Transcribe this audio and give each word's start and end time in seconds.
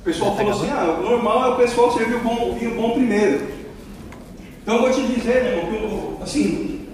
O 0.00 0.04
pessoal 0.04 0.36
falou 0.36 0.52
assim, 0.52 0.70
ah, 0.70 0.96
o 0.98 1.02
normal 1.02 1.44
é 1.44 1.54
o 1.54 1.56
pessoal 1.56 1.92
servir 1.92 2.16
o, 2.16 2.20
bom, 2.20 2.50
o 2.50 2.54
vinho 2.54 2.74
bom 2.74 2.92
primeiro. 2.92 3.46
Então 4.62 4.76
eu 4.76 4.82
vou 4.82 4.90
te 4.90 5.02
dizer, 5.02 5.44
irmão, 5.44 6.18
assim, 6.22 6.86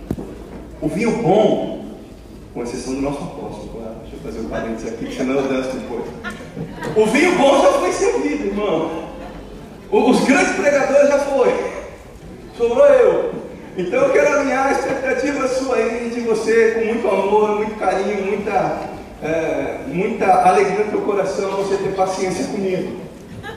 o 0.80 0.88
vinho 0.88 1.22
bom, 1.22 1.85
com 2.53 2.62
exceção 2.62 2.95
do 2.95 3.03
nosso 3.03 3.19
apóstolo, 3.19 3.69
claro, 3.69 3.96
deixa 4.03 4.17
eu 4.17 4.21
fazer 4.21 4.46
um 4.46 4.48
parênteses 4.48 4.93
aqui, 4.93 5.14
senão 5.14 5.35
eu 5.35 5.48
danço 5.48 5.77
depois. 5.77 6.04
O 6.96 7.06
vinho 7.06 7.37
bom 7.37 7.62
já 7.62 7.72
foi 7.72 7.93
servido, 7.93 8.46
irmão. 8.46 9.05
Os 9.91 10.25
grandes 10.25 10.52
pregadores 10.55 11.09
já 11.09 11.18
foi. 11.18 11.52
Sobrou 12.57 12.86
eu. 12.86 13.32
Então 13.77 14.05
eu 14.05 14.12
quero 14.12 14.39
alinhar 14.39 14.68
a 14.68 14.73
expectativa 14.73 15.48
sua 15.48 15.77
aí 15.77 16.11
de 16.14 16.21
você 16.21 16.73
com 16.73 16.84
muito 16.84 17.09
amor, 17.09 17.57
muito 17.57 17.75
carinho, 17.77 18.25
muita, 18.25 18.80
é, 19.25 19.79
muita 19.88 20.27
alegria 20.27 20.84
no 20.84 20.90
teu 20.90 21.00
coração, 21.00 21.50
você 21.52 21.79
ter 21.79 21.95
paciência 21.95 22.45
comigo. 22.48 23.00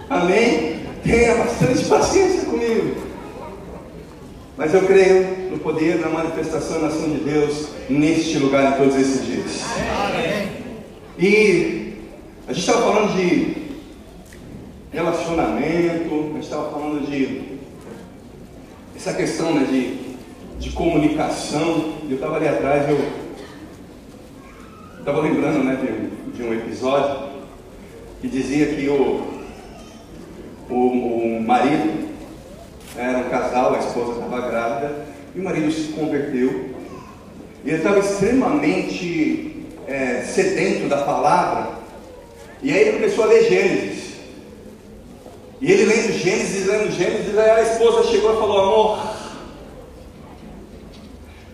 Amém? 0.10 0.80
Tenha 1.04 1.36
bastante 1.36 1.84
paciência 1.86 2.46
comigo. 2.46 2.96
Mas 4.56 4.74
eu 4.74 4.82
creio 4.88 5.52
no 5.52 5.60
poder, 5.60 6.00
na 6.00 6.08
manifestação 6.08 6.80
na 6.82 6.88
ação 6.88 7.10
de 7.10 7.20
Deus 7.20 7.68
neste 7.90 8.40
lugar 8.40 8.74
em 8.74 8.78
todos 8.78 8.96
esses 8.96 9.26
dias. 9.26 9.64
Amém. 10.06 10.50
E 11.20 11.94
a 12.48 12.54
gente 12.54 12.66
estava 12.66 12.94
falando 12.94 13.16
de 13.18 13.58
relacionamento, 14.92 16.30
a 16.32 16.34
gente 16.34 16.44
estava 16.44 16.72
falando 16.72 17.06
de 17.06 17.58
essa 18.96 19.14
questão 19.14 19.54
né, 19.54 19.68
de, 19.70 20.16
de 20.60 20.72
comunicação. 20.74 21.94
Eu 22.10 22.16
estava 22.16 22.38
ali 22.38 22.48
atrás, 22.48 22.90
eu 22.90 23.27
estava 25.08 25.22
lembrando 25.22 25.64
né, 25.64 25.78
de, 25.78 26.38
de 26.38 26.44
um 26.44 26.54
episódio 26.54 27.30
que 28.20 28.28
dizia 28.28 28.66
que 28.76 28.90
o 28.90 29.38
o, 30.70 31.38
o 31.38 31.42
marido 31.42 32.10
era 32.98 33.20
um 33.20 33.30
casal, 33.30 33.74
a 33.74 33.80
esposa 33.80 34.20
estava 34.20 34.50
grávida, 34.50 35.06
e 35.34 35.40
o 35.40 35.44
marido 35.46 35.72
se 35.72 35.94
converteu. 35.94 36.72
E 37.64 37.70
ele 37.70 37.78
estava 37.78 38.00
extremamente 38.00 39.66
é, 39.88 40.24
sedento 40.24 40.90
da 40.90 40.98
palavra. 40.98 41.78
E 42.62 42.70
aí 42.70 42.82
ele 42.82 42.98
começou 42.98 43.24
a 43.24 43.28
ler 43.28 43.48
Gênesis. 43.48 44.16
E 45.62 45.72
ele 45.72 45.86
lendo 45.86 46.20
Gênesis, 46.20 46.68
lendo 46.68 46.92
Gênesis, 46.92 47.38
aí 47.38 47.50
a 47.50 47.62
esposa 47.62 48.12
chegou 48.12 48.34
e 48.34 48.40
falou: 48.40 48.60
Amor, 48.60 49.16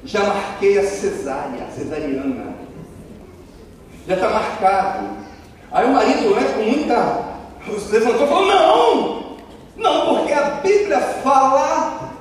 já 0.04 0.24
marquei 0.24 0.80
a 0.80 0.88
cesárea, 0.88 1.66
a 1.66 1.72
cesariana. 1.72 2.63
Já 4.08 4.16
está 4.16 4.30
marcado. 4.30 5.08
Aí 5.72 5.86
o 5.86 5.94
marido, 5.94 6.36
né, 6.36 6.54
com 6.56 6.64
muita 6.64 7.34
levantou 7.92 8.26
e 8.26 8.30
falou: 8.30 8.46
Não, 8.46 9.24
não, 9.78 10.16
porque 10.16 10.34
a 10.34 10.50
Bíblia 10.62 11.00
fala 11.00 12.12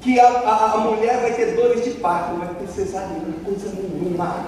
que 0.00 0.20
a, 0.20 0.26
a, 0.26 0.72
a, 0.74 0.78
mulher 0.78 1.20
vai 1.20 1.32
ter 1.32 1.56
dores 1.56 1.82
de 1.82 1.92
parto, 1.92 2.36
vai 2.36 2.48
ter 2.54 2.68
cesariana, 2.68 3.34
coisa 3.44 3.72
nenhuma. 3.74 4.44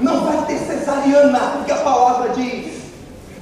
Não 0.00 0.24
vai 0.24 0.46
ter 0.46 0.58
cesariana, 0.58 1.38
porque 1.56 1.72
a 1.72 1.76
palavra 1.76 2.30
diz. 2.30 2.86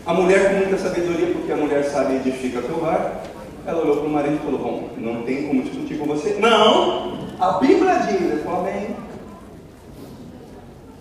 A 0.06 0.12
mulher 0.12 0.50
com 0.50 0.56
muita 0.56 0.76
sabedoria, 0.76 1.32
porque 1.32 1.50
a 1.50 1.56
mulher 1.56 1.82
sabe 1.84 2.16
edifica 2.16 2.60
teu 2.60 2.82
lar, 2.82 3.22
ela 3.66 3.80
olhou 3.80 3.96
para 3.96 4.06
o 4.06 4.10
marido 4.10 4.36
e 4.36 4.44
falou: 4.44 4.60
Bom, 4.60 4.88
não 4.98 5.22
tem 5.22 5.48
como 5.48 5.62
discutir 5.62 5.98
com 5.98 6.04
você. 6.04 6.36
Não! 6.38 7.24
A 7.40 7.52
Bíblia 7.52 7.94
diz, 8.00 8.20
ele 8.20 8.42
falou: 8.44 8.60
Amém. 8.60 8.94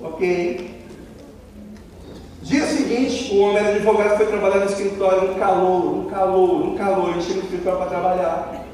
Ok. 0.01 0.72
Dia 2.44 2.67
seguinte, 2.67 3.33
o 3.33 3.39
homem 3.39 3.58
era 3.58 3.69
advogado 3.69 4.17
foi 4.17 4.25
trabalhar 4.25 4.58
no 4.58 4.66
escritório, 4.66 5.31
um 5.31 5.36
calor, 5.36 5.95
um 5.95 6.09
calor, 6.09 6.61
um 6.61 6.75
calor, 6.75 7.22
chega 7.22 7.36
no 7.36 7.44
escritório 7.45 7.80
para 7.80 7.89
trabalhar. 7.89 8.66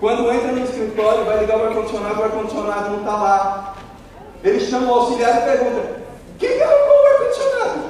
Quando 0.00 0.32
entra 0.32 0.50
no 0.50 0.64
escritório, 0.64 1.24
vai 1.24 1.38
ligar 1.38 1.56
o 1.56 1.66
ar-condicionado, 1.66 2.20
o 2.20 2.24
ar-condicionado 2.24 2.90
não 2.90 2.98
está 2.98 3.12
lá. 3.12 3.76
Ele 4.42 4.58
chama 4.58 4.90
o 4.90 4.94
auxiliar 4.94 5.38
e 5.38 5.44
pergunta: 5.44 6.02
Quem 6.36 6.56
que 6.56 6.62
arrancou 6.62 6.96
o 6.96 7.06
ar-condicionado? 7.06 7.80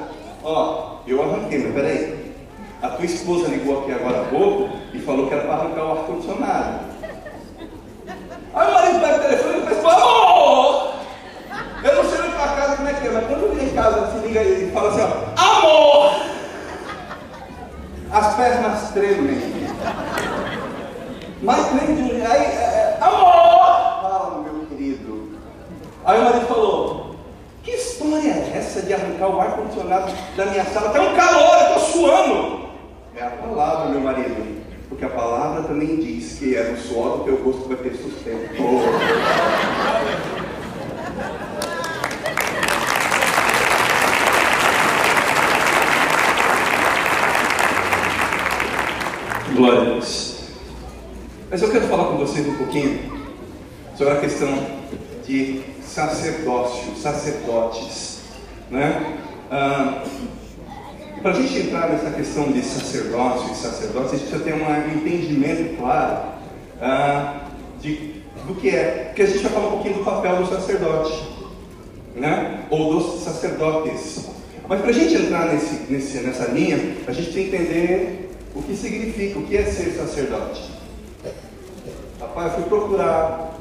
Ó, 0.43 0.97
eu 1.07 1.23
arranquei, 1.23 1.63
mas 1.63 1.73
peraí. 1.73 2.35
A 2.83 2.89
tua 2.89 3.05
esposa 3.05 3.47
ligou 3.47 3.79
aqui 3.79 3.93
agora 3.93 4.21
há 4.21 4.25
pouco 4.25 4.69
e 4.93 4.99
falou 4.99 5.27
que 5.27 5.33
era 5.33 5.43
para 5.45 5.53
arrancar 5.53 5.83
o 5.83 5.91
ar-condicionado. 5.93 6.79
Aí 8.53 8.69
o 8.69 8.73
marido 8.73 8.99
pega 9.01 9.15
o 9.15 9.19
telefone 9.19 9.57
e 9.57 9.75
fala: 9.81 9.95
Amor! 9.95 10.93
Eu 11.83 11.95
não 11.95 12.09
sei 12.09 12.19
na 12.19 12.27
tua 12.27 12.47
é, 13.07 13.11
mas 13.11 13.27
quando 13.27 13.55
vem 13.55 13.67
em 13.67 13.73
casa, 13.73 14.11
se 14.11 14.27
liga 14.27 14.43
e 14.43 14.71
fala 14.71 14.89
assim, 14.89 15.01
ó, 15.01 15.41
amor! 15.41 16.15
As 18.11 18.35
pernas 18.35 18.91
tremem. 18.91 19.67
Mas 21.41 21.67
treme 21.67 22.25
aí, 22.25 22.45
é, 22.45 22.97
é, 22.97 22.97
amor! 23.01 24.01
Fala, 24.01 24.43
meu 24.43 24.65
querido. 24.65 25.29
Aí 26.05 26.19
o 26.19 26.23
marido 26.23 26.47
falou, 26.47 27.15
que 27.63 27.71
história 27.71 28.29
é 28.29 28.53
essa 28.57 28.81
de 28.81 28.93
arrancar 28.93 29.29
o 29.29 29.39
ar-condicionado 29.39 30.11
da 30.35 30.45
minha 30.45 30.65
sala? 30.65 30.89
Tá 30.89 31.01
um 31.01 31.15
calor, 31.15 31.61
eu 31.61 31.73
tô 31.73 31.79
suando. 31.79 32.67
É 33.15 33.23
a 33.23 33.29
palavra, 33.29 33.89
meu 33.89 34.01
marido. 34.01 34.57
Porque 34.89 35.03
a 35.03 35.09
palavra 35.09 35.63
também 35.63 35.97
diz 35.97 36.39
que 36.39 36.55
é 36.55 36.63
no 36.63 36.77
suor 36.77 37.17
do 37.17 37.23
teu 37.25 37.43
rosto 37.43 37.67
vai 37.67 37.77
ter 37.77 37.93
sustento. 37.95 38.55
Glória 49.57 49.81
a 49.81 49.83
Deus. 49.85 50.35
Mas 51.49 51.63
eu 51.63 51.71
quero 51.71 51.87
falar 51.87 52.09
com 52.09 52.17
vocês 52.17 52.47
um 52.47 52.53
pouquinho 52.57 52.99
sobre 53.95 54.13
a 54.13 54.17
questão 54.17 54.49
de 55.25 55.63
sacerdócio, 55.81 56.95
sacerdotes. 56.95 58.19
Né? 58.69 59.17
Ah, 59.49 60.03
Para 61.23 61.31
a 61.31 61.33
gente 61.33 61.57
entrar 61.57 61.89
nessa 61.89 62.11
questão 62.11 62.51
de 62.51 62.61
sacerdócio 62.61 63.51
e 63.51 63.55
sacerdotes, 63.55 64.13
a 64.13 64.17
gente 64.17 64.29
precisa 64.29 64.43
ter 64.43 64.53
um 64.53 64.95
entendimento 64.95 65.75
claro 65.77 66.33
ah, 66.79 67.47
de, 67.81 68.13
do 68.45 68.53
que 68.53 68.69
é. 68.69 69.05
Porque 69.07 69.23
a 69.23 69.25
gente 69.25 69.39
vai 69.39 69.53
falar 69.53 69.67
um 69.69 69.71
pouquinho 69.71 69.95
do 69.95 70.05
papel 70.05 70.35
do 70.35 70.49
sacerdote, 70.49 71.19
né? 72.15 72.63
ou 72.69 72.93
dos 72.93 73.23
sacerdotes. 73.23 74.29
Mas 74.69 74.81
para 74.81 74.91
a 74.91 74.93
gente 74.93 75.15
entrar 75.15 75.51
nesse, 75.51 75.91
nesse, 75.91 76.19
nessa 76.19 76.45
linha, 76.51 76.77
a 77.07 77.11
gente 77.11 77.33
tem 77.33 77.49
que 77.49 77.55
entender 77.55 78.26
o 78.57 78.63
que 78.63 78.75
significa, 78.75 79.37
o 79.37 79.43
que 79.43 79.55
é 79.55 79.65
ser 79.65 79.91
sacerdote. 79.91 80.71
Rapaz, 82.19 82.53
eu 82.53 82.59
fui 82.61 82.63
procurar. 82.63 83.55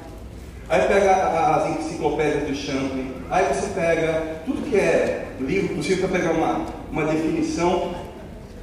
Aí 0.68 0.88
pega 0.88 1.14
as 1.54 1.78
enciclopédias 1.78 2.48
do 2.48 2.54
Champlin, 2.54 3.12
aí 3.30 3.44
você 3.54 3.68
pega 3.68 4.40
tudo 4.44 4.68
que 4.68 4.76
é 4.76 5.28
livro 5.38 5.76
possível 5.76 6.08
para 6.08 6.18
pegar 6.18 6.32
uma, 6.32 6.66
uma 6.90 7.04
definição, 7.04 7.94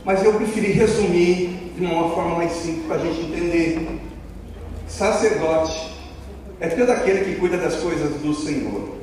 mas 0.04 0.22
eu 0.22 0.34
preferi 0.34 0.74
resumir 0.74 1.72
de 1.78 1.86
uma 1.86 2.10
forma 2.10 2.36
mais 2.36 2.52
simples 2.52 2.86
para 2.88 2.98
a 2.98 3.00
gente 3.00 3.22
entender. 3.22 4.02
Sacerdote 4.86 5.94
é 6.60 6.68
todo 6.68 6.90
aquele 6.90 7.24
que 7.24 7.40
cuida 7.40 7.58
das 7.58 7.76
coisas 7.76 8.10
do 8.22 8.34
Senhor. 8.34 8.98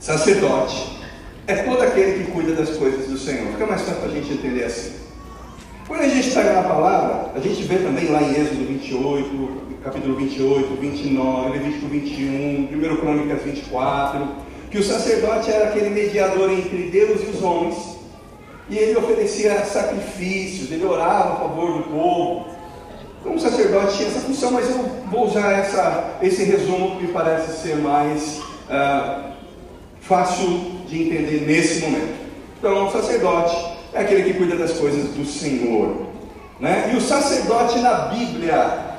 Sacerdote 0.00 0.98
é 1.46 1.56
todo 1.56 1.82
aquele 1.82 2.24
que 2.24 2.30
cuida 2.30 2.54
das 2.54 2.70
coisas 2.70 3.06
do 3.06 3.18
Senhor. 3.18 3.52
Fica 3.52 3.66
mais 3.66 3.82
fácil 3.82 4.00
para 4.00 4.10
a 4.10 4.14
gente 4.14 4.32
entender 4.32 4.64
assim. 4.64 5.02
Quando 5.92 6.04
a 6.04 6.08
gente 6.08 6.30
pega 6.30 6.54
na 6.54 6.62
palavra, 6.62 7.32
a 7.34 7.38
gente 7.38 7.64
vê 7.64 7.76
também 7.76 8.08
lá 8.08 8.22
em 8.22 8.30
Êxodo 8.30 8.64
28, 8.64 9.78
capítulo 9.84 10.16
28, 10.16 10.80
29, 10.80 11.50
Levítico 11.50 11.86
21, 11.86 12.70
1 12.72 12.96
Crônicas 12.96 13.42
24, 13.42 14.26
que 14.70 14.78
o 14.78 14.82
sacerdote 14.82 15.50
era 15.50 15.68
aquele 15.68 15.90
mediador 15.90 16.50
entre 16.50 16.84
Deus 16.90 17.20
e 17.20 17.26
os 17.32 17.42
homens, 17.42 17.76
e 18.70 18.78
ele 18.78 18.96
oferecia 18.96 19.62
sacrifícios, 19.66 20.72
ele 20.72 20.86
orava 20.86 21.34
a 21.34 21.36
favor 21.36 21.76
do 21.76 21.82
povo. 21.90 22.46
Então 23.20 23.34
o 23.34 23.38
sacerdote 23.38 23.98
tinha 23.98 24.08
essa 24.08 24.20
função, 24.20 24.50
mas 24.50 24.70
eu 24.70 24.78
vou 25.10 25.26
usar 25.26 25.52
essa, 25.52 26.16
esse 26.22 26.42
resumo 26.42 26.96
que 26.96 27.02
me 27.02 27.12
parece 27.12 27.60
ser 27.60 27.76
mais 27.76 28.38
uh, 28.70 29.30
fácil 30.00 30.58
de 30.88 31.02
entender 31.02 31.44
nesse 31.46 31.82
momento. 31.82 32.22
Então, 32.58 32.86
o 32.86 32.90
sacerdote 32.92 33.71
é 33.92 34.00
aquele 34.00 34.22
que 34.24 34.34
cuida 34.34 34.56
das 34.56 34.72
coisas 34.72 35.10
do 35.10 35.24
Senhor. 35.24 36.06
Né? 36.58 36.90
E 36.92 36.96
o 36.96 37.00
sacerdote 37.00 37.78
na 37.80 38.06
Bíblia, 38.06 38.96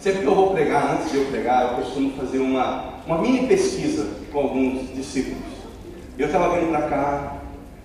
sempre 0.00 0.20
que 0.20 0.26
eu 0.26 0.34
vou 0.34 0.52
pregar, 0.52 0.94
antes 0.94 1.10
de 1.10 1.18
eu 1.18 1.24
pregar, 1.26 1.70
eu 1.70 1.84
costumo 1.84 2.12
fazer 2.16 2.38
uma, 2.38 2.94
uma 3.06 3.18
mini 3.18 3.46
pesquisa 3.46 4.06
com 4.32 4.38
alguns 4.38 4.94
discípulos. 4.94 5.42
Eu 6.18 6.26
estava 6.26 6.58
vindo 6.58 6.70
para 6.70 6.88
cá, 6.88 7.36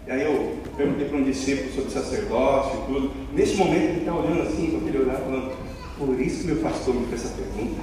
e 0.07 0.11
aí 0.11 0.23
eu 0.23 0.57
perguntei 0.77 1.07
para 1.07 1.17
um 1.17 1.23
discípulo 1.23 1.73
sobre 1.73 1.91
sacerdócio 1.91 2.79
e 2.79 2.93
tudo. 2.93 3.11
Nesse 3.33 3.55
momento 3.55 3.83
ele 3.83 3.99
está 3.99 4.13
olhando 4.13 4.41
assim, 4.43 4.71
com 4.71 4.77
aquele 4.77 5.03
olhar, 5.03 5.17
falando, 5.17 5.51
por 5.97 6.19
isso 6.19 6.41
que 6.41 6.47
meu 6.47 6.57
pastor 6.57 6.95
me 6.95 7.07
fez 7.07 7.25
essa 7.25 7.35
pergunta. 7.35 7.81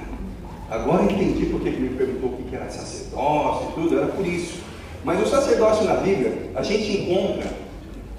Agora 0.69 1.03
entendi 1.03 1.47
por 1.47 1.59
que 1.59 1.67
ele 1.67 1.89
me 1.89 1.97
perguntou 1.97 2.29
o 2.29 2.43
que 2.43 2.55
era 2.55 2.69
sacerdócio 2.69 3.69
e 3.69 3.73
tudo, 3.73 3.97
era 3.97 4.07
por 4.07 4.25
isso. 4.25 4.59
Mas 5.03 5.21
o 5.21 5.27
sacerdócio 5.27 5.85
na 5.85 5.95
Bíblia, 5.95 6.49
a 6.55 6.63
gente 6.63 7.01
encontra 7.01 7.51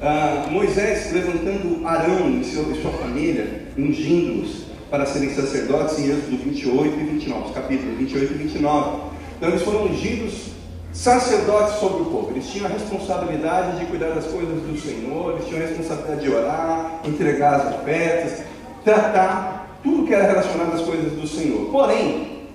ah, 0.03 0.47
Moisés 0.51 1.13
levantando 1.13 1.87
Arão 1.87 2.29
e, 2.29 2.45
sua 2.45 2.93
família, 2.93 3.69
ungindo-os 3.79 4.65
para 4.91 5.07
serem 5.07 5.31
sacerdotes 5.31 5.99
em 5.99 6.11
Êxodo 6.11 6.37
28 6.37 7.01
e 7.01 7.05
29, 7.05 7.55
capítulos 7.55 7.97
28 7.99 8.33
e 8.33 8.37
29. 8.37 9.01
Então 9.37 9.49
eles 9.49 9.63
foram 9.63 9.85
ungidos 9.85 10.51
sacerdotes 10.93 11.77
sobre 11.77 12.03
o 12.03 12.07
povo. 12.07 12.31
Eles 12.33 12.47
tinham 12.49 12.67
a 12.67 12.69
responsabilidade 12.69 13.79
de 13.79 13.87
cuidar 13.87 14.11
das 14.11 14.27
coisas 14.27 14.61
do 14.63 14.79
Senhor, 14.79 15.35
eles 15.35 15.47
tinham 15.47 15.63
a 15.63 15.67
responsabilidade 15.69 16.21
de 16.21 16.31
orar, 16.31 17.01
entregar 17.05 17.55
as 17.55 17.75
ofertas, 17.77 18.45
tratar 18.85 19.79
tudo 19.83 20.07
que 20.07 20.15
era 20.15 20.27
relacionado 20.27 20.75
às 20.75 20.83
coisas 20.83 21.13
do 21.13 21.27
Senhor. 21.27 21.71
Porém, 21.71 22.49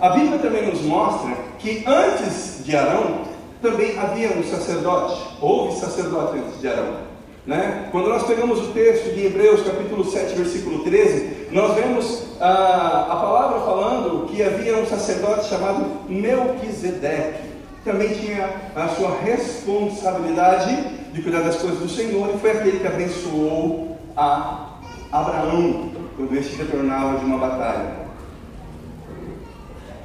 a 0.00 0.10
Bíblia 0.10 0.38
também 0.38 0.66
nos 0.66 0.80
mostra 0.82 1.36
que 1.58 1.84
antes 1.86 2.64
de 2.64 2.76
Arão 2.76 3.31
também 3.62 3.98
havia 3.98 4.30
um 4.32 4.42
sacerdote, 4.42 5.22
houve 5.40 5.78
sacerdote 5.78 6.38
antes 6.38 6.60
de 6.60 6.68
Arão. 6.68 7.12
Né? 7.46 7.88
Quando 7.90 8.08
nós 8.08 8.24
pegamos 8.24 8.60
o 8.60 8.72
texto 8.72 9.14
de 9.14 9.26
Hebreus 9.26 9.62
capítulo 9.62 10.04
7, 10.04 10.34
versículo 10.34 10.84
13, 10.84 11.48
nós 11.50 11.74
vemos 11.74 12.24
a, 12.40 13.06
a 13.10 13.16
palavra 13.16 13.60
falando 13.60 14.26
que 14.28 14.42
havia 14.42 14.76
um 14.76 14.86
sacerdote 14.86 15.48
chamado 15.48 15.84
Melquisedeque 16.08 17.52
também 17.84 18.14
tinha 18.14 18.48
a 18.76 18.88
sua 18.88 19.18
responsabilidade 19.22 20.84
de 21.12 21.20
cuidar 21.20 21.40
das 21.40 21.56
coisas 21.56 21.80
do 21.80 21.88
Senhor 21.88 22.30
e 22.32 22.38
foi 22.38 22.52
aquele 22.52 22.78
que 22.78 22.86
abençoou 22.86 23.98
a 24.16 24.68
Abraão 25.10 25.90
quando 26.16 26.36
este 26.36 26.56
retornava 26.56 27.18
de 27.18 27.24
uma 27.24 27.38
batalha. 27.38 28.02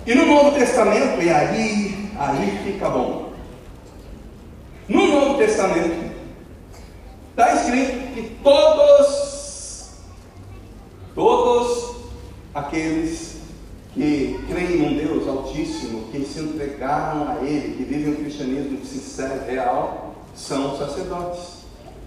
E 0.05 0.15
no 0.15 0.25
Novo 0.25 0.51
Testamento, 0.53 1.21
e 1.21 1.29
aí, 1.29 2.09
aí 2.17 2.59
fica 2.63 2.89
bom. 2.89 3.26
No 4.89 5.05
Novo 5.07 5.37
Testamento, 5.37 6.13
está 7.31 7.53
escrito 7.55 8.13
que 8.13 8.37
todos, 8.41 9.91
todos 11.13 11.95
aqueles 12.53 13.41
que 13.93 14.39
creem 14.47 14.77
num 14.77 14.95
Deus 14.95 15.27
Altíssimo, 15.27 16.09
que 16.09 16.23
se 16.23 16.39
entregaram 16.39 17.27
a 17.27 17.43
Ele, 17.43 17.75
que 17.75 17.83
vivem 17.83 18.13
um 18.13 18.15
cristianismo 18.15 18.85
sincero, 18.85 19.43
real, 19.45 20.15
são 20.33 20.77
sacerdotes. 20.77 21.57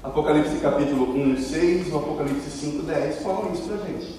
Apocalipse 0.02 0.56
capítulo 0.62 1.14
1, 1.14 1.36
6 1.36 1.88
e 1.88 1.94
Apocalipse 1.94 2.50
5, 2.50 2.82
10 2.84 3.22
falam 3.22 3.52
isso 3.52 3.64
para 3.64 3.76
gente. 3.86 4.18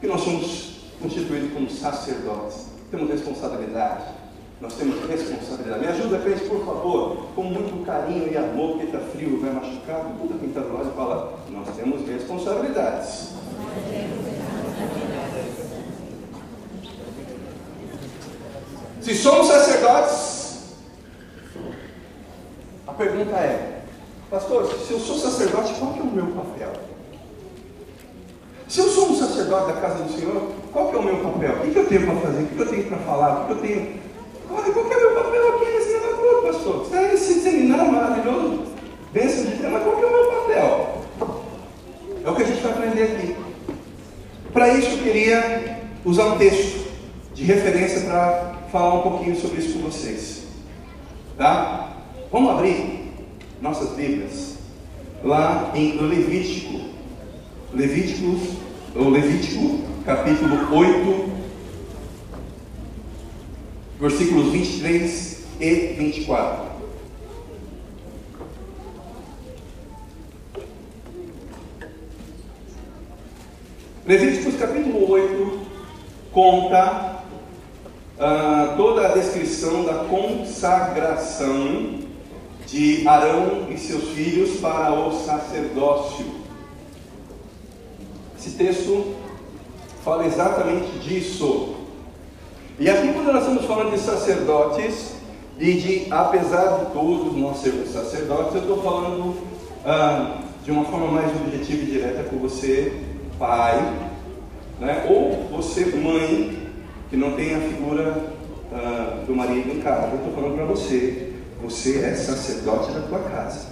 Que 0.00 0.06
nós 0.06 0.20
somos 0.20 0.70
constituídos 1.02 1.52
como 1.52 1.68
sacerdotes, 1.68 2.66
temos 2.92 3.10
responsabilidade. 3.10 4.19
Nós 4.60 4.74
temos 4.74 5.08
responsabilidade. 5.08 5.80
Me 5.80 5.86
ajuda, 5.88 6.18
crente, 6.18 6.44
por 6.44 6.64
favor, 6.64 7.28
com 7.34 7.42
muito 7.44 7.84
carinho 7.86 8.30
e 8.30 8.36
amor, 8.36 8.72
porque 8.72 8.86
está 8.86 8.98
frio, 8.98 9.40
vai 9.40 9.52
machucar. 9.52 10.04
Tudo 10.20 10.38
quem 10.38 10.50
está 10.50 10.60
do 10.60 10.74
lado 10.74 10.90
e 10.90 10.96
fala: 10.96 11.38
Nós 11.48 11.74
temos 11.74 12.06
responsabilidades. 12.06 13.30
Se 19.00 19.14
somos 19.14 19.46
sacerdotes, 19.46 20.74
a 22.86 22.92
pergunta 22.92 23.36
é, 23.36 23.82
pastor, 24.30 24.66
se 24.86 24.92
eu 24.92 25.00
sou 25.00 25.16
sacerdote, 25.16 25.72
qual 25.78 25.94
que 25.94 26.00
é 26.00 26.02
o 26.02 26.06
meu 26.06 26.26
papel? 26.26 26.72
Se 28.68 28.80
eu 28.80 28.88
sou 28.88 29.08
um 29.08 29.16
sacerdote 29.16 29.72
da 29.72 29.80
casa 29.80 30.04
do 30.04 30.12
Senhor, 30.12 30.52
qual 30.70 30.90
que 30.90 30.96
é 30.96 30.98
o 30.98 31.02
meu 31.02 31.16
papel? 31.16 31.54
O 31.54 31.72
que, 31.72 31.76
eu 31.76 31.88
tenho 31.88 32.06
para 32.06 32.20
fazer? 32.20 32.42
O 32.42 32.46
que, 32.46 32.60
eu 32.60 32.68
tenho 32.68 32.86
para 32.88 32.98
falar? 32.98 33.42
O 33.42 33.46
que 33.46 33.52
eu 33.52 33.58
tenho. 33.58 34.09
Qual, 34.50 34.62
qual 34.64 34.84
que 34.84 34.94
é 34.94 34.96
o 34.96 35.00
meu 35.00 35.22
papel 35.22 35.48
aqui 35.48 35.64
nesse 35.64 35.92
negócio, 35.92 36.42
pastor? 36.42 36.78
Você 36.78 36.96
está 36.96 37.00
nesse 37.08 37.40
seminário 37.40 37.92
maravilhoso, 37.92 38.62
bênção 39.12 39.44
de 39.44 39.56
Deus, 39.56 39.72
mas 39.72 39.82
qual 39.84 39.96
que 39.96 40.02
é 40.02 40.06
o 40.06 40.10
meu 40.10 40.24
papel? 40.26 41.04
É 42.24 42.30
o 42.30 42.34
que 42.34 42.42
a 42.42 42.46
gente 42.46 42.60
vai 42.60 42.72
aprender 42.72 43.02
aqui. 43.04 43.36
Para 44.52 44.68
isso 44.74 44.90
eu 44.90 44.98
queria 44.98 45.80
usar 46.04 46.24
um 46.24 46.38
texto 46.38 46.90
de 47.32 47.44
referência 47.44 48.00
para 48.00 48.56
falar 48.72 48.94
um 48.94 49.02
pouquinho 49.02 49.36
sobre 49.36 49.60
isso 49.60 49.78
com 49.78 49.84
vocês. 49.84 50.42
Tá? 51.38 51.92
Vamos 52.32 52.50
abrir 52.50 53.12
nossas 53.62 53.90
Bíblias 53.90 54.56
lá 55.22 55.70
em 55.74 55.96
Levítico. 55.96 56.90
Levíticos, 57.72 58.56
ou 58.96 59.10
Levítico, 59.10 59.78
capítulo 60.04 60.76
8, 60.76 61.29
versículos 64.00 64.50
23 64.50 65.44
e 65.60 65.74
24. 65.98 66.70
Levíticos 74.06 74.56
capítulo 74.56 75.10
8 75.10 75.60
conta 76.32 77.22
ah, 78.18 78.74
toda 78.76 79.06
a 79.06 79.12
descrição 79.12 79.84
da 79.84 80.04
consagração 80.04 82.00
de 82.66 83.06
Arão 83.06 83.66
e 83.70 83.76
seus 83.76 84.08
filhos 84.10 84.60
para 84.60 84.94
o 84.94 85.12
sacerdócio. 85.12 86.24
Esse 88.38 88.52
texto 88.52 89.14
fala 90.02 90.26
exatamente 90.26 90.98
disso. 91.00 91.79
E 92.80 92.88
aqui, 92.88 93.12
quando 93.12 93.30
nós 93.30 93.42
estamos 93.42 93.66
falando 93.66 93.90
de 93.90 93.98
sacerdotes, 94.00 95.12
e 95.58 95.74
de, 95.74 96.06
apesar 96.10 96.78
de 96.78 96.92
todos 96.92 97.36
nós 97.36 97.58
sermos 97.58 97.90
sacerdotes, 97.90 98.54
eu 98.54 98.62
estou 98.62 98.82
falando 98.82 99.36
ah, 99.84 100.38
de 100.64 100.70
uma 100.70 100.86
forma 100.86 101.08
mais 101.08 101.30
objetiva 101.30 101.82
e 101.82 101.84
direta 101.84 102.22
com 102.22 102.38
você, 102.38 102.90
pai, 103.38 103.76
né? 104.80 105.06
ou 105.10 105.46
você, 105.54 105.84
mãe, 105.94 106.70
que 107.10 107.18
não 107.18 107.32
tem 107.32 107.54
a 107.54 107.60
figura 107.60 108.16
uh, 108.72 109.26
do 109.26 109.36
marido 109.36 109.76
em 109.76 109.80
casa. 109.82 110.12
Eu 110.12 110.16
estou 110.16 110.32
falando 110.32 110.54
para 110.54 110.64
você, 110.64 111.34
você 111.62 111.98
é 111.98 112.14
sacerdote 112.14 112.92
da 112.92 113.00
tua 113.00 113.18
casa. 113.18 113.66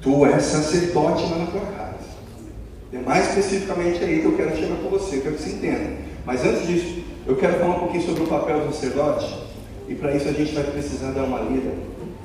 Tu 0.00 0.26
és 0.26 0.44
sacerdote 0.44 1.26
na 1.34 1.46
tua 1.46 1.62
casa. 1.62 1.98
É 2.92 2.98
mais 2.98 3.30
especificamente 3.30 4.04
aí 4.04 4.20
que 4.20 4.26
eu 4.26 4.36
quero 4.36 4.56
chegar 4.56 4.76
com 4.76 4.88
você, 4.88 5.16
eu 5.16 5.22
quero 5.22 5.34
que 5.34 5.42
você 5.42 5.50
entenda. 5.50 6.01
Mas 6.24 6.44
antes 6.44 6.66
disso, 6.66 7.02
eu 7.26 7.36
quero 7.36 7.58
falar 7.58 7.76
um 7.76 7.80
pouquinho 7.80 8.04
sobre 8.04 8.22
o 8.22 8.26
papel 8.26 8.60
do 8.60 8.72
sacerdote. 8.72 9.34
E 9.88 9.94
para 9.94 10.14
isso 10.14 10.28
a 10.28 10.32
gente 10.32 10.54
vai 10.54 10.64
precisar 10.64 11.10
dar 11.12 11.24
uma 11.24 11.40
lida 11.40 11.72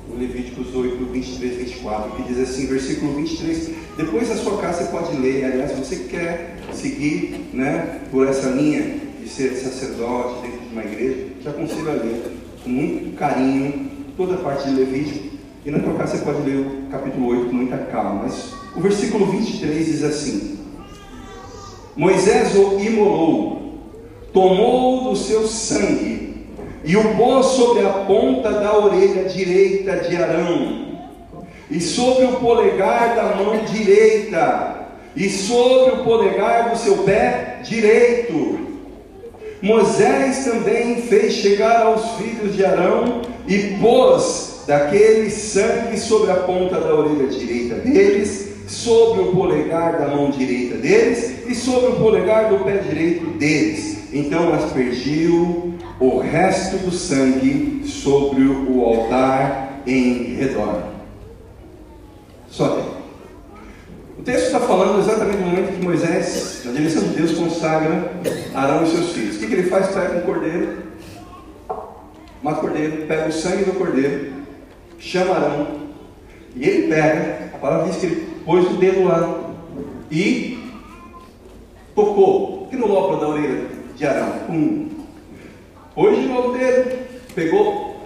no 0.08 0.18
Levíticos 0.18 0.74
8, 0.74 1.04
23, 1.12 1.56
24, 1.56 2.10
que 2.12 2.22
diz 2.22 2.38
assim, 2.38 2.66
versículo 2.66 3.14
23. 3.14 3.70
Depois 3.96 4.28
da 4.28 4.36
sua 4.36 4.58
casa 4.58 4.84
você 4.84 4.90
pode 4.90 5.16
ler, 5.16 5.44
aliás, 5.44 5.72
você 5.72 5.96
quer 5.96 6.56
seguir 6.72 7.50
né, 7.52 8.00
por 8.10 8.26
essa 8.26 8.48
linha, 8.50 9.08
de 9.20 9.28
ser 9.28 9.50
sacerdote 9.56 10.42
dentro 10.42 10.60
de 10.60 10.72
uma 10.72 10.84
igreja, 10.84 11.26
te 11.42 11.48
aconselho 11.48 11.90
a 11.90 11.94
ler 11.94 12.22
com 12.62 12.70
muito 12.70 13.16
carinho 13.16 13.90
toda 14.16 14.34
a 14.34 14.38
parte 14.38 14.68
de 14.68 14.74
Levítico. 14.74 15.36
E 15.66 15.70
na 15.70 15.80
tua 15.80 15.94
casa 15.94 16.16
você 16.16 16.24
pode 16.24 16.48
ler 16.48 16.56
o 16.56 16.90
capítulo 16.90 17.26
8 17.26 17.46
com 17.46 17.56
muita 17.56 17.76
calma. 17.76 18.22
Mas 18.22 18.54
o 18.74 18.80
versículo 18.80 19.26
23 19.26 19.86
diz 19.86 20.02
assim: 20.02 20.58
Moisés 21.96 22.54
o 22.54 22.78
imolou, 22.80 23.57
tomou 24.32 25.04
do 25.04 25.16
seu 25.16 25.46
sangue 25.46 26.46
e 26.84 26.96
o 26.96 27.16
pôs 27.16 27.46
sobre 27.46 27.84
a 27.84 27.90
ponta 27.90 28.50
da 28.50 28.76
orelha 28.78 29.24
direita 29.24 29.96
de 29.96 30.16
Arão, 30.16 30.88
e 31.70 31.80
sobre 31.80 32.24
o 32.24 32.32
polegar 32.34 33.14
da 33.14 33.34
mão 33.36 33.58
direita, 33.64 34.86
e 35.14 35.28
sobre 35.28 36.00
o 36.00 36.04
polegar 36.04 36.70
do 36.70 36.78
seu 36.78 36.98
pé 36.98 37.60
direito 37.62 38.68
Moisés 39.60 40.44
também 40.44 41.02
fez 41.02 41.34
chegar 41.34 41.82
aos 41.82 42.12
filhos 42.12 42.54
de 42.54 42.64
Arão 42.64 43.22
e 43.46 43.76
pôs 43.80 44.62
daquele 44.68 45.30
sangue 45.30 45.98
sobre 45.98 46.30
a 46.30 46.36
ponta 46.36 46.80
da 46.80 46.94
orelha 46.94 47.26
direita 47.26 47.74
deles, 47.76 48.50
sobre 48.68 49.22
o 49.22 49.32
polegar 49.32 49.98
da 49.98 50.14
mão 50.14 50.30
direita 50.30 50.76
deles 50.76 51.48
e 51.48 51.56
sobre 51.56 51.90
o 51.90 51.96
polegar 51.96 52.50
do 52.50 52.64
pé 52.64 52.76
direito 52.76 53.26
deles. 53.36 53.97
Então 54.12 54.54
aspergiu 54.54 55.74
o 56.00 56.18
resto 56.18 56.78
do 56.78 56.90
sangue 56.90 57.82
sobre 57.86 58.42
o 58.42 58.84
altar 58.84 59.82
em 59.86 60.34
redor. 60.34 60.82
Só 62.48 62.68
tem 62.68 62.98
texto 64.28 64.46
está 64.46 64.60
falando 64.60 65.00
exatamente 65.00 65.38
no 65.38 65.46
momento 65.46 65.72
que 65.72 65.82
Moisés, 65.82 66.60
na 66.66 66.72
direção 66.72 67.02
de 67.04 67.14
Deus, 67.14 67.32
consagra 67.32 68.12
Arão 68.54 68.84
e 68.84 68.88
seus 68.88 69.12
filhos. 69.12 69.36
O 69.36 69.38
que, 69.38 69.46
que 69.46 69.54
ele 69.54 69.70
faz? 69.70 69.88
Pega 69.88 70.18
um 70.18 70.20
cordeiro, 70.20 70.82
mata 72.42 72.58
o 72.58 72.60
cordeiro, 72.60 73.06
pega 73.06 73.28
o 73.28 73.32
sangue 73.32 73.64
do 73.64 73.78
cordeiro, 73.78 74.32
chama 74.98 75.34
Arão, 75.34 75.66
e 76.54 76.68
ele 76.68 76.88
pega, 76.88 77.50
a 77.54 77.58
palavra 77.58 77.88
diz 77.88 77.96
que 77.96 78.06
ele 78.06 78.28
pôs 78.44 78.66
o 78.66 78.74
dedo 78.74 79.04
lá 79.04 79.54
e 80.10 80.58
tocou, 81.94 82.66
aqui 82.66 82.76
no 82.76 82.86
lóbulo 82.86 83.20
da 83.20 83.28
orelha 83.28 83.77
de 83.98 84.06
Arão. 84.06 84.32
Pum. 84.46 84.88
De 85.96 86.26
novo 86.28 86.50
o 86.50 86.52
dedo, 86.56 86.96
pegou 87.34 88.00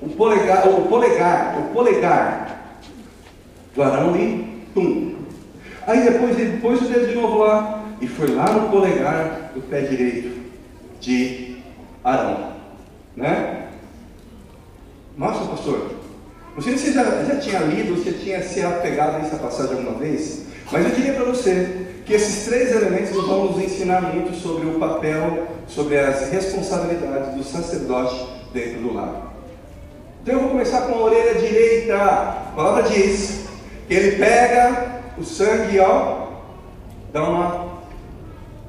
o 0.00 0.08
polegar, 0.10 0.68
o 0.68 0.82
polegar, 0.82 1.58
o 1.58 1.74
polegar 1.74 2.76
do 3.74 3.82
Arão 3.82 4.16
e 4.16 4.62
tum. 4.72 5.16
Aí 5.86 6.04
depois 6.04 6.38
ele 6.38 6.60
pôs 6.60 6.80
o 6.80 6.84
dedo 6.84 7.08
de 7.08 7.14
novo 7.16 7.38
lá 7.38 7.84
e 8.00 8.06
foi 8.06 8.28
lá 8.28 8.52
no 8.52 8.68
polegar 8.68 9.50
do 9.54 9.60
pé 9.62 9.80
direito 9.80 10.40
de 11.00 11.56
Arão. 12.04 12.52
Né? 13.16 13.66
Nossa, 15.16 15.44
pastor, 15.44 15.90
não 16.54 16.62
sei 16.62 16.78
se 16.78 16.86
você 16.86 16.92
já, 16.92 17.24
já 17.24 17.36
tinha 17.40 17.58
lido, 17.60 18.02
se 18.02 18.12
tinha 18.12 18.40
se 18.42 18.62
apegado 18.62 19.16
a 19.16 19.20
essa 19.20 19.36
passagem 19.36 19.78
alguma 19.78 19.98
vez, 19.98 20.46
mas 20.70 20.84
eu 20.84 20.94
diria 20.94 21.14
para 21.14 21.24
você 21.24 21.81
que 22.04 22.14
esses 22.14 22.44
três 22.46 22.72
elementos 22.72 23.10
vão 23.10 23.46
nos 23.46 23.62
ensinar 23.62 24.00
muito 24.02 24.34
sobre 24.34 24.66
o 24.66 24.78
papel, 24.78 25.46
sobre 25.68 25.98
as 25.98 26.30
responsabilidades 26.30 27.34
do 27.34 27.44
sacerdote 27.44 28.26
dentro 28.52 28.80
do 28.80 28.94
lar. 28.94 29.34
Então 30.22 30.34
eu 30.34 30.40
vou 30.40 30.50
começar 30.50 30.82
com 30.82 30.94
a 30.94 31.02
orelha 31.02 31.34
direita. 31.34 31.96
A 31.96 32.52
palavra 32.54 32.84
diz 32.84 33.44
que 33.88 33.94
ele 33.94 34.16
pega 34.16 35.02
o 35.18 35.24
sangue, 35.24 35.78
ó, 35.80 36.28
dá 37.12 37.22
uma 37.22 37.72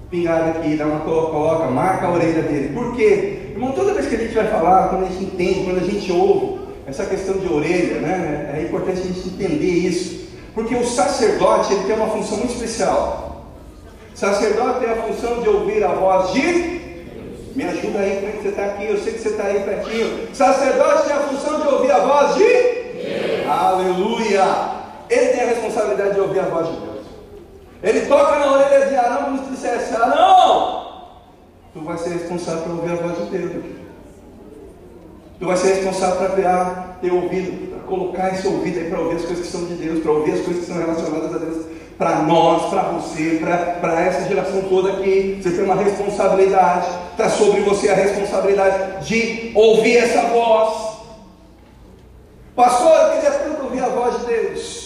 pingada 0.09 0.51
aqui, 0.51 0.75
dá 0.75 0.85
uma 0.85 0.99
coloca, 0.99 1.71
marca 1.71 2.05
a 2.05 2.11
orelha 2.11 2.43
dele. 2.43 2.73
Por 2.73 2.95
quê? 2.95 3.51
Irmão, 3.51 3.71
toda 3.71 3.93
vez 3.93 4.07
que 4.07 4.15
a 4.15 4.19
gente 4.19 4.33
vai 4.33 4.47
falar, 4.47 4.89
quando 4.89 5.05
a 5.05 5.09
gente 5.09 5.25
entende, 5.25 5.63
quando 5.65 5.77
a 5.77 5.91
gente 5.91 6.11
ouve 6.11 6.59
essa 6.85 7.05
questão 7.05 7.37
de 7.37 7.47
orelha, 7.51 7.99
né, 7.99 8.55
é 8.57 8.63
importante 8.63 9.01
a 9.01 9.03
gente 9.05 9.27
entender 9.27 9.65
isso. 9.65 10.22
Porque 10.53 10.75
o 10.75 10.85
sacerdote 10.85 11.73
ele 11.73 11.85
tem 11.85 11.95
uma 11.95 12.07
função 12.07 12.37
muito 12.37 12.53
especial. 12.53 13.43
O 14.13 14.17
sacerdote 14.17 14.79
tem 14.79 14.89
a 14.89 14.95
função 14.95 15.41
de 15.41 15.49
ouvir 15.49 15.83
a 15.83 15.89
voz 15.89 16.31
de. 16.33 16.83
Me 17.55 17.63
ajuda 17.63 17.99
aí, 17.99 18.15
como 18.15 18.27
é 18.27 18.31
que 18.31 18.41
você 18.43 18.49
está 18.49 18.65
aqui? 18.65 18.85
Eu 18.85 18.97
sei 18.99 19.13
que 19.13 19.19
você 19.19 19.29
está 19.29 19.43
aí 19.43 19.63
pertinho. 19.63 20.29
O 20.31 20.35
sacerdote 20.35 21.03
tem 21.03 21.13
a 21.15 21.19
função 21.19 21.59
de 21.59 21.67
ouvir 21.67 21.91
a 21.91 21.99
voz 21.99 22.35
de. 22.35 22.43
Deus. 22.43 23.49
Aleluia! 23.49 24.43
Ele 25.09 25.27
tem 25.27 25.41
a 25.41 25.47
responsabilidade 25.47 26.13
de 26.13 26.19
ouvir 26.19 26.39
a 26.39 26.43
voz 26.43 26.67
de 26.67 26.73
Deus. 26.73 27.05
Ele 27.83 28.01
toca 28.05 28.39
na 28.39 28.53
orelha 28.53 28.87
de 28.87 28.95
Arão 28.95 29.23
como 29.25 29.45
se 29.45 29.51
dissesse: 29.51 29.95
Arão, 29.95 31.11
tu 31.73 31.81
vai 31.81 31.97
ser 31.97 32.09
responsável 32.09 32.63
por 32.63 32.71
ouvir 32.71 32.93
a 32.93 32.95
voz 32.95 33.17
de 33.17 33.37
Deus. 33.37 33.63
Tu 35.39 35.45
vai 35.45 35.57
ser 35.57 35.73
responsável 35.75 36.29
para 36.29 36.95
ter 37.01 37.11
ouvido, 37.11 37.69
para 37.69 37.72
colocar 37.87 38.33
esse 38.33 38.47
ouvido 38.47 38.79
aí 38.79 38.89
para 38.89 38.99
ouvir 38.99 39.15
as 39.15 39.25
coisas 39.25 39.45
que 39.45 39.51
são 39.51 39.65
de 39.65 39.75
Deus, 39.75 40.01
para 40.01 40.11
ouvir 40.11 40.33
as 40.33 40.41
coisas 40.41 40.65
que 40.65 40.71
são 40.71 40.77
relacionadas 40.77 41.35
a 41.35 41.37
Deus, 41.37 41.65
para 41.97 42.21
nós, 42.23 42.69
para 42.69 42.81
você, 42.83 43.39
para 43.79 44.01
essa 44.01 44.27
geração 44.27 44.63
toda 44.63 44.93
aqui. 44.93 45.39
Você 45.41 45.51
tem 45.51 45.63
uma 45.63 45.75
responsabilidade, 45.75 46.87
está 47.11 47.29
sobre 47.29 47.61
você 47.61 47.89
a 47.89 47.95
responsabilidade 47.95 49.07
de 49.07 49.51
ouvir 49.55 49.97
essa 49.97 50.21
voz. 50.27 50.93
Pastor, 52.55 52.91
eu 52.91 53.11
queria 53.13 53.31
tanto 53.31 53.63
ouvir 53.63 53.83
a 53.83 53.89
voz 53.89 54.19
de 54.19 54.25
Deus. 54.25 54.83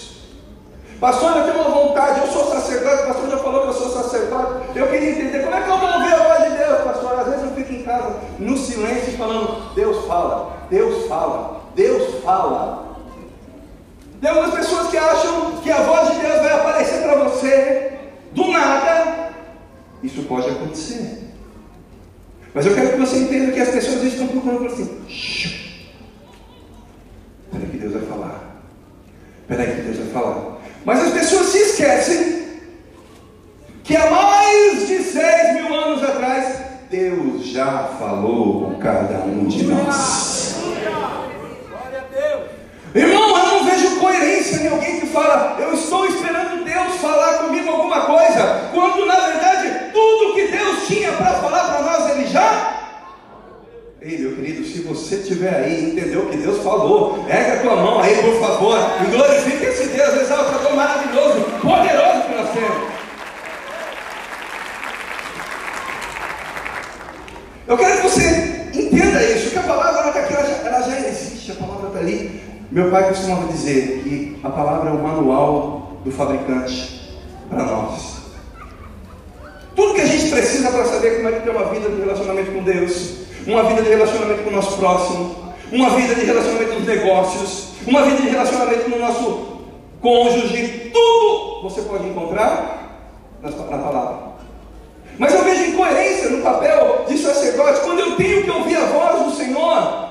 Pastor, 1.00 1.38
eu 1.38 1.44
tenho 1.44 1.62
uma 1.62 1.70
vontade, 1.70 2.22
eu 2.22 2.28
sou 2.28 2.52
sacerdote, 2.52 3.04
o 3.04 3.08
pastor 3.08 3.30
já 3.30 3.38
falou 3.38 3.62
que 3.62 3.68
eu 3.68 3.74
sou 3.74 3.90
sacerdote. 3.90 4.78
Eu 4.78 4.88
queria 4.88 5.12
entender 5.12 5.44
como 5.44 5.56
é 5.56 5.62
que 5.62 5.70
eu 5.70 5.78
vou 5.78 5.90
ouvir 5.90 6.14
a 6.14 6.24
voz 6.24 6.52
de 6.52 6.58
Deus, 6.58 6.82
pastor. 6.82 7.20
Às 7.20 7.28
vezes 7.28 7.44
eu 7.44 7.52
fico 7.52 7.74
em 7.74 7.84
casa 7.84 8.16
no 8.40 8.58
silêncio 8.58 9.18
falando, 9.18 9.76
Deus 9.76 10.06
fala, 10.08 10.58
Deus 10.72 11.08
fala, 11.08 11.57
Deus 11.78 12.24
fala. 12.24 12.98
Tem 14.20 14.32
algumas 14.32 14.56
pessoas 14.56 14.88
que 14.88 14.98
acham 14.98 15.58
que 15.58 15.72
a 15.72 15.84
voz 15.84 16.12
de 16.12 16.20
Deus 16.20 16.42
vai 16.42 16.54
aparecer 16.54 17.04
para 17.04 17.24
você 17.24 17.92
do 18.32 18.48
nada. 18.48 19.30
Isso 20.02 20.24
pode 20.24 20.50
acontecer. 20.50 21.20
Mas 22.52 22.66
eu 22.66 22.74
quero 22.74 22.94
que 22.94 22.98
você 22.98 23.20
entenda 23.20 23.52
que 23.52 23.60
as 23.60 23.70
pessoas 23.70 24.02
estão 24.02 24.28
procurando 24.28 24.66
assim. 24.66 25.02
Espera 27.46 27.70
que 27.72 27.78
Deus 27.78 27.94
vai 27.94 28.02
falar. 28.02 28.42
Espera 29.42 29.72
que 29.72 29.82
Deus 29.84 29.98
vai 29.98 30.08
falar. 30.08 30.58
Mas 30.84 31.04
as 31.04 31.14
pessoas 31.14 31.46
se 31.48 31.60
esquecem 31.60 32.48
que 33.84 33.96
há 33.96 34.10
mais 34.10 34.88
de 34.88 35.04
seis 35.04 35.54
mil 35.54 35.76
anos 35.76 36.04
atrás, 36.04 36.60
Deus 36.90 37.46
já 37.46 37.84
falou 38.00 38.72
com 38.72 38.80
cada 38.80 39.20
um 39.26 39.46
de 39.46 39.64
nós. 39.64 40.56
Irmão, 42.96 43.38
eu 43.38 43.48
não 43.48 43.66
vejo 43.66 44.00
coerência 44.00 44.58
em 44.58 44.68
alguém 44.70 45.00
que 45.00 45.08
fala, 45.08 45.58
eu 45.60 45.74
estou 45.74 46.06
esperando 46.06 46.64
Deus 46.64 46.96
falar 47.02 47.40
comigo 47.40 47.70
alguma 47.70 48.02
coisa, 48.02 48.70
quando 48.74 49.06
na 49.06 49.20
verdade 49.28 49.92
tudo 49.94 50.34
que 50.34 50.48
Deus 50.48 50.88
tinha 50.88 51.12
para 51.14 51.34
falar 51.34 51.66
para 51.66 51.82
nós, 51.82 52.12
Ele 52.12 52.28
já 52.28 52.78
Ei, 54.00 54.20
meu 54.20 54.36
querido, 54.36 54.64
se 54.64 54.82
você 54.84 55.16
estiver 55.16 55.54
aí 55.54 55.92
entendeu 55.92 56.22
o 56.22 56.30
que 56.30 56.38
Deus 56.38 56.64
falou, 56.64 57.26
pega 57.26 57.56
a 57.56 57.60
tua 57.60 57.76
mão 57.76 58.00
aí, 58.00 58.16
por 58.22 58.40
favor, 58.40 58.78
e 59.02 59.12
glorifique 59.12 59.66
esse 59.66 59.88
Deus 59.88 60.22
exaltador 60.22 60.76
maravilhoso, 60.76 61.42
poderoso 61.62 62.22
que 62.22 62.36
nós 62.36 62.50
temos. 62.54 62.88
Eu 67.68 67.78
quero 67.78 67.98
que 67.98 68.04
você 68.04 68.70
entenda 68.74 69.24
isso, 69.24 69.50
que 69.50 69.60
a 69.60 69.64
palavra 69.64 70.08
está 70.08 70.20
aqui, 70.22 70.34
ela 70.34 70.46
já, 70.46 70.70
ela 70.70 70.82
já 70.84 71.00
existe, 71.10 71.52
a 71.52 71.56
palavra 71.56 71.88
está 71.88 72.00
ali. 72.00 72.57
Meu 72.70 72.92
pai 72.92 73.08
costumava 73.08 73.48
dizer 73.48 74.02
que 74.04 74.40
a 74.44 74.50
palavra 74.50 74.90
é 74.90 74.94
o 74.94 75.02
manual 75.02 75.94
do 76.04 76.12
fabricante 76.12 77.18
para 77.50 77.64
nós. 77.64 78.18
Tudo 79.74 79.94
que 79.94 80.02
a 80.02 80.06
gente 80.06 80.30
precisa 80.30 80.70
para 80.70 80.84
saber 80.86 81.18
como 81.18 81.30
é 81.30 81.32
que 81.34 81.42
tem 81.42 81.56
uma 81.56 81.66
vida 81.66 81.90
de 81.90 82.02
relacionamento 82.02 82.52
com 82.52 82.64
Deus, 82.64 83.14
uma 83.46 83.64
vida 83.64 83.82
de 83.84 83.90
relacionamento 83.90 84.44
com 84.44 84.50
o 84.50 84.54
nosso 84.54 84.78
próximo, 84.78 85.54
uma 85.72 85.92
vida 85.92 86.16
de 86.16 86.26
relacionamento 86.26 86.74
nos 86.74 86.86
negócios, 86.86 87.68
uma 87.86 88.04
vida 88.04 88.22
de 88.22 88.30
relacionamento 88.30 88.90
no 88.90 89.00
nosso 89.00 89.48
cônjuge, 90.02 90.92
tudo 90.94 91.62
você 91.64 91.82
pode 91.84 92.08
encontrar 92.08 93.02
na, 93.42 93.50
na 93.50 93.78
palavra. 93.78 94.28
Mas 95.18 95.34
eu 95.34 95.44
vejo 95.44 95.72
incoerência 95.72 96.30
no 96.30 96.44
papel 96.44 97.06
de 97.08 97.18
sacerdote 97.18 97.80
quando 97.82 98.00
eu 98.00 98.16
tenho 98.18 98.44
que 98.44 98.52
ouvir 98.52 98.76
a 98.76 98.86
voz 98.86 99.24
do 99.24 99.32
Senhor. 99.32 100.07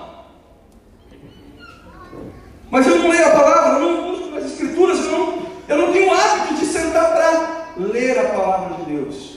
Mas 2.70 2.86
eu 2.86 2.98
não 2.98 3.10
leio 3.10 3.26
a 3.26 3.30
palavra, 3.30 3.78
eu 3.78 3.80
não 3.80 4.10
busco 4.10 4.34
nas 4.34 4.44
escrituras, 4.44 4.98
eu 4.98 5.10
não, 5.10 5.38
eu 5.68 5.78
não 5.78 5.92
tenho 5.92 6.12
hábito 6.12 6.54
de 6.54 6.66
sentar 6.66 7.12
para 7.12 7.66
ler 7.76 8.18
a 8.18 8.24
palavra 8.24 8.76
de 8.76 8.92
Deus. 8.92 9.36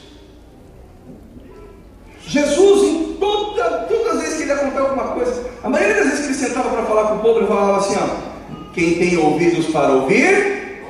Jesus, 2.22 2.84
em 2.84 3.14
toda, 3.14 3.86
todas 3.88 4.18
as 4.18 4.22
vezes 4.22 4.38
que 4.38 4.44
ele 4.44 4.52
ia 4.52 4.58
contar 4.58 4.82
alguma 4.82 5.08
coisa, 5.14 5.50
a 5.64 5.70
maioria 5.70 5.96
das 5.96 6.06
vezes 6.06 6.20
que 6.20 6.26
ele 6.28 6.34
sentava 6.36 6.70
para 6.70 6.86
falar 6.86 7.08
com 7.10 7.16
o 7.16 7.20
povo, 7.20 7.40
ele 7.40 7.48
falava 7.48 7.78
assim: 7.78 7.96
ó, 7.98 8.74
quem 8.74 9.00
tem 9.00 9.18
ouvidos 9.18 9.68
para 9.68 9.90
ouvir, 9.90 10.86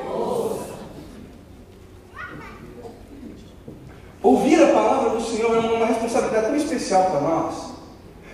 ouvir 4.22 4.63
a 4.63 4.67
palavra 4.67 5.10
do 5.12 5.24
Senhor 5.24 5.55
é 5.55 5.60
uma 5.60 5.86
responsabilidade 5.86 6.48
tão 6.48 6.55
especial 6.55 7.03
para 7.05 7.22
nós. 7.22 7.69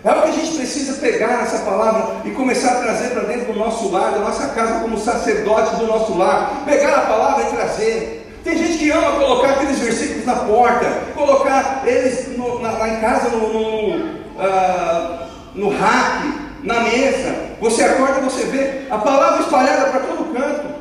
É 0.05 0.09
algo 0.09 0.21
que 0.21 0.29
a 0.29 0.33
gente 0.33 0.57
precisa 0.57 0.93
pegar 1.01 1.41
essa 1.41 1.65
palavra 1.65 2.17
e 2.25 2.29
começar 2.29 2.73
a 2.73 2.81
trazer 2.81 3.09
para 3.09 3.23
dentro 3.23 3.51
do 3.51 3.57
nosso 3.57 3.89
lar, 3.91 4.11
da 4.11 4.19
nossa 4.19 4.49
casa, 4.49 4.79
como 4.81 4.99
sacerdote 4.99 5.77
do 5.77 5.87
nosso 5.87 6.15
lar. 6.15 6.61
Pegar 6.63 6.95
a 6.95 7.01
palavra 7.01 7.43
e 7.43 7.55
trazer. 7.55 8.39
Tem 8.43 8.55
gente 8.55 8.77
que 8.77 8.91
ama 8.91 9.19
colocar 9.19 9.53
aqueles 9.53 9.79
versículos 9.79 10.23
na 10.23 10.35
porta, 10.35 10.85
colocar 11.15 11.81
eles 11.87 12.37
no, 12.37 12.61
na, 12.61 12.73
lá 12.73 12.87
em 12.87 12.99
casa 13.01 13.29
no, 13.29 13.51
no, 13.51 13.95
uh, 13.95 15.27
no 15.55 15.69
rack, 15.69 16.39
na 16.61 16.81
mesa. 16.81 17.35
Você 17.59 17.83
acorda 17.83 18.19
e 18.19 18.23
você 18.25 18.43
vê 18.45 18.81
a 18.91 18.99
palavra 18.99 19.41
espalhada 19.41 19.89
para 19.89 20.01
todo 20.01 20.31
canto. 20.35 20.75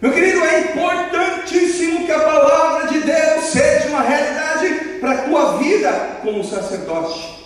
Meu 0.00 0.12
querido, 0.12 0.44
é 0.44 0.60
importantíssimo 0.62 2.06
que 2.06 2.12
a 2.12 2.18
palavra 2.18 2.88
de 2.88 2.98
Deus 3.02 3.44
seja 3.44 3.88
uma 3.88 4.00
realidade 4.00 4.49
para 5.00 5.12
a 5.12 5.22
tua 5.22 5.56
vida 5.58 6.18
como 6.22 6.44
sacerdote. 6.44 7.40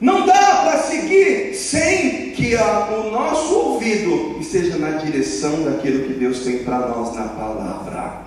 Não 0.00 0.26
dá 0.26 0.62
para 0.64 0.78
seguir 0.78 1.54
sem 1.54 2.32
que 2.32 2.56
a, 2.56 2.88
o 2.90 3.10
nosso 3.10 3.54
ouvido 3.54 4.38
esteja 4.40 4.76
na 4.76 4.92
direção 4.92 5.62
daquilo 5.62 6.06
que 6.06 6.14
Deus 6.14 6.40
tem 6.40 6.64
para 6.64 6.88
nós 6.88 7.14
na 7.14 7.28
palavra. 7.28 8.24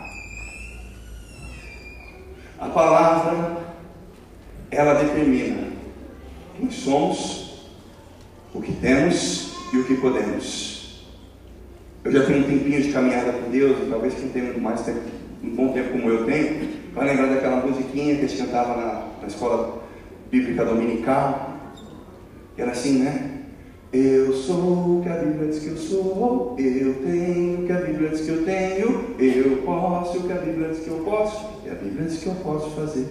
A 2.59 2.69
palavra, 2.69 3.57
ela 4.71 4.93
determina 4.95 5.67
quem 6.57 6.71
somos, 6.71 7.67
o 8.53 8.61
que 8.61 8.71
temos 8.73 9.51
e 9.73 9.77
o 9.77 9.83
que 9.83 9.95
podemos. 9.97 11.05
Eu 12.03 12.11
já 12.11 12.25
tenho 12.25 12.39
um 12.39 12.43
tempinho 12.43 12.81
de 12.81 12.91
caminhada 12.91 13.33
com 13.33 13.51
Deus, 13.51 13.77
e 13.83 13.89
talvez 13.89 14.13
quem 14.15 14.29
tenha 14.29 14.57
mais 14.57 14.81
tempo, 14.81 15.01
um 15.43 15.55
bom 15.55 15.69
tempo 15.69 15.91
como 15.91 16.09
eu 16.09 16.25
tenho, 16.25 16.69
vai 16.93 17.07
lembrar 17.07 17.27
daquela 17.27 17.65
musiquinha 17.65 18.15
que 18.15 18.27
gente 18.27 18.41
cantava 18.41 18.75
na, 18.75 19.07
na 19.21 19.27
escola 19.27 19.83
bíblica 20.31 20.65
dominical. 20.65 21.57
Era 22.57 22.71
assim, 22.71 22.99
né? 22.99 23.31
Eu 23.93 24.33
sou 24.33 24.97
o 24.97 25.01
que 25.01 25.09
a 25.09 25.15
Bíblia 25.15 25.47
diz 25.47 25.59
que 25.59 25.67
eu 25.67 25.77
sou, 25.77 26.55
eu 26.59 26.93
tenho 26.95 27.61
o 27.61 27.65
que 27.65 27.71
a 27.71 27.77
Bíblia 27.77 28.09
diz 28.09 28.21
que 28.21 28.29
eu 28.29 28.43
tenho, 28.43 29.15
eu 29.17 29.57
posso 29.63 30.17
o 30.17 30.23
que 30.23 30.33
a 30.33 30.37
Bíblia 30.37 30.69
diz 30.69 30.79
que 30.79 30.89
eu 30.89 30.97
posso, 31.05 31.45
e 31.65 31.69
a 31.69 31.75
Bíblia 31.75 32.07
diz 32.07 32.17
que 32.17 32.27
eu 32.27 32.35
posso 32.35 32.69
fazer. 32.71 33.07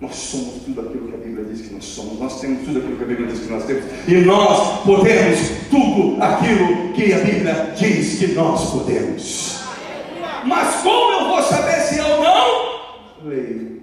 Nós 0.00 0.14
somos 0.14 0.62
tudo 0.64 0.82
aquilo 0.82 1.08
que 1.08 1.14
a 1.14 1.18
Bíblia 1.18 1.44
diz 1.44 1.62
que 1.62 1.72
nós 1.72 1.84
somos. 1.84 2.20
Nós 2.20 2.40
temos 2.40 2.66
tudo 2.66 2.80
aquilo 2.80 2.96
que 2.98 3.04
a 3.04 3.06
Bíblia 3.06 3.28
diz 3.28 3.40
que 3.40 3.50
nós 3.50 3.64
temos. 3.64 3.84
E 4.06 4.14
nós 4.16 4.84
podemos 4.84 5.38
tudo 5.70 6.22
aquilo 6.22 6.92
que 6.92 7.14
a 7.14 7.18
Bíblia 7.18 7.72
diz 7.74 8.18
que 8.18 8.26
nós 8.34 8.70
podemos. 8.72 9.55
Mas 10.46 10.82
como 10.82 11.12
eu 11.12 11.28
vou 11.28 11.42
saber 11.42 11.80
se 11.80 11.98
eu 11.98 12.22
não 12.22 13.24
leio? 13.24 13.82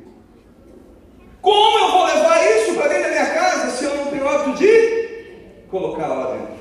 Como 1.41 1.77
eu 1.79 1.91
vou 1.91 2.05
levar 2.05 2.41
isso 2.51 2.74
para 2.75 2.88
dentro 2.88 3.03
da 3.03 3.10
minha 3.10 3.34
casa 3.34 3.72
se 3.72 3.84
eu 3.84 3.98
não 3.98 4.05
tenho 4.05 4.27
hábito 4.27 4.58
de 4.58 5.65
colocar 5.70 6.08
lá 6.08 6.32
dentro? 6.32 6.53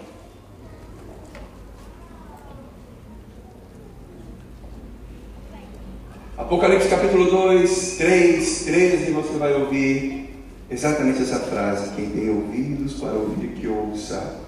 Apocalipse 6.36 6.88
capítulo 6.88 7.30
2, 7.30 7.96
3, 7.98 8.64
13, 8.64 9.12
você 9.12 9.38
vai 9.38 9.54
ouvir 9.54 10.34
exatamente 10.68 11.22
essa 11.22 11.38
frase. 11.38 11.94
Quem 11.94 12.10
tem 12.10 12.28
ouvidos 12.28 12.94
para 12.94 13.12
ouvir, 13.12 13.52
que 13.52 13.68
ouça. 13.68 14.40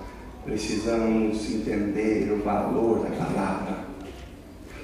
Precisamos 0.45 1.49
entender 1.49 2.33
o 2.33 2.43
valor 2.43 3.07
da 3.07 3.11
palavra. 3.11 3.94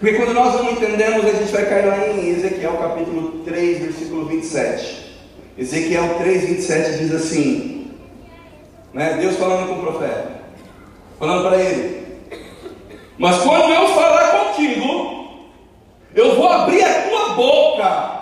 Porque 0.01 0.17
quando 0.17 0.33
nós 0.33 0.55
não 0.55 0.73
entendemos, 0.73 1.27
a 1.27 1.33
gente 1.33 1.53
vai 1.53 1.67
cair 1.67 1.87
lá 1.87 2.09
em 2.09 2.31
Ezequiel 2.31 2.79
capítulo 2.79 3.45
3, 3.45 3.79
versículo 3.81 4.25
27. 4.25 5.11
Ezequiel 5.59 6.15
3, 6.19 6.45
27 6.49 6.99
diz 6.99 7.15
assim: 7.15 7.81
né? 8.93 9.19
Deus 9.21 9.37
falando 9.37 9.69
com 9.69 9.75
o 9.75 9.83
profeta, 9.83 10.41
falando 11.19 11.49
para 11.49 11.63
ele: 11.63 12.07
Mas 13.19 13.39
quando 13.43 13.73
eu 13.73 13.89
falar 13.89 14.47
contigo, 14.47 15.51
eu 16.15 16.35
vou 16.35 16.49
abrir 16.49 16.83
a 16.83 17.03
tua 17.03 17.35
boca. 17.35 18.21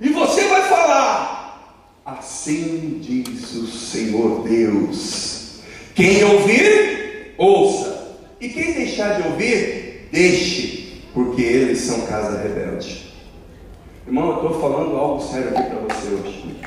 E 0.00 0.08
você 0.10 0.48
vai 0.48 0.62
falar: 0.62 1.80
Assim 2.04 2.98
diz 3.00 3.54
o 3.54 3.66
Senhor 3.66 4.42
Deus. 4.42 5.60
Quem 5.94 6.24
ouvir, 6.24 7.34
ouça. 7.38 8.18
E 8.40 8.48
quem 8.48 8.72
deixar 8.72 9.20
de 9.20 9.28
ouvir, 9.28 9.89
deixe, 10.10 11.02
porque 11.14 11.42
eles 11.42 11.80
são 11.80 12.02
casa 12.02 12.40
rebelde. 12.42 13.10
Irmão, 14.06 14.30
eu 14.30 14.34
estou 14.36 14.60
falando 14.60 14.96
algo 14.96 15.20
sério 15.20 15.50
aqui 15.50 15.62
para 15.62 15.94
você 15.94 16.08
hoje. 16.08 16.60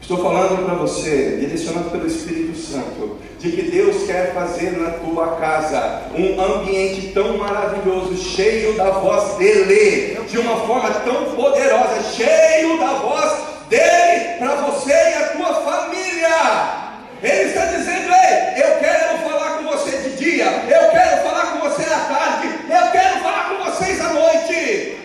Estou 0.00 0.18
falando 0.18 0.64
para 0.66 0.74
você, 0.74 1.38
direcionado 1.40 1.90
pelo 1.90 2.06
Espírito 2.06 2.58
Santo, 2.58 3.18
de 3.38 3.52
que 3.52 3.62
Deus 3.70 4.02
quer 4.04 4.34
fazer 4.34 4.72
na 4.72 4.90
tua 4.90 5.36
casa 5.36 6.02
um 6.14 6.40
ambiente 6.40 7.12
tão 7.14 7.38
maravilhoso, 7.38 8.16
cheio 8.16 8.74
da 8.74 8.90
voz 8.90 9.36
dele, 9.36 10.18
de 10.28 10.38
uma 10.38 10.56
forma 10.66 10.90
tão 10.90 11.36
poderosa, 11.36 12.02
cheio 12.14 12.78
da 12.78 12.94
voz 12.94 13.32
dele 13.70 14.38
para 14.38 14.56
você 14.56 14.92
e 14.92 15.14
a 15.14 15.28
tua 15.28 15.54
família. 15.62 16.82
Ele 17.22 17.48
está 17.48 17.64
dizendo: 17.66 18.10
Ei, 18.12 18.62
eu 18.64 18.78
quero 18.80 19.18
falar 19.18 19.58
com 19.58 19.64
você 19.70 19.96
de 19.98 20.16
dia, 20.16 20.46
eu 20.68 20.90
quero 20.90 21.22
falar 21.22 21.51
você 21.62 21.84
à 21.84 21.98
tarde, 21.98 22.48
eu 22.68 22.90
quero 22.90 23.20
falar 23.20 23.50
com 23.50 23.70
vocês 23.70 24.00
à 24.00 24.12
noite. 24.12 24.98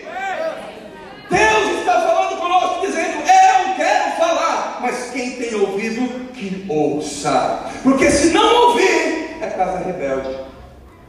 Deus 1.30 1.78
está 1.78 2.00
falando 2.00 2.40
conosco, 2.40 2.86
dizendo: 2.86 3.18
Eu 3.18 3.74
quero 3.76 4.16
falar, 4.16 4.78
mas 4.82 5.10
quem 5.12 5.32
tem 5.32 5.54
ouvido, 5.54 6.32
que 6.32 6.66
ouça, 6.68 7.60
porque 7.82 8.10
se 8.10 8.30
não 8.30 8.70
ouvir, 8.70 9.36
é 9.40 9.46
casa 9.56 9.84
rebelde. 9.84 10.36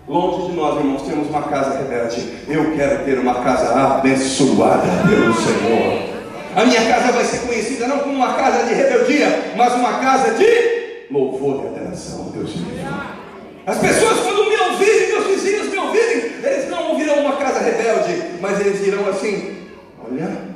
Longe 0.07 0.51
de 0.51 0.55
nós, 0.55 0.77
irmãos, 0.77 1.01
temos 1.03 1.29
uma 1.29 1.43
casa 1.43 1.77
rebelde. 1.79 2.37
Eu 2.47 2.75
quero 2.75 3.05
ter 3.05 3.19
uma 3.19 3.43
casa 3.43 3.73
abençoada 3.73 4.87
pelo 5.07 5.33
Senhor. 5.33 6.09
A 6.55 6.65
minha 6.65 6.85
casa 6.85 7.11
vai 7.11 7.25
ser 7.25 7.47
conhecida 7.47 7.87
não 7.87 7.99
como 7.99 8.15
uma 8.15 8.33
casa 8.33 8.65
de 8.65 8.73
rebeldia, 8.73 9.53
mas 9.55 9.73
uma 9.73 9.99
casa 9.99 10.33
de 10.33 11.07
louvor 11.11 11.63
e 11.63 11.67
adoração, 11.67 12.31
Deus 12.33 12.55
me 12.55 13.18
As 13.65 13.77
pessoas, 13.77 14.19
quando 14.19 14.49
me 14.49 14.57
ouvirem, 14.57 15.07
meus 15.09 15.27
vizinhos 15.27 15.69
me 15.69 15.77
ouvirem, 15.77 16.31
eles 16.43 16.69
não 16.69 16.91
ouvirão 16.91 17.19
uma 17.19 17.35
casa 17.37 17.59
rebelde, 17.59 18.23
mas 18.41 18.59
eles 18.59 18.83
dirão 18.83 19.07
assim: 19.07 19.57
Olha, 20.03 20.49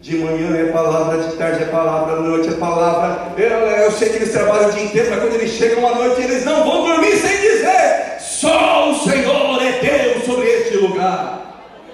de 0.00 0.16
manhã 0.16 0.56
é 0.56 0.72
palavra, 0.72 1.22
de 1.22 1.36
tarde 1.36 1.62
é 1.62 1.66
palavra, 1.66 2.16
à 2.16 2.20
noite 2.20 2.48
é 2.48 2.56
palavra. 2.56 3.32
Eu, 3.36 3.48
eu 3.48 3.90
sei 3.92 4.08
que 4.10 4.16
eles 4.16 4.32
trabalham 4.32 4.68
o 4.68 4.72
dia 4.72 4.84
inteiro, 4.84 5.10
mas 5.10 5.20
quando 5.20 5.34
eles 5.34 5.50
chegam 5.50 5.86
à 5.86 5.94
noite, 5.94 6.22
eles 6.22 6.44
não 6.44 6.64
vão 6.64 6.84
dormir 6.84 7.16
sem 7.16 7.40
dizer: 7.40 8.16
Só 8.18 8.90
o 8.90 8.94
Senhor 8.96 9.62
é 9.62 9.72
Deus 9.80 10.24
sobre 10.24 10.46
este 10.48 10.76
lugar. 10.78 11.42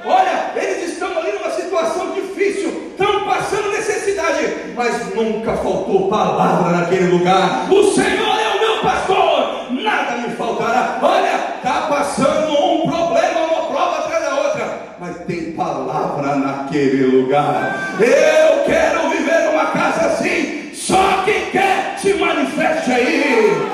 Olha, 0.05 0.53
eles 0.57 0.93
estão 0.93 1.19
ali 1.19 1.33
numa 1.33 1.51
situação 1.51 2.13
difícil, 2.13 2.93
estão 2.93 3.27
passando 3.27 3.71
necessidade, 3.73 4.55
mas 4.75 5.15
nunca 5.15 5.53
faltou 5.57 6.09
palavra 6.09 6.79
naquele 6.79 7.09
lugar. 7.09 7.71
O 7.71 7.93
Senhor 7.93 8.41
é 8.41 8.57
o 8.57 8.61
meu 8.61 8.81
pastor, 8.81 9.71
nada 9.71 10.17
me 10.17 10.35
faltará. 10.35 10.99
Olha, 11.03 11.57
está 11.57 11.78
passando 11.89 12.53
um 12.53 12.87
problema, 12.87 13.41
uma 13.41 13.67
prova 13.67 13.99
atrás 13.99 14.25
da 14.25 14.41
outra, 14.43 14.97
mas 15.01 15.17
tem 15.27 15.53
palavra 15.53 16.37
naquele 16.37 17.05
lugar. 17.05 17.97
Eu 17.99 18.65
quero 18.65 19.11
viver 19.11 19.51
numa 19.51 19.67
casa 19.67 20.07
assim. 20.07 20.71
Só 20.75 21.23
quem 21.25 21.51
quer 21.51 21.99
se 21.99 22.15
manifeste 22.15 22.93
aí. 22.93 23.69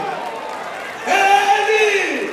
Ele. 1.06 2.30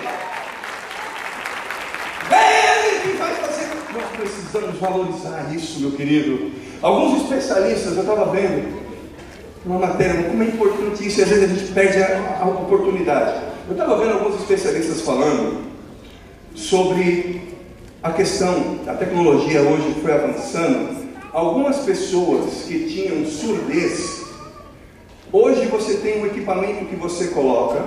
É 2.31 2.77
Ele 2.77 2.99
que 3.01 3.17
vai 3.17 3.33
fazer. 3.35 3.69
Nós 3.93 4.05
precisamos 4.15 4.79
valorizar 4.79 5.53
isso, 5.53 5.81
meu 5.81 5.91
querido. 5.91 6.51
Alguns 6.81 7.23
especialistas, 7.23 7.95
eu 7.95 8.01
estava 8.01 8.31
vendo 8.31 8.81
uma 9.65 9.79
matéria, 9.79 10.23
como 10.23 10.41
é 10.41 10.47
importante 10.47 11.05
isso, 11.05 11.19
e 11.19 11.23
às 11.23 11.29
vezes 11.29 11.43
a 11.43 11.53
gente 11.53 11.71
perde 11.73 12.01
a, 12.01 12.39
a 12.41 12.45
oportunidade. 12.45 13.41
Eu 13.67 13.73
estava 13.73 13.97
vendo 13.97 14.13
alguns 14.13 14.39
especialistas 14.41 15.01
falando 15.01 15.70
sobre 16.55 17.41
a 18.03 18.11
questão, 18.11 18.79
a 18.87 18.93
tecnologia 18.93 19.61
hoje 19.61 19.95
foi 20.01 20.13
avançando. 20.13 21.01
Algumas 21.31 21.77
pessoas 21.79 22.63
que 22.67 22.89
tinham 22.89 23.25
surdez, 23.25 24.23
hoje 25.31 25.65
você 25.67 25.95
tem 25.95 26.21
um 26.21 26.25
equipamento 26.25 26.85
que 26.85 26.95
você 26.95 27.27
coloca 27.27 27.83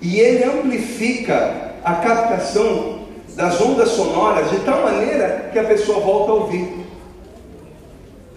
e 0.00 0.18
ele 0.18 0.44
amplifica 0.44 1.74
a 1.84 1.94
captação 1.94 3.02
das 3.36 3.60
ondas 3.60 3.90
sonoras 3.90 4.50
de 4.50 4.60
tal 4.60 4.82
maneira 4.82 5.50
que 5.52 5.58
a 5.58 5.64
pessoa 5.64 6.00
volta 6.00 6.32
a 6.32 6.34
ouvir. 6.34 6.82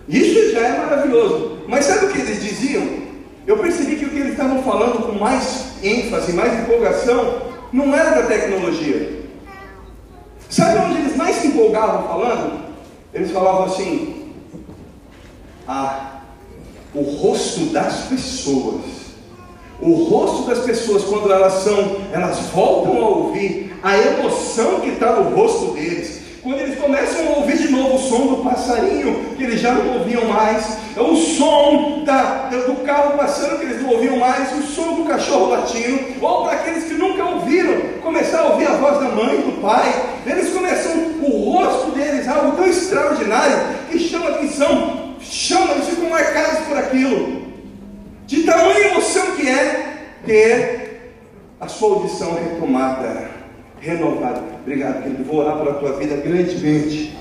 Isso 0.07 0.51
já 0.51 0.59
é 0.59 0.77
maravilhoso. 0.77 1.59
Mas 1.67 1.85
sabe 1.85 2.05
o 2.05 2.09
que 2.09 2.19
eles 2.19 2.43
diziam? 2.43 3.05
Eu 3.47 3.57
percebi 3.57 3.95
que 3.95 4.05
o 4.05 4.09
que 4.09 4.19
eles 4.19 4.31
estavam 4.31 4.61
falando 4.63 5.05
com 5.05 5.13
mais 5.13 5.73
ênfase, 5.83 6.33
mais 6.33 6.59
empolgação, 6.59 7.54
não 7.71 7.93
era 7.93 8.21
da 8.21 8.27
tecnologia. 8.27 9.23
Sabe 10.49 10.77
onde 10.79 10.99
eles 10.99 11.15
mais 11.15 11.35
se 11.37 11.47
empolgavam 11.47 12.07
falando? 12.07 12.65
Eles 13.13 13.31
falavam 13.31 13.65
assim: 13.65 14.33
Ah, 15.67 16.21
o 16.93 17.01
rosto 17.01 17.65
das 17.67 18.05
pessoas. 18.05 19.05
O 19.81 20.05
rosto 20.05 20.47
das 20.47 20.59
pessoas, 20.59 21.03
quando 21.03 21.31
elas 21.31 21.53
são, 21.53 21.97
elas 22.13 22.39
voltam 22.53 23.03
a 23.03 23.09
ouvir 23.09 23.77
a 23.83 23.97
emoção 23.97 24.79
que 24.79 24.89
está 24.89 25.13
no 25.19 25.35
rosto 25.35 25.73
deles. 25.73 26.21
Quando 26.45 26.59
eles 26.59 26.79
começam 26.79 27.27
a 27.27 27.37
ouvir 27.37 27.57
de 27.57 27.69
novo 27.69 27.95
o 27.95 27.97
som 27.97 28.27
do 28.27 28.43
passarinho, 28.43 29.33
que 29.35 29.43
eles 29.45 29.59
já 29.59 29.73
não 29.73 29.97
ouviam 29.97 30.25
mais, 30.25 30.77
é 30.95 31.01
o 31.01 31.15
som 31.15 32.03
da, 32.05 32.49
do 32.49 32.85
carro 32.85 33.17
passando, 33.17 33.57
que 33.57 33.65
eles 33.65 33.81
não 33.81 33.89
ouviam 33.89 34.17
mais, 34.17 34.55
o 34.55 34.61
som 34.61 34.93
do 34.93 35.05
cachorro 35.05 35.47
latindo, 35.47 36.23
ou 36.23 36.43
para 36.43 36.57
aqueles 36.57 36.83
que 36.83 36.93
nunca 36.93 37.25
ouviram, 37.25 37.81
começar 38.03 38.41
a 38.41 38.51
ouvir 38.51 38.67
a 38.67 38.75
voz 38.75 38.99
da 38.99 39.09
mãe, 39.09 39.37
do 39.37 39.59
pai, 39.59 39.91
eles 40.23 40.53
começam, 40.53 40.91
o 41.23 41.51
rosto 41.51 41.89
deles, 41.89 42.27
algo 42.27 42.55
tão 42.55 42.67
extraordinário, 42.67 43.57
que 43.89 43.97
chama 43.97 44.29
atenção, 44.29 45.15
chama, 45.19 45.71
eles 45.71 45.89
ficam 45.89 46.11
marcados 46.11 46.59
por 46.67 46.77
aquilo, 46.77 47.41
de 48.27 48.43
tamanha 48.43 48.89
emoção 48.89 49.31
que 49.35 49.49
é 49.49 49.95
ter 50.23 51.15
a 51.59 51.67
sua 51.67 51.95
audição 51.95 52.35
retomada 52.35 53.34
renovado. 53.85 54.41
Obrigado, 54.61 55.03
querido. 55.03 55.23
Vou 55.23 55.37
orar 55.37 55.57
pela 55.57 55.75
tua 55.75 55.93
vida 55.97 56.15
grandemente. 56.17 57.15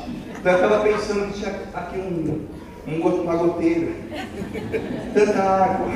Eu 0.45 0.55
estava 0.55 0.81
pensando 0.81 1.33
que 1.33 1.41
tinha 1.41 1.55
aqui 1.75 1.99
um, 1.99 2.47
um, 2.89 3.01
uma 3.01 3.37
goteira. 3.37 3.93
Tanta 5.13 5.43
água. 5.43 5.91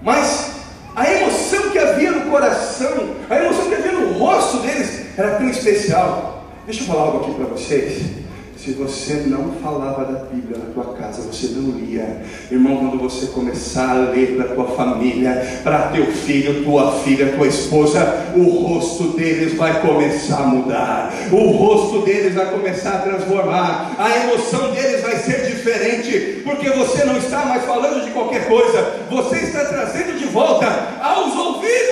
Mas 0.00 0.52
a 0.94 1.10
emoção 1.12 1.70
que 1.70 1.78
havia 1.78 2.12
no 2.12 2.30
coração, 2.30 3.16
a 3.28 3.36
emoção 3.36 3.68
que 3.68 3.74
havia 3.74 3.92
no 3.92 4.18
rosto 4.18 4.58
deles 4.58 5.18
era 5.18 5.36
tão 5.36 5.48
especial. 5.48 6.44
Deixa 6.64 6.82
eu 6.82 6.86
falar 6.86 7.02
algo 7.02 7.24
aqui 7.24 7.34
para 7.34 7.46
vocês. 7.46 8.21
Se 8.64 8.70
você 8.74 9.24
não 9.26 9.54
falava 9.60 10.04
da 10.04 10.20
Bíblia 10.20 10.56
na 10.56 10.72
tua 10.72 10.94
casa, 10.94 11.22
você 11.22 11.48
não 11.48 11.76
lia. 11.80 12.22
Irmão, 12.48 12.76
quando 12.76 12.96
você 12.96 13.26
começar 13.26 13.90
a 13.90 13.94
ler 13.94 14.36
para 14.36 14.54
tua 14.54 14.66
família, 14.76 15.60
para 15.64 15.88
teu 15.88 16.06
filho, 16.06 16.62
tua 16.62 16.92
filha, 17.00 17.32
tua 17.32 17.48
esposa, 17.48 18.32
o 18.36 18.44
rosto 18.44 19.16
deles 19.16 19.54
vai 19.54 19.80
começar 19.80 20.44
a 20.44 20.46
mudar. 20.46 21.12
O 21.32 21.50
rosto 21.50 22.02
deles 22.02 22.36
vai 22.36 22.52
começar 22.52 22.90
a 22.90 22.98
transformar. 22.98 23.96
A 23.98 24.16
emoção 24.18 24.70
deles 24.70 25.00
vai 25.00 25.16
ser 25.16 25.44
diferente, 25.44 26.42
porque 26.44 26.70
você 26.70 27.04
não 27.04 27.16
está 27.16 27.44
mais 27.44 27.64
falando 27.64 28.04
de 28.04 28.12
qualquer 28.12 28.46
coisa. 28.46 28.94
Você 29.10 29.38
está 29.38 29.64
trazendo 29.64 30.16
de 30.16 30.26
volta 30.26 30.68
aos 31.02 31.34
ouvidos 31.34 31.91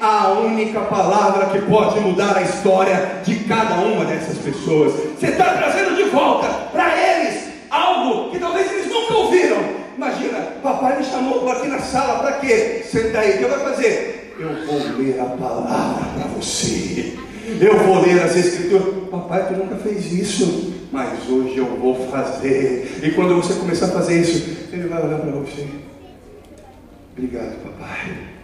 a 0.00 0.28
única 0.32 0.80
palavra 0.80 1.46
que 1.46 1.60
pode 1.62 2.00
mudar 2.00 2.36
a 2.36 2.42
história 2.42 3.20
de 3.24 3.36
cada 3.44 3.76
uma 3.76 4.04
dessas 4.04 4.38
pessoas. 4.38 4.92
Você 5.18 5.26
está 5.26 5.54
trazendo 5.54 5.96
de 5.96 6.04
volta 6.04 6.48
para 6.72 6.96
eles 6.96 7.48
algo 7.70 8.30
que 8.30 8.38
talvez 8.38 8.70
eles 8.72 8.86
nunca 8.88 9.14
ouviram. 9.14 9.58
Imagina, 9.96 10.38
papai 10.62 10.98
me 10.98 11.04
chamou 11.04 11.48
aqui 11.50 11.68
na 11.68 11.80
sala 11.80 12.20
para 12.20 12.32
quê? 12.38 12.84
Senta 12.84 13.18
aí, 13.18 13.34
o 13.34 13.38
que 13.38 13.44
vai 13.46 13.58
fazer? 13.60 14.34
Eu 14.38 14.66
vou 14.66 14.98
ler 14.98 15.20
a 15.20 15.24
palavra 15.24 16.04
para 16.14 16.28
você. 16.28 17.18
Eu 17.60 17.78
vou 17.78 18.00
ler 18.02 18.22
as 18.22 18.36
escrituras. 18.36 19.08
Papai, 19.10 19.48
tu 19.48 19.54
nunca 19.54 19.76
fez 19.76 20.12
isso, 20.12 20.74
mas 20.92 21.28
hoje 21.28 21.56
eu 21.56 21.66
vou 21.66 22.08
fazer. 22.08 23.00
E 23.02 23.10
quando 23.12 23.34
você 23.36 23.54
começar 23.54 23.86
a 23.86 23.90
fazer 23.90 24.20
isso, 24.20 24.68
ele 24.72 24.86
vai 24.86 25.02
olhar 25.02 25.18
para 25.18 25.30
você. 25.32 25.66
Obrigado, 27.16 27.56
papai. 27.64 28.38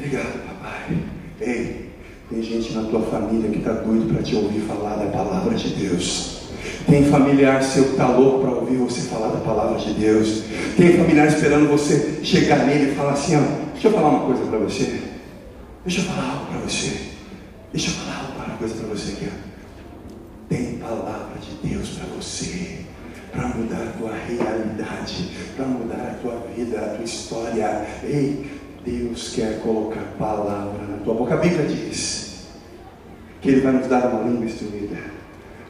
Obrigado, 0.00 0.46
papai. 0.46 0.96
Ei, 1.42 1.90
tem 2.30 2.42
gente 2.42 2.72
na 2.72 2.84
tua 2.84 3.02
família 3.02 3.50
que 3.50 3.58
está 3.58 3.72
doido 3.72 4.10
para 4.10 4.22
te 4.22 4.34
ouvir 4.34 4.60
falar 4.60 4.96
da 4.96 5.10
palavra 5.10 5.54
de 5.54 5.68
Deus. 5.74 6.48
Tem 6.88 7.04
familiar 7.04 7.62
seu 7.62 7.84
que 7.84 7.90
está 7.90 8.08
louco 8.08 8.40
para 8.40 8.50
ouvir 8.50 8.76
você 8.78 9.02
falar 9.02 9.28
da 9.28 9.40
palavra 9.40 9.78
de 9.78 9.92
Deus. 9.92 10.44
Tem 10.74 10.96
familiar 10.96 11.26
esperando 11.26 11.68
você 11.68 12.20
chegar 12.24 12.64
nele 12.64 12.92
e 12.92 12.94
falar 12.94 13.12
assim: 13.12 13.36
ó, 13.36 13.40
deixa 13.74 13.88
eu 13.88 13.92
falar 13.92 14.08
uma 14.08 14.26
coisa 14.26 14.42
para 14.46 14.58
você. 14.60 15.02
Deixa 15.84 16.00
eu 16.00 16.04
falar 16.04 16.32
algo 16.32 16.46
para 16.46 16.58
você. 16.60 16.96
Deixa 17.70 17.90
eu 17.90 17.94
falar 17.94 18.46
uma 18.46 18.56
coisa 18.56 18.74
para 18.76 18.86
você 18.86 19.12
aqui. 19.12 19.28
Ó. 19.28 19.50
Tem 20.48 20.78
palavra 20.78 21.38
de 21.40 21.68
Deus 21.68 21.90
para 21.90 22.06
você. 22.16 22.86
Para 23.32 23.48
mudar 23.48 23.76
a 23.76 23.98
tua 23.98 24.12
realidade, 24.12 25.30
para 25.54 25.66
mudar 25.66 25.94
a 25.96 26.14
tua 26.20 26.46
vida, 26.56 26.80
a 26.80 26.96
tua 26.96 27.04
história. 27.04 27.86
Ei, 28.02 28.59
Deus 28.84 29.32
quer 29.34 29.60
colocar 29.60 30.02
palavra 30.18 30.86
na 30.86 30.98
tua 31.04 31.14
boca. 31.14 31.34
A 31.34 31.38
Bíblia 31.38 31.66
diz 31.66 32.46
que 33.40 33.50
Ele 33.50 33.60
vai 33.60 33.72
nos 33.72 33.86
dar 33.86 34.06
uma 34.06 34.28
língua 34.28 34.46
instruída 34.46 34.96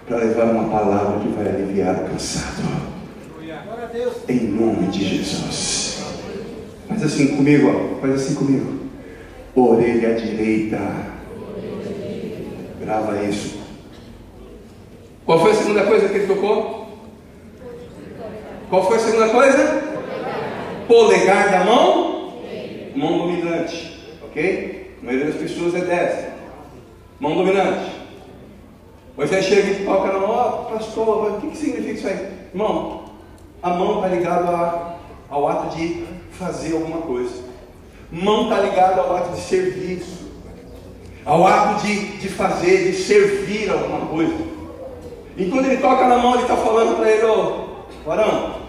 para 0.07 0.18
levar 0.18 0.44
uma 0.44 0.68
palavra 0.68 1.20
que 1.20 1.29
vai 1.29 1.49
aliviar 1.49 1.96
o 1.96 2.09
cansado. 2.11 2.90
Em 4.29 4.40
nome 4.49 4.87
de 4.88 5.05
Jesus. 5.05 6.05
Faz 6.88 7.03
assim 7.03 7.37
comigo, 7.37 7.68
ó. 7.68 8.01
faz 8.01 8.14
assim 8.14 8.35
comigo. 8.35 8.81
Orelha 9.55 10.14
direita. 10.14 10.79
Grava 12.81 13.23
isso. 13.23 13.59
Qual 15.27 15.40
foi 15.40 15.51
a 15.51 15.55
segunda 15.55 15.83
coisa 15.85 16.09
que 16.09 16.14
ele 16.16 16.27
tocou? 16.27 16.88
Qual 18.68 18.87
foi 18.87 18.96
a 18.96 19.01
segunda 19.01 19.29
coisa? 19.29 19.83
Polegar 20.87 21.51
da 21.51 21.64
mão 21.64 22.20
mão 23.01 23.19
dominante, 23.19 23.99
ok? 24.23 24.97
A 25.01 25.07
maioria 25.07 25.33
das 25.33 25.41
pessoas 25.41 25.75
é 25.75 25.81
destra. 25.81 26.35
Mão 27.19 27.35
dominante. 27.35 27.91
Moisés 29.17 29.47
chega 29.47 29.71
e 29.71 29.85
toca 29.85 30.13
na 30.13 30.19
mão, 30.19 30.67
oh, 30.69 30.73
pastor, 30.73 31.33
o 31.33 31.41
que, 31.41 31.49
que 31.49 31.57
significa 31.57 31.93
isso 31.93 32.07
aí? 32.07 32.33
Irmão, 32.53 33.05
a 33.63 33.71
mão 33.71 33.97
está 33.97 34.09
ligada 34.09 34.97
ao 35.29 35.49
ato 35.49 35.77
de 35.77 36.05
fazer 36.33 36.75
alguma 36.75 37.03
coisa. 37.03 37.43
Mão 38.13 38.45
está 38.45 38.61
ligada 38.61 39.01
ao 39.01 39.17
ato 39.17 39.33
de 39.35 39.41
serviço, 39.41 40.31
ao 41.25 41.47
ato 41.47 41.87
de, 41.87 42.19
de 42.19 42.29
fazer, 42.29 42.91
de 42.91 42.97
servir 42.97 43.71
alguma 43.71 44.07
coisa. 44.07 44.35
E 45.37 45.47
quando 45.47 45.67
ele 45.67 45.79
toca 45.79 46.07
na 46.07 46.19
mão, 46.19 46.35
ele 46.35 46.43
está 46.43 46.57
falando 46.57 46.97
para 46.97 47.11
ele, 47.11 47.25
ô, 47.25 47.67
oh, 48.07 48.61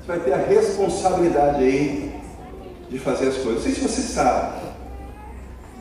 você 0.00 0.06
vai 0.06 0.20
ter 0.20 0.32
a 0.32 0.38
responsabilidade 0.38 1.62
aí 1.62 2.05
de 2.90 2.98
fazer 2.98 3.28
as 3.28 3.36
coisas. 3.36 3.54
Não 3.54 3.60
sei 3.62 3.72
se 3.72 3.80
você 3.80 4.02
sabe, 4.02 4.62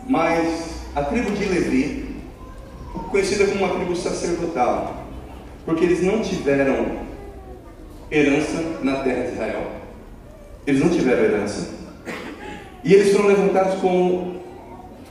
mas 0.08 0.76
a 0.96 1.04
tribo 1.04 1.32
de 1.32 1.46
Levi, 1.46 2.16
conhecida 3.12 3.46
como 3.48 3.66
uma 3.66 3.76
tribo 3.76 3.96
sacerdotal, 3.96 5.04
porque 5.66 5.84
eles 5.84 6.04
não 6.04 6.22
tiveram 6.22 7.00
herança 8.12 8.62
na 8.82 8.98
terra 8.98 9.24
de 9.24 9.34
Israel. 9.34 9.72
Eles 10.66 10.82
não 10.82 10.90
tiveram 10.90 11.24
herança. 11.24 11.70
E 12.84 12.94
eles 12.94 13.14
foram 13.14 13.28
levantados 13.28 13.80
como 13.82 14.42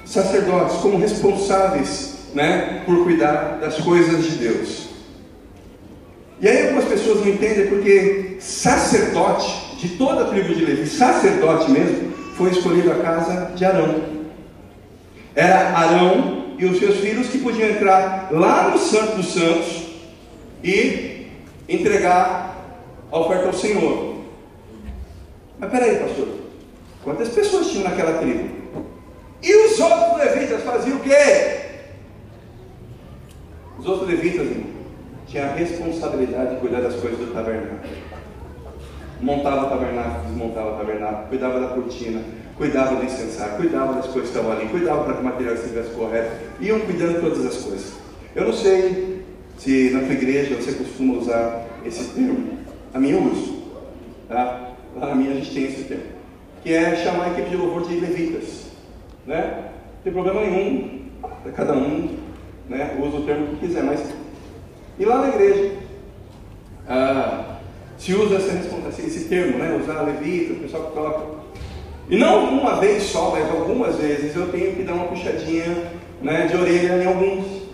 sacerdotes, 0.05 0.77
como 0.77 0.99
responsáveis 0.99 2.15
né, 2.35 2.83
por 2.87 3.05
cuidar 3.05 3.59
das 3.61 3.79
coisas 3.79 4.25
de 4.25 4.37
Deus. 4.37 4.89
E 6.41 6.49
aí 6.49 6.65
algumas 6.65 6.85
pessoas 6.85 7.21
não 7.21 7.29
entendem 7.29 7.69
porque 7.69 8.37
sacerdote 8.41 9.64
de 9.79 9.89
toda 9.97 10.23
a 10.23 10.25
tribo 10.29 10.55
de 10.55 10.65
Levi, 10.65 10.87
sacerdote 10.87 11.71
mesmo, 11.71 12.13
foi 12.37 12.51
escolhido 12.51 12.91
a 12.91 12.97
casa 12.97 13.53
de 13.55 13.65
Arão. 13.65 14.03
Era 15.35 15.71
Arão 15.77 16.55
e 16.59 16.65
os 16.65 16.79
seus 16.79 16.99
filhos 16.99 17.29
que 17.29 17.39
podiam 17.39 17.69
entrar 17.69 18.29
lá 18.31 18.71
no 18.71 18.79
Santo 18.79 19.17
dos 19.17 19.33
Santos 19.33 19.89
e 20.63 21.27
entregar 21.69 22.57
a 23.11 23.19
oferta 23.19 23.47
ao 23.47 23.53
Senhor. 23.53 24.25
Mas 25.59 25.71
peraí, 25.71 25.97
pastor, 25.97 26.29
quantas 27.03 27.29
pessoas 27.29 27.69
tinham 27.69 27.85
naquela 27.85 28.19
tribo? 28.19 28.55
E 29.43 29.67
os 29.67 29.79
outros 29.79 30.17
levitas 30.19 30.63
faziam 30.63 30.97
o 30.97 31.01
quê? 31.01 31.61
Os 33.79 33.87
outros 33.87 34.09
levitas 34.09 34.49
tinham 35.27 35.47
a 35.47 35.53
responsabilidade 35.53 36.55
de 36.55 36.61
cuidar 36.61 36.81
das 36.81 36.95
coisas 36.95 37.19
do 37.19 37.35
tabernáculo 37.35 38.14
montava 39.25 39.71
tabernáculo, 39.71 40.25
desmontava 40.27 40.77
tabernáculo, 40.77 41.29
cuidava 41.29 41.61
da 41.61 41.69
cortina, 41.69 42.21
cuidava 42.59 42.97
do 42.97 43.05
incensário, 43.05 43.57
cuidava 43.57 43.95
das 43.95 44.07
coisas 44.07 44.31
que 44.31 44.37
estavam 44.37 44.53
ali, 44.53 44.69
cuidava 44.69 45.05
para 45.05 45.15
que 45.15 45.21
o 45.21 45.25
material 45.25 45.55
estivesse 45.55 45.91
correto, 45.91 46.31
iam 46.61 46.79
cuidando 46.81 47.15
de 47.15 47.21
todas 47.21 47.47
as 47.47 47.57
coisas. 47.57 47.95
Eu 48.37 48.45
não 48.45 48.53
sei 48.53 49.25
se 49.57 49.91
na 49.91 50.01
tua 50.01 50.13
igreja 50.13 50.57
você 50.57 50.73
costuma 50.73 51.15
usar 51.15 51.67
esse 51.87 52.11
termo, 52.11 52.59
a 52.93 52.99
minha 52.99 53.19
uso, 53.19 53.63
tá? 54.29 54.73
Lá 54.95 55.07
na 55.07 55.15
minha 55.15 55.31
a 55.33 55.35
gente 55.37 55.55
tem 55.55 55.65
esse 55.65 55.85
termo, 55.85 56.05
que 56.63 56.73
é 56.75 56.95
chamar 56.97 57.25
a 57.25 57.31
equipe 57.31 57.49
de 57.49 57.57
louvor 57.57 57.89
de 57.89 57.99
levitas, 57.99 58.67
né? 59.27 59.71
Não 59.97 60.03
tem 60.05 60.13
problema 60.13 60.43
nenhum, 60.43 61.07
cada 61.57 61.73
um 61.73 62.19
né, 62.69 62.95
usa 63.03 63.17
o 63.17 63.23
termo 63.25 63.47
que 63.47 63.67
quiser, 63.67 63.83
mas 63.83 64.01
e 64.99 65.05
lá 65.05 65.23
na 65.23 65.29
igreja, 65.29 65.73
ah, 66.87 67.54
se 68.05 68.13
usa 68.13 68.37
essa, 68.37 69.03
esse 69.03 69.25
termo, 69.31 69.57
né? 69.57 69.81
usar 69.83 70.03
levita, 70.03 70.53
o 70.53 70.57
pessoal 70.57 70.83
que 70.85 70.93
coloca. 70.93 71.23
E 72.11 72.19
não 72.19 72.51
uma 72.51 72.77
vez 72.77 73.05
só, 73.05 73.31
mas 73.31 73.51
algumas 73.51 73.97
vezes 73.97 74.37
eu 74.37 74.49
tenho 74.49 74.77
que 74.77 74.83
dar 74.83 74.93
uma 74.93 75.07
puxadinha 75.07 75.91
né, 76.21 76.47
de 76.47 76.55
orelha 76.55 77.03
em 77.03 77.07
alguns. 77.07 77.65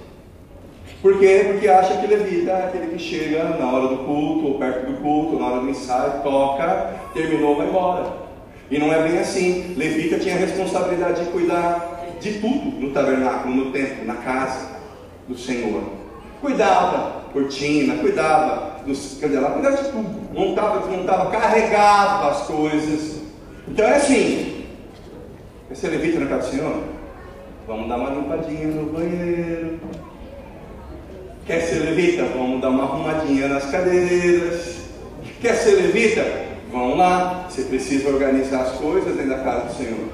Por 1.02 1.18
quê? 1.18 1.46
Porque 1.50 1.66
acha 1.66 1.96
que 1.96 2.06
levita 2.06 2.52
é 2.52 2.66
aquele 2.66 2.92
que 2.92 2.98
chega 3.00 3.42
na 3.58 3.72
hora 3.72 3.88
do 3.88 4.04
culto, 4.04 4.46
ou 4.46 4.58
perto 4.60 4.86
do 4.86 4.98
culto, 4.98 5.36
na 5.36 5.46
hora 5.46 5.60
do 5.62 5.68
ensaio, 5.68 6.22
toca, 6.22 6.94
terminou, 7.12 7.56
vai 7.56 7.66
embora. 7.66 8.12
E 8.70 8.78
não 8.78 8.92
é 8.92 9.02
bem 9.02 9.18
assim. 9.18 9.74
Levita 9.76 10.20
tinha 10.20 10.36
a 10.36 10.38
responsabilidade 10.38 11.24
de 11.24 11.30
cuidar 11.32 12.06
de 12.20 12.34
tudo 12.34 12.78
no 12.78 12.92
tabernáculo, 12.92 13.52
no 13.52 13.72
templo, 13.72 14.04
na 14.04 14.14
casa 14.14 14.78
do 15.26 15.36
Senhor. 15.36 15.82
Cuidava 16.40 17.24
cortina, 17.32 17.96
cuidava 17.96 18.69
dos 18.86 19.18
candelabros, 19.20 19.88
tudo. 19.88 20.32
Montava, 20.32 20.80
desmontava, 20.80 21.30
carregava 21.30 22.30
as 22.30 22.42
coisas. 22.46 23.20
Então 23.68 23.86
é 23.86 23.96
assim. 23.96 24.64
Esse 25.70 25.86
levita 25.86 26.20
na 26.20 26.26
casa 26.26 26.48
do 26.48 26.56
Senhor? 26.56 26.82
Vamos 27.66 27.88
dar 27.88 27.96
uma 27.96 28.10
limpadinha 28.10 28.66
no 28.66 28.92
banheiro. 28.92 29.78
Quer 31.46 31.60
ser 31.60 31.80
levita? 31.80 32.24
Vamos 32.36 32.60
dar 32.60 32.70
uma 32.70 32.84
arrumadinha 32.84 33.48
nas 33.48 33.66
cadeiras. 33.70 34.80
Quer 35.40 35.54
ser 35.54 35.76
levita? 35.76 36.24
Vamos 36.72 36.98
lá. 36.98 37.46
Você 37.48 37.62
precisa 37.62 38.08
organizar 38.08 38.62
as 38.62 38.72
coisas 38.72 39.14
dentro 39.14 39.30
da 39.30 39.38
casa 39.38 39.66
do 39.66 39.74
Senhor. 39.74 40.08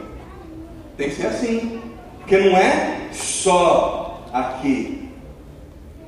Tem 0.96 1.08
que 1.08 1.16
ser 1.16 1.26
assim. 1.26 1.80
Porque 2.18 2.38
não 2.38 2.56
é 2.56 3.08
só 3.12 4.24
aqui. 4.32 5.08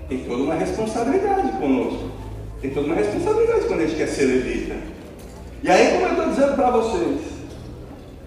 Tem 0.08 0.18
toda 0.20 0.42
uma 0.42 0.54
responsabilidade 0.54 1.52
conosco. 1.52 2.17
Tem 2.60 2.70
toda 2.70 2.86
uma 2.86 2.96
responsabilidade 2.96 3.66
quando 3.66 3.80
a 3.80 3.86
gente 3.86 3.96
quer 3.96 4.08
ser 4.08 4.26
levita. 4.26 4.76
E 5.62 5.70
aí, 5.70 5.92
como 5.92 6.06
eu 6.06 6.10
estou 6.10 6.28
dizendo 6.28 6.54
para 6.54 6.70
vocês, 6.70 7.20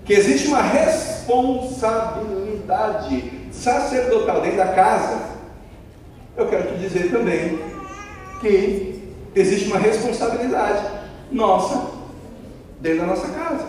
que 0.06 0.14
existe 0.14 0.48
uma 0.48 0.62
responsabilidade 0.62 3.32
sacerdotal 3.52 4.40
dentro 4.42 4.58
da 4.58 4.70
casa, 4.70 5.20
eu 6.38 6.48
quero 6.48 6.74
te 6.74 6.80
dizer 6.80 7.12
também 7.12 7.60
que 8.40 9.04
existe 9.36 9.68
uma 9.68 9.80
responsabilidade 9.80 10.82
nossa 11.32 11.92
dentro 12.80 13.02
da 13.02 13.08
nossa 13.08 13.28
casa. 13.28 13.66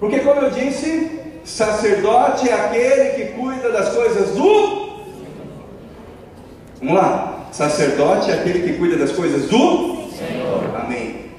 Porque, 0.00 0.20
como 0.20 0.40
eu 0.40 0.50
disse, 0.50 1.20
sacerdote 1.44 2.48
é 2.48 2.54
aquele 2.54 3.10
que 3.10 3.32
cuida 3.32 3.70
das 3.70 3.94
coisas 3.94 4.30
do. 4.30 4.88
Vamos 6.80 6.94
lá. 6.94 7.37
Sacerdote 7.52 8.30
é 8.30 8.34
aquele 8.34 8.60
que 8.60 8.78
cuida 8.78 8.96
das 8.96 9.12
coisas 9.12 9.48
do 9.48 10.10
Senhor. 10.16 10.76
Amém. 10.76 11.30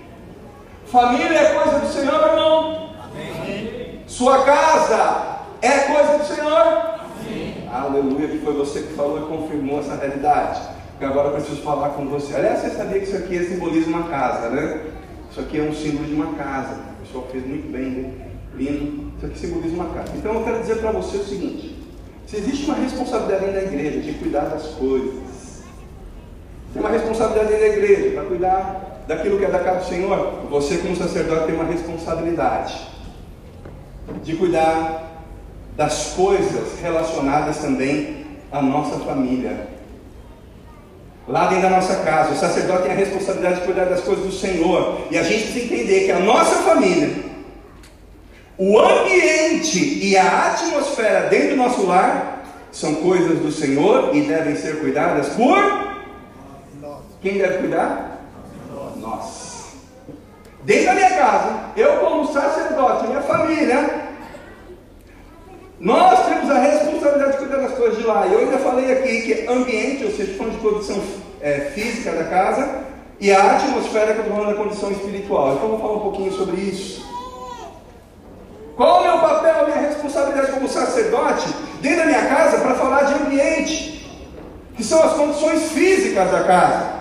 Família 0.86 1.38
é 1.38 1.54
coisa 1.54 1.80
do 1.80 1.88
Senhor, 1.88 2.30
irmão? 2.30 2.90
Amém. 3.04 4.02
Sua 4.08 4.44
casa 4.44 5.40
é 5.62 5.80
coisa 5.80 6.18
do 6.18 6.26
Senhor? 6.26 6.50
Amém. 6.50 7.70
Aleluia, 7.72 8.28
que 8.28 8.40
foi 8.40 8.54
você 8.54 8.82
que 8.82 8.94
falou 8.94 9.20
e 9.20 9.28
confirmou 9.28 9.80
essa 9.80 9.96
realidade. 9.96 10.62
E 11.00 11.06
agora 11.06 11.30
eu 11.30 11.34
preciso 11.34 11.62
falar 11.62 11.90
com 11.90 12.08
você. 12.08 12.36
Aliás, 12.36 12.60
você 12.60 12.72
sabia 12.72 13.00
que 13.00 13.06
isso 13.06 13.16
aqui 13.16 13.38
é 13.38 13.44
simboliza 13.44 13.88
uma 13.88 14.04
casa, 14.10 14.50
né? 14.50 14.82
Isso 15.32 15.40
aqui 15.40 15.60
é 15.60 15.64
um 15.64 15.74
símbolo 15.74 16.06
de 16.06 16.14
uma 16.14 16.34
casa. 16.34 16.74
O 16.74 17.06
pessoal 17.06 17.28
fez 17.32 17.46
muito 17.46 17.72
bem, 17.72 17.90
né? 17.90 18.14
Lindo. 18.56 19.14
Isso 19.16 19.26
aqui 19.26 19.40
simboliza 19.40 19.76
uma 19.76 19.94
casa. 19.94 20.12
Então 20.16 20.34
eu 20.34 20.44
quero 20.44 20.60
dizer 20.60 20.80
para 20.80 20.92
você 20.92 21.18
o 21.18 21.24
seguinte: 21.24 21.78
se 22.26 22.38
existe 22.38 22.66
uma 22.66 22.76
responsabilidade 22.76 23.52
na 23.52 23.62
igreja 23.62 24.02
de 24.02 24.14
cuidar 24.14 24.46
das 24.46 24.68
coisas, 24.70 25.29
tem 26.74 26.82
uma 26.82 26.90
responsabilidade 26.90 27.52
da 27.52 27.68
igreja 27.68 28.12
para 28.12 28.24
cuidar 28.24 29.04
daquilo 29.08 29.40
que 29.40 29.46
é 29.46 29.50
da 29.50 29.60
casa 29.60 29.80
do 29.80 29.86
Senhor. 29.86 30.34
Você, 30.52 30.78
como 30.78 30.96
sacerdote, 30.96 31.48
tem 31.48 31.56
uma 31.56 31.64
responsabilidade 31.64 32.88
de 34.24 34.36
cuidar 34.36 35.10
das 35.76 36.14
coisas 36.16 36.80
relacionadas 36.80 37.58
também 37.58 38.26
à 38.52 38.62
nossa 38.62 39.00
família. 39.00 39.68
Lá 41.28 41.48
dentro 41.48 41.64
da 41.64 41.70
nossa 41.70 41.96
casa, 41.98 42.34
o 42.34 42.38
sacerdote 42.38 42.84
tem 42.84 42.92
a 42.92 42.96
responsabilidade 42.96 43.62
de 43.62 43.66
cuidar 43.66 43.86
das 43.86 44.02
coisas 44.02 44.26
do 44.26 44.32
Senhor. 44.32 45.08
E 45.10 45.18
a 45.18 45.24
gente 45.24 45.44
precisa 45.44 45.66
entender 45.66 46.06
que 46.06 46.12
a 46.12 46.20
nossa 46.20 46.64
família, 46.64 47.10
o 48.58 48.80
ambiente 48.80 50.06
e 50.06 50.18
a 50.18 50.48
atmosfera 50.48 51.30
dentro 51.30 51.52
do 51.52 51.56
nosso 51.58 51.86
lar 51.86 52.44
são 52.72 52.96
coisas 52.96 53.40
do 53.40 53.52
Senhor 53.52 54.16
e 54.16 54.22
devem 54.22 54.56
ser 54.56 54.80
cuidadas 54.80 55.30
por 55.30 55.89
quem 57.22 57.38
deve 57.38 57.60
cuidar? 57.60 58.22
Nós. 58.98 59.76
Dentro 60.64 60.86
da 60.86 60.94
minha 60.94 61.10
casa, 61.12 61.60
eu 61.76 61.98
como 61.98 62.32
sacerdote, 62.32 63.08
minha 63.08 63.22
família, 63.22 64.10
nós 65.80 66.26
temos 66.26 66.50
a 66.50 66.60
responsabilidade 66.60 67.32
de 67.32 67.38
cuidar 67.38 67.58
das 67.58 67.78
coisas 67.78 67.98
de 67.98 68.06
lá. 68.06 68.28
Eu 68.28 68.40
ainda 68.40 68.58
falei 68.58 68.92
aqui 68.92 69.22
que 69.22 69.48
ambiente, 69.48 70.04
ou 70.06 70.12
seja, 70.12 70.38
falando 70.38 70.56
de 70.56 70.60
condição 70.60 71.02
é, 71.42 71.72
física 71.74 72.12
da 72.12 72.26
casa, 72.26 72.84
e 73.20 73.32
a 73.32 73.56
atmosfera 73.56 74.14
que 74.14 74.20
eu 74.20 74.24
estou 74.24 74.38
falando 74.38 74.56
da 74.56 74.64
condição 74.64 74.92
espiritual. 74.92 75.56
Então 75.56 75.64
eu 75.64 75.70
vou 75.70 75.80
falar 75.80 75.94
um 75.94 76.02
pouquinho 76.02 76.32
sobre 76.34 76.58
isso. 76.58 77.08
Qual 78.76 79.04
é 79.04 79.10
o 79.10 79.12
meu 79.12 79.28
papel, 79.28 79.60
a 79.60 79.66
minha 79.66 79.90
responsabilidade 79.90 80.52
como 80.52 80.68
sacerdote 80.70 81.48
dentro 81.82 82.00
da 82.00 82.06
minha 82.06 82.26
casa 82.28 82.60
para 82.60 82.76
falar 82.76 83.04
de 83.04 83.14
ambiente, 83.14 84.10
que 84.76 84.84
são 84.84 85.04
as 85.04 85.14
condições 85.14 85.72
físicas 85.72 86.32
da 86.32 86.44
casa. 86.44 86.99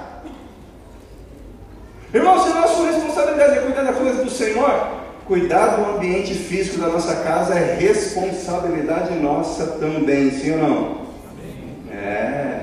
Irmão, 2.12 2.42
se 2.42 2.54
nossa 2.54 2.86
responsabilidade 2.86 3.58
é 3.58 3.60
cuidar 3.60 3.82
da 3.82 3.92
coisa 3.92 4.24
do 4.24 4.30
Senhor, 4.30 4.88
cuidar 5.26 5.76
do 5.76 5.96
ambiente 5.96 6.32
físico 6.32 6.80
da 6.80 6.88
nossa 6.88 7.16
casa 7.16 7.54
é 7.54 7.76
responsabilidade 7.78 9.14
nossa 9.14 9.66
também, 9.72 10.30
sim 10.30 10.52
ou 10.52 10.58
não? 10.58 10.98
É. 11.92 12.60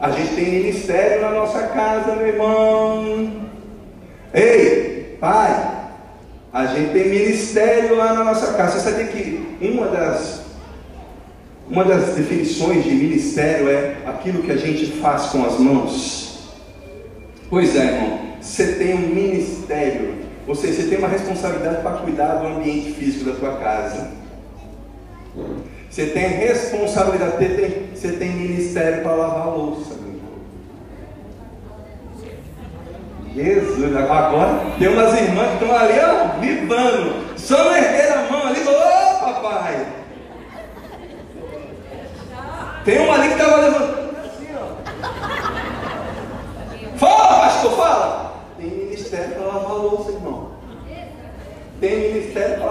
A 0.00 0.10
gente 0.12 0.34
tem 0.34 0.44
ministério 0.46 1.20
na 1.20 1.30
nossa 1.30 1.62
casa, 1.68 2.16
meu 2.16 2.26
irmão. 2.26 3.32
Ei, 4.32 5.18
pai, 5.20 5.74
a 6.50 6.66
gente 6.66 6.92
tem 6.92 7.08
ministério 7.08 7.96
lá 7.96 8.14
na 8.14 8.24
nossa 8.24 8.54
casa. 8.54 8.78
Você 8.78 8.90
sabia 8.90 9.08
que 9.08 9.58
uma 9.60 9.88
das, 9.88 10.40
uma 11.68 11.84
das 11.84 12.14
definições 12.14 12.82
de 12.82 12.94
ministério 12.94 13.68
é 13.68 13.96
aquilo 14.06 14.42
que 14.42 14.52
a 14.52 14.56
gente 14.56 14.86
faz 15.02 15.26
com 15.26 15.44
as 15.44 15.58
mãos? 15.58 16.25
Pois 17.48 17.76
é, 17.76 17.84
irmão. 17.84 18.18
Você 18.40 18.74
tem 18.74 18.94
um 18.94 19.14
ministério. 19.14 20.14
Ou 20.46 20.54
seja, 20.54 20.82
você 20.82 20.88
tem 20.88 20.98
uma 20.98 21.08
responsabilidade 21.08 21.82
para 21.82 21.98
cuidar 21.98 22.36
do 22.36 22.46
ambiente 22.46 22.92
físico 22.92 23.30
da 23.30 23.36
sua 23.36 23.56
casa. 23.56 24.10
Você 25.90 26.06
tem 26.06 26.28
responsabilidade, 26.28 27.36
você 27.36 27.48
tem, 27.48 27.88
você 27.94 28.12
tem 28.12 28.30
ministério 28.30 29.02
para 29.02 29.14
lavar 29.14 29.48
a 29.48 29.50
louça. 29.50 29.96
Jesus, 33.36 33.94
agora 33.94 34.62
tem 34.78 34.88
umas 34.88 35.12
irmãs 35.20 35.48
que 35.48 35.64
estão 35.64 35.76
ali, 35.76 35.98
ó, 36.00 36.40
vivando. 36.40 37.36
Só 37.36 37.76
erguer 37.76 38.12
a 38.12 38.32
mão 38.32 38.46
ali, 38.46 38.60
ô 38.60 39.20
papai. 39.20 39.86
Tem 42.82 42.98
uma 42.98 43.14
ali 43.14 43.28
que 43.28 43.34
estava 43.34 43.56
levantando. 43.56 44.06
Fala, 46.96 47.40
pastor, 47.40 47.76
fala. 47.76 48.42
Tem 48.56 48.70
ministério 48.70 49.34
para 49.34 49.44
lavar 49.44 49.76
louça, 49.76 50.12
irmão. 50.12 50.52
Tem 51.78 52.00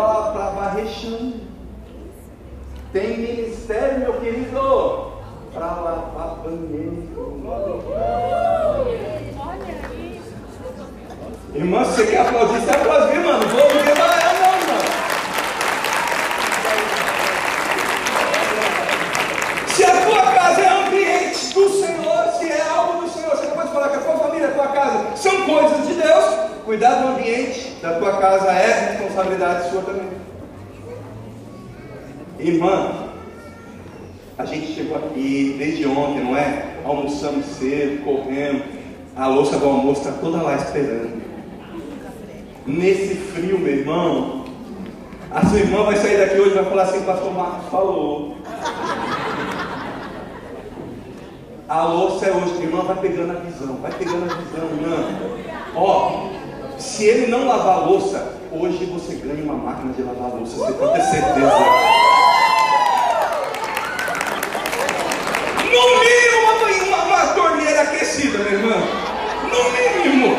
ministério 0.05 0.33
para 0.33 0.51
chão. 0.87 1.33
Tem 2.93 3.17
ministério, 3.17 3.99
meu 3.99 4.13
querido, 4.13 5.11
para 5.53 5.65
lavar 5.65 6.37
banheiro. 6.43 7.05
Irmã, 11.53 11.85
se 11.85 11.91
você 11.91 12.07
quer 12.07 12.21
aplaudir, 12.21 12.59
você 12.61 12.71
aplaudir, 12.71 13.19
mano. 13.19 13.47
Vou 13.47 13.69
ver 13.69 13.97
lá, 13.97 14.33
não, 14.33 14.51
mano. 14.67 14.85
Se 19.67 19.83
a 19.83 20.05
tua 20.05 20.31
casa 20.33 20.61
é 20.61 20.85
ambiente 20.85 21.53
do 21.53 21.69
Senhor, 21.69 22.27
se 22.37 22.51
é 22.51 22.61
algo 22.69 23.01
do 23.03 23.09
Senhor, 23.09 23.35
você 23.35 23.47
pode 23.47 23.69
falar 23.71 23.89
que 23.89 23.95
a 23.95 24.01
tua 24.01 24.17
família, 24.17 24.47
a 24.49 24.51
tua 24.51 24.67
casa 24.67 25.15
são 25.15 25.45
coisas 25.45 25.87
de 25.87 25.93
Deus. 25.95 26.25
Cuidar 26.65 26.95
do 26.95 27.09
ambiente 27.09 27.64
da 27.86 28.00
tua 28.00 28.17
casa 28.17 28.52
é 28.52 28.98
responsabilidade 28.98 29.69
sua 29.69 29.84
também. 29.84 30.10
Irmã, 32.39 33.10
a 34.39 34.45
gente 34.45 34.74
chegou 34.74 34.98
aqui 34.98 35.56
desde 35.60 35.86
ontem, 35.86 36.24
não 36.24 36.36
é? 36.36 36.78
Almoçamos 36.84 37.45
cedo, 37.45 38.04
correndo. 38.04 38.63
A 39.15 39.28
louça 39.28 39.58
do 39.58 39.65
almoço 39.67 40.02
está 40.02 40.13
toda 40.19 40.41
lá 40.41 40.56
esperando. 40.56 41.24
Nesse 42.65 43.13
frio, 43.15 43.60
meu 43.60 43.78
irmão, 43.78 44.45
a 45.30 45.45
sua 45.45 45.60
irmã 45.60 45.84
vai 45.84 45.95
sair 45.95 46.17
daqui 46.17 46.39
hoje 46.39 46.52
e 46.52 46.56
vai 46.56 46.65
falar 46.65 46.84
assim, 46.84 47.06
pastor 47.06 47.34
Marcos 47.34 47.69
falou. 47.69 48.38
A 51.69 51.84
louça 51.84 52.26
é 52.26 52.32
hoje, 52.32 52.63
irmã, 52.63 52.82
vai 52.82 52.98
pegando 52.98 53.32
a 53.32 53.39
visão, 53.41 53.76
vai 53.78 53.91
pegando 53.91 54.24
a 54.24 54.36
visão, 54.36 54.69
irmã. 54.71 55.08
Ó, 55.76 56.35
se 56.77 57.05
ele 57.05 57.27
não 57.27 57.47
lavar 57.47 57.77
a 57.77 57.85
louça, 57.85 58.33
hoje 58.51 58.85
você 58.85 59.15
ganha 59.15 59.43
uma 59.43 59.55
máquina 59.55 59.93
de 59.93 60.01
lavar 60.03 60.31
a 60.31 60.35
louça, 60.35 60.55
você 60.55 60.73
pode 60.73 60.93
ter 60.93 61.01
certeza. 61.01 61.51
No 65.63 65.81
mínimo, 65.99 66.38
uma, 66.43 66.97
uma, 66.97 67.03
uma 67.05 67.33
torneira 67.33 67.81
aquecida, 67.81 68.38
meu 68.39 68.53
irmão. 68.53 68.79
No 69.43 70.05
mínimo. 70.05 70.35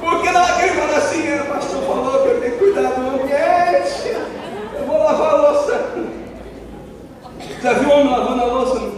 Porque 0.00 0.30
na 0.30 0.42
hora 0.42 0.52
que 0.54 0.62
ele 0.62 0.74
fala 0.74 0.96
assim, 0.96 1.40
o 1.40 1.46
pastor 1.46 1.82
falou 1.82 2.22
que 2.22 2.28
eu 2.28 2.40
tenho 2.40 2.52
que 2.52 2.58
cuidar 2.58 2.90
do 2.90 3.08
ambiente, 3.08 4.16
eu 4.74 4.86
vou 4.86 4.98
lavar 4.98 5.34
a 5.34 5.36
louça. 5.36 5.94
Já 7.62 7.72
viu 7.72 7.90
homem 7.90 8.10
lavando 8.10 8.42
a 8.42 8.46
louça? 8.46 8.88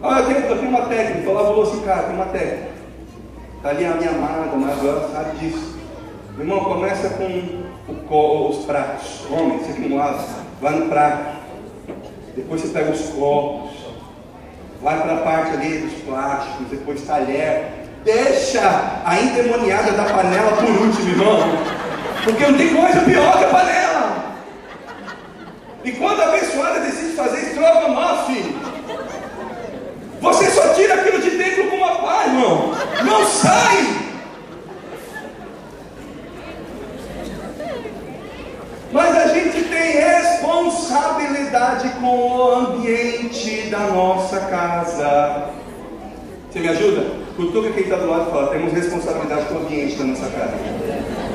Ah, 0.00 0.20
eu 0.20 0.26
tenho, 0.26 0.46
eu 0.46 0.58
tenho 0.58 0.70
uma 0.70 0.86
técnica, 0.86 1.28
eu 1.28 1.34
lavo 1.34 1.52
louça 1.54 1.76
em 1.76 1.80
casa, 1.80 2.02
tem 2.04 2.14
uma 2.14 2.26
técnica. 2.26 2.67
Está 3.58 3.70
ali 3.70 3.84
a 3.84 3.94
minha 3.94 4.10
amada, 4.10 4.56
mas 4.56 4.78
agora 4.78 5.08
sabe 5.08 5.36
disso. 5.38 5.76
Irmão, 6.38 6.60
começa 6.60 7.08
com 7.10 8.14
o, 8.14 8.48
os 8.50 8.64
pratos. 8.64 9.26
Homem, 9.28 9.58
você 9.58 9.72
que 9.72 9.88
não 9.88 9.96
lava, 9.96 10.24
vai 10.60 10.78
no 10.78 10.86
prato. 10.86 11.38
Depois 12.36 12.60
você 12.60 12.68
pega 12.68 12.92
os 12.92 13.08
copos. 13.10 13.72
Vai 14.80 15.02
para 15.02 15.14
a 15.14 15.22
parte 15.22 15.54
ali 15.54 15.78
dos 15.78 15.92
plásticos, 16.04 16.68
depois 16.70 17.02
talher. 17.02 17.88
Deixa 18.04 19.02
a 19.04 19.20
endemoniada 19.20 19.90
da 19.90 20.04
panela 20.04 20.52
por 20.52 20.70
último, 20.70 21.10
irmão. 21.10 21.40
Porque 22.22 22.46
não 22.46 22.56
tem 22.56 22.76
coisa 22.76 23.00
pior 23.00 23.38
que 23.38 23.44
a 23.44 23.48
panela. 23.48 24.34
E 25.82 25.90
quando 25.90 26.20
a 26.20 26.28
abençoada 26.28 26.78
decide 26.78 27.16
fazer 27.16 27.40
estrogonofe, 27.40 28.54
você 30.20 30.50
só 30.50 30.74
tira 30.74 30.94
aquilo 30.94 31.20
de 31.20 31.30
dentro 31.30 31.67
pá, 32.08 32.24
irmão. 32.26 32.72
Não 33.04 33.26
sai. 33.26 33.98
Mas 38.90 39.16
a 39.16 39.28
gente 39.28 39.64
tem 39.64 39.92
responsabilidade 39.92 41.90
com 42.00 42.06
o 42.06 42.54
ambiente 42.54 43.68
da 43.70 43.80
nossa 43.80 44.40
casa. 44.40 45.50
Você 46.50 46.60
me 46.60 46.68
ajuda? 46.68 47.04
Cutuca 47.36 47.70
quem 47.70 47.82
está 47.82 47.96
do 47.96 48.08
lado 48.08 48.28
e 48.28 48.32
fala, 48.32 48.46
temos 48.48 48.72
responsabilidade 48.72 49.44
com 49.46 49.54
o 49.54 49.58
ambiente 49.58 49.96
da 49.96 50.04
nossa 50.04 50.30
casa. 50.30 51.27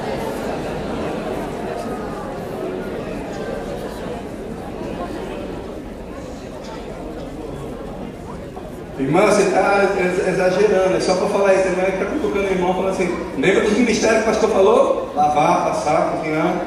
Irmã, 8.99 9.25
você 9.25 9.43
está 9.43 9.89
exagerando, 10.29 10.95
é 10.95 10.99
só 10.99 11.15
para 11.15 11.27
falar 11.27 11.53
isso. 11.55 11.67
Irmã 11.67 11.83
está 11.83 12.05
cutucando 12.05 12.47
o 12.47 12.51
irmão 12.51 12.73
falando 12.75 12.91
assim: 12.91 13.17
lembra 13.37 13.61
do 13.61 13.71
ministério 13.71 14.17
que 14.17 14.23
o 14.23 14.25
pastor 14.25 14.49
falou? 14.51 15.11
Lavar, 15.15 15.65
passar, 15.65 16.11
cozinhar. 16.11 16.61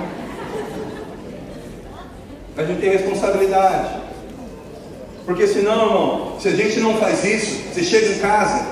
A 2.56 2.64
gente 2.64 2.80
tem 2.80 2.90
responsabilidade. 2.90 4.06
Porque 5.24 5.46
senão, 5.46 5.86
irmão, 5.86 6.36
se 6.40 6.48
a 6.48 6.56
gente 6.56 6.80
não 6.80 6.96
faz 6.96 7.24
isso, 7.24 7.62
você 7.72 7.82
chega 7.82 8.12
em 8.12 8.18
casa, 8.18 8.66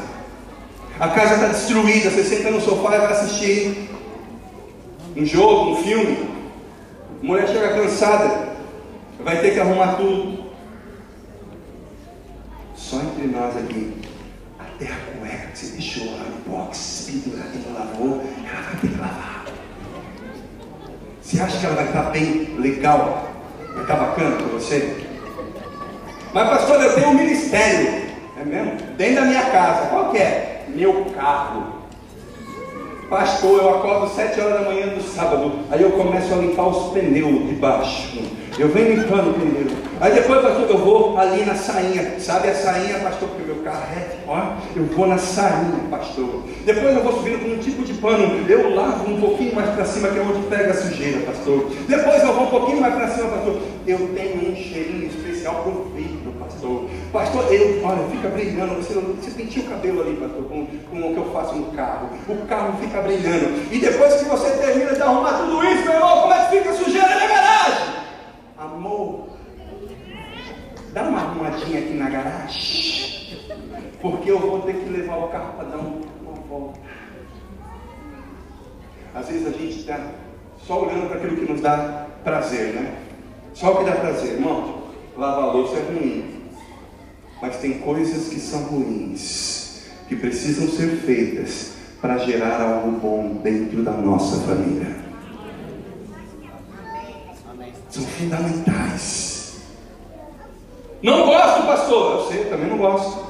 a 0.98 1.08
casa 1.08 1.34
está 1.34 1.46
destruída, 1.48 2.10
você 2.10 2.24
senta 2.24 2.50
no 2.50 2.60
sofá 2.60 2.96
e 2.96 3.00
vai 3.00 3.12
assistir 3.12 3.90
um 5.16 5.24
jogo, 5.24 5.72
um 5.72 5.76
filme. 5.82 6.28
A 7.22 7.26
mulher 7.26 7.48
chega 7.48 7.74
cansada, 7.74 8.48
vai 9.22 9.40
ter 9.40 9.52
que 9.52 9.60
arrumar 9.60 9.94
tudo. 9.94 10.33
Entre 13.24 13.38
nós 13.38 13.56
aqui, 13.56 14.02
a 14.60 15.18
cueca 15.18 15.46
que 15.46 15.58
você 15.58 15.72
deixou 15.72 16.12
lá 16.12 16.24
no 16.24 16.36
box, 16.46 17.10
pendurada 17.10 17.52
e 17.54 17.58
não 17.58 17.72
lavou, 17.72 18.22
ela 18.46 18.60
vai 18.60 18.76
ter 18.82 18.88
que 18.88 19.00
lavar. 19.00 19.44
Você 21.22 21.40
acha 21.40 21.58
que 21.58 21.64
ela 21.64 21.74
vai 21.74 21.86
estar 21.86 22.02
bem 22.10 22.54
legal? 22.58 23.32
Vai 23.72 23.82
estar 23.82 23.96
bacana 23.96 24.36
para 24.36 24.46
você? 24.48 25.06
Mas 26.34 26.50
pastor, 26.50 26.82
eu 26.82 26.94
tenho 26.94 27.08
um 27.08 27.14
ministério. 27.14 28.12
É 28.38 28.44
mesmo? 28.44 28.76
Dentro 28.98 29.14
da 29.14 29.22
minha 29.22 29.50
casa. 29.50 29.88
Qual 29.88 30.10
que 30.10 30.18
é? 30.18 30.66
Meu 30.68 31.06
carro. 31.16 31.73
Pastor, 33.08 33.60
eu 33.60 33.70
acordo 33.70 34.08
sete 34.14 34.40
horas 34.40 34.60
da 34.60 34.70
manhã 34.70 34.86
do 34.88 35.02
sábado. 35.02 35.52
Aí 35.70 35.82
eu 35.82 35.90
começo 35.92 36.32
a 36.32 36.36
limpar 36.36 36.68
os 36.68 36.92
pneus 36.92 37.48
de 37.48 37.54
baixo. 37.56 38.22
Eu 38.58 38.68
venho 38.68 38.96
limpando 38.96 39.30
o 39.30 39.34
pneu. 39.34 39.76
Aí 40.00 40.14
depois, 40.14 40.40
pastor, 40.40 40.70
eu 40.70 40.78
vou 40.78 41.18
ali 41.18 41.44
na 41.44 41.54
sainha. 41.54 42.18
Sabe 42.18 42.48
a 42.48 42.54
sainha, 42.54 42.98
pastor? 43.00 43.28
Porque 43.28 43.52
meu 43.52 43.62
carro 43.62 43.84
é. 43.94 44.16
Ó, 44.26 44.40
eu 44.74 44.84
vou 44.86 45.06
na 45.06 45.18
sainha, 45.18 45.80
pastor. 45.90 46.42
Depois 46.64 46.96
eu 46.96 47.02
vou 47.02 47.12
subindo 47.14 47.44
com 47.44 47.54
um 47.54 47.58
tipo 47.58 47.82
de 47.82 47.94
pano. 47.94 48.48
Eu 48.48 48.74
lavo 48.74 49.10
um 49.10 49.20
pouquinho 49.20 49.54
mais 49.54 49.70
para 49.70 49.84
cima, 49.84 50.08
que 50.08 50.18
é 50.18 50.22
onde 50.22 50.46
pega 50.46 50.70
a 50.70 50.74
sujeira, 50.74 51.20
pastor. 51.26 51.70
Depois 51.86 52.22
eu 52.22 52.32
vou 52.32 52.44
um 52.44 52.50
pouquinho 52.50 52.80
mais 52.80 52.94
para 52.94 53.08
cima, 53.08 53.28
pastor. 53.28 53.58
Eu 53.86 53.98
tenho 54.14 54.50
um 54.50 54.56
cheirinho 54.56 55.06
especial 55.08 55.56
pro 55.62 55.90
vidro, 55.94 56.23
pastor. 56.64 56.90
Pastor, 57.12 57.52
eu, 57.52 57.84
olha, 57.84 58.08
fica 58.08 58.28
brilhando. 58.28 58.74
Você, 58.76 58.94
você 58.94 59.30
penteia 59.30 59.66
o 59.66 59.70
cabelo 59.70 60.00
ali, 60.02 60.16
pastor, 60.16 60.44
com, 60.44 60.66
com 60.66 60.98
o 60.98 61.14
que 61.14 61.18
eu 61.18 61.32
faço 61.32 61.54
no 61.54 61.72
carro. 61.72 62.08
O 62.28 62.46
carro 62.46 62.78
fica 62.78 63.00
brilhando. 63.02 63.72
E 63.72 63.78
depois 63.78 64.14
que 64.14 64.24
você 64.24 64.50
termina 64.56 64.94
de 64.94 65.02
arrumar 65.02 65.34
tudo 65.34 65.62
isso, 65.64 65.84
meu 65.84 65.94
irmão, 65.94 66.22
como 66.22 66.34
é 66.34 66.46
que 66.46 66.56
fica 66.56 66.72
sujeira 66.72 67.08
na 67.08 67.26
garagem? 67.26 67.94
Amor, 68.58 69.28
dá 70.92 71.02
uma 71.02 71.18
arrumadinha 71.18 71.80
aqui 71.80 71.94
na 71.94 72.08
garagem, 72.08 73.38
porque 74.00 74.30
eu 74.30 74.38
vou 74.38 74.62
ter 74.62 74.74
que 74.74 74.88
levar 74.88 75.16
o 75.16 75.28
carro 75.28 75.52
para 75.54 75.68
dar 75.68 75.76
uma 75.76 76.34
volta. 76.48 76.80
Às 79.14 79.28
vezes 79.28 79.46
a 79.46 79.50
gente 79.50 79.80
está 79.80 80.00
só 80.66 80.82
olhando 80.82 81.08
para 81.08 81.18
aquilo 81.18 81.36
que 81.36 81.52
nos 81.52 81.60
dá 81.60 82.06
prazer, 82.24 82.74
né? 82.74 82.96
Só 83.52 83.72
o 83.72 83.76
que 83.78 83.84
dá 83.84 83.92
prazer, 83.92 84.34
irmão. 84.34 84.84
Lavar 85.16 85.54
louça 85.54 85.76
é 85.76 85.82
ruim, 85.82 86.43
mas 87.40 87.56
tem 87.56 87.78
coisas 87.78 88.28
que 88.28 88.40
são 88.40 88.62
ruins, 88.64 89.82
que 90.08 90.16
precisam 90.16 90.68
ser 90.68 90.96
feitas 90.98 91.72
para 92.00 92.18
gerar 92.18 92.60
algo 92.60 92.92
bom 92.92 93.40
dentro 93.42 93.82
da 93.82 93.92
nossa 93.92 94.40
família. 94.46 95.04
são 97.94 98.02
fundamentais. 98.02 99.60
Não 101.00 101.26
gosto, 101.26 101.66
pastor. 101.66 102.12
Eu 102.12 102.32
sei, 102.32 102.44
também 102.46 102.68
não 102.68 102.78
gosto. 102.78 103.24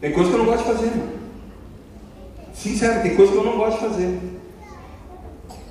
Tem 0.00 0.12
coisa 0.12 0.30
que 0.30 0.36
eu 0.36 0.44
não 0.44 0.46
gosto 0.46 0.66
de 0.66 0.72
fazer. 0.72 0.92
Sincero, 2.52 3.02
tem 3.02 3.14
coisa 3.14 3.32
que 3.32 3.38
eu 3.38 3.44
não 3.44 3.56
gosto 3.56 3.78
de 3.78 3.86
fazer. 3.86 4.20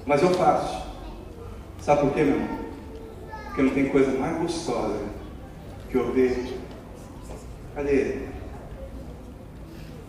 Mas 0.05 0.21
eu 0.21 0.29
faço. 0.33 0.83
Sabe 1.81 2.01
por 2.01 2.13
quê, 2.13 2.23
meu 2.23 2.35
irmão? 2.35 2.57
Porque 3.47 3.61
não 3.61 3.69
tem 3.71 3.89
coisa 3.89 4.11
mais 4.17 4.37
gostosa 4.37 4.99
que 5.89 5.97
eu 5.97 6.13
ver. 6.13 6.57
Cadê? 7.75 8.17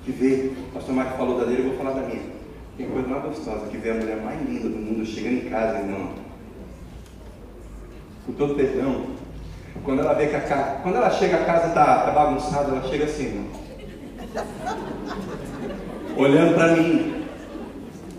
Que 0.04 0.12
ver. 0.12 0.56
O 0.68 0.72
pastor 0.74 0.94
Marco 0.94 1.16
falou 1.16 1.38
da 1.38 1.46
dele, 1.46 1.62
eu 1.62 1.68
vou 1.70 1.78
falar 1.78 2.00
da 2.00 2.06
minha. 2.06 2.22
Tem 2.76 2.88
coisa 2.88 3.08
mais 3.08 3.24
gostosa 3.24 3.66
que 3.68 3.76
ver 3.76 3.90
a 3.90 3.94
mulher 3.94 4.16
mais 4.22 4.40
linda 4.48 4.68
do 4.68 4.76
mundo 4.76 5.06
chegando 5.06 5.46
em 5.46 5.50
casa, 5.50 5.78
irmão 5.78 6.24
com 8.26 8.32
todo 8.32 8.54
perdão, 8.54 9.06
quando 9.84 10.00
ela 10.00 10.14
vê 10.14 10.28
que 10.28 10.36
a 10.36 10.40
casa, 10.40 10.78
quando 10.82 10.96
ela 10.96 11.10
chega 11.10 11.36
a 11.36 11.44
casa 11.44 11.68
está 11.68 12.06
tá 12.06 12.10
bagunçada, 12.10 12.70
ela 12.70 12.88
chega 12.88 13.04
assim, 13.04 13.50
olhando 16.16 16.54
para 16.54 16.76
mim, 16.76 17.26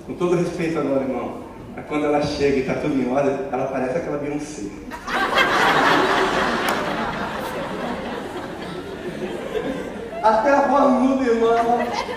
com 0.05 0.13
todo 0.13 0.35
respeito 0.35 0.77
agora, 0.77 1.01
irmão. 1.01 1.45
Quando 1.87 2.05
ela 2.05 2.21
chega 2.21 2.57
e 2.57 2.59
está 2.61 2.75
tudo 2.75 2.95
em 2.95 3.11
ordem, 3.11 3.37
ela 3.51 3.67
parece 3.67 3.97
aquela 3.97 4.17
Beyoncé. 4.17 4.69
Até 10.25 10.49
a 10.49 10.61
voz 10.61 10.91
muda, 11.03 11.23
irmão. 11.23 11.53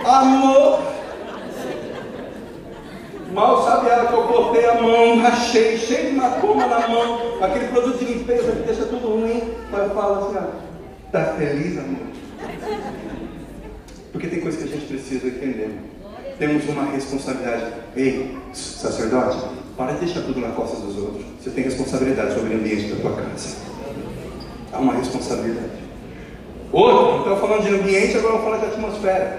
Amor. 0.02 0.80
Mal 3.34 3.64
sabe 3.64 3.90
ela 3.90 4.06
que 4.06 4.14
eu 4.14 4.26
botei 4.26 4.64
a 4.64 4.80
mão, 4.80 5.18
rachei, 5.18 5.76
cheio 5.76 6.12
de 6.12 6.16
macoma 6.16 6.66
na 6.66 6.88
mão, 6.88 7.42
aquele 7.42 7.68
produto 7.68 7.98
de 7.98 8.06
limpeza 8.06 8.50
que 8.52 8.62
deixa 8.62 8.86
tudo 8.86 9.08
ruim. 9.08 9.52
Mas 9.70 9.82
eu 9.82 9.90
falo 9.90 10.24
assim, 10.24 10.38
ó, 10.38 11.10
tá 11.12 11.34
feliz, 11.34 11.76
amor? 11.76 12.06
Porque 14.10 14.26
tem 14.28 14.40
coisa 14.40 14.56
que 14.56 14.64
a 14.64 14.66
gente 14.68 14.86
precisa 14.86 15.26
entender. 15.26 15.78
Temos 16.38 16.66
uma 16.66 16.84
responsabilidade. 16.84 17.74
Ei, 17.94 18.38
sacerdote, 18.54 19.36
para 19.76 19.92
de 19.92 20.06
deixar 20.06 20.22
tudo 20.22 20.40
na 20.40 20.52
costa 20.52 20.80
dos 20.80 20.96
outros. 20.96 21.26
Você 21.42 21.50
tem 21.50 21.64
responsabilidade 21.64 22.32
sobre 22.32 22.54
o 22.54 22.58
ambiente 22.58 22.90
da 22.90 23.02
tua 23.02 23.16
casa. 23.16 23.56
Há 24.72 24.78
uma 24.78 24.94
responsabilidade. 24.94 25.77
Outro, 26.72 27.20
então 27.22 27.40
falando 27.40 27.62
de 27.62 27.74
ambiente, 27.74 28.16
agora 28.16 28.34
eu 28.34 28.42
falar 28.42 28.58
de 28.58 28.66
atmosfera. 28.66 29.38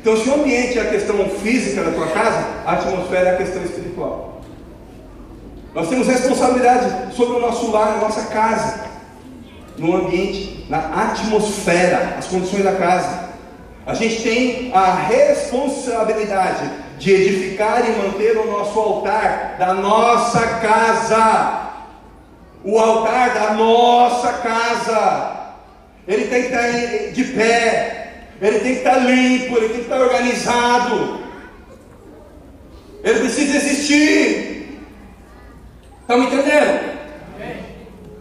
Então, 0.00 0.16
se 0.16 0.28
o 0.28 0.34
ambiente 0.34 0.78
é 0.78 0.82
a 0.82 0.90
questão 0.90 1.28
física 1.28 1.82
da 1.82 1.90
tua 1.90 2.06
casa, 2.08 2.46
a 2.64 2.72
atmosfera 2.72 3.30
é 3.30 3.34
a 3.34 3.36
questão 3.36 3.62
espiritual. 3.62 4.40
Nós 5.74 5.88
temos 5.88 6.06
responsabilidade 6.06 7.14
sobre 7.14 7.36
o 7.36 7.40
nosso 7.40 7.70
lar, 7.70 7.94
a 7.94 8.00
nossa 8.00 8.26
casa, 8.26 8.86
no 9.76 9.94
ambiente, 9.96 10.66
na 10.68 10.78
atmosfera, 10.78 12.16
as 12.18 12.26
condições 12.26 12.64
da 12.64 12.72
casa. 12.72 13.28
A 13.86 13.94
gente 13.94 14.22
tem 14.22 14.72
a 14.74 14.94
responsabilidade 14.94 16.70
de 16.98 17.12
edificar 17.12 17.88
e 17.88 17.92
manter 18.02 18.36
o 18.36 18.50
nosso 18.50 18.78
altar 18.78 19.56
da 19.58 19.72
nossa 19.74 20.40
casa. 20.40 21.68
O 22.64 22.78
altar 22.78 23.34
da 23.34 23.54
nossa 23.54 24.32
casa. 24.34 25.37
Ele 26.08 26.26
tem 26.26 26.40
que 26.40 26.48
estar 26.48 27.12
de 27.12 27.24
pé, 27.24 28.24
ele 28.40 28.60
tem 28.60 28.72
que 28.72 28.78
estar 28.78 28.96
limpo, 28.96 29.56
ele 29.58 29.68
tem 29.68 29.76
que 29.76 29.82
estar 29.82 30.00
organizado. 30.00 31.20
Ele 33.04 33.20
precisa 33.20 33.58
existir. 33.58 34.80
Estão 36.00 36.18
me 36.18 36.26
entendendo? 36.26 36.98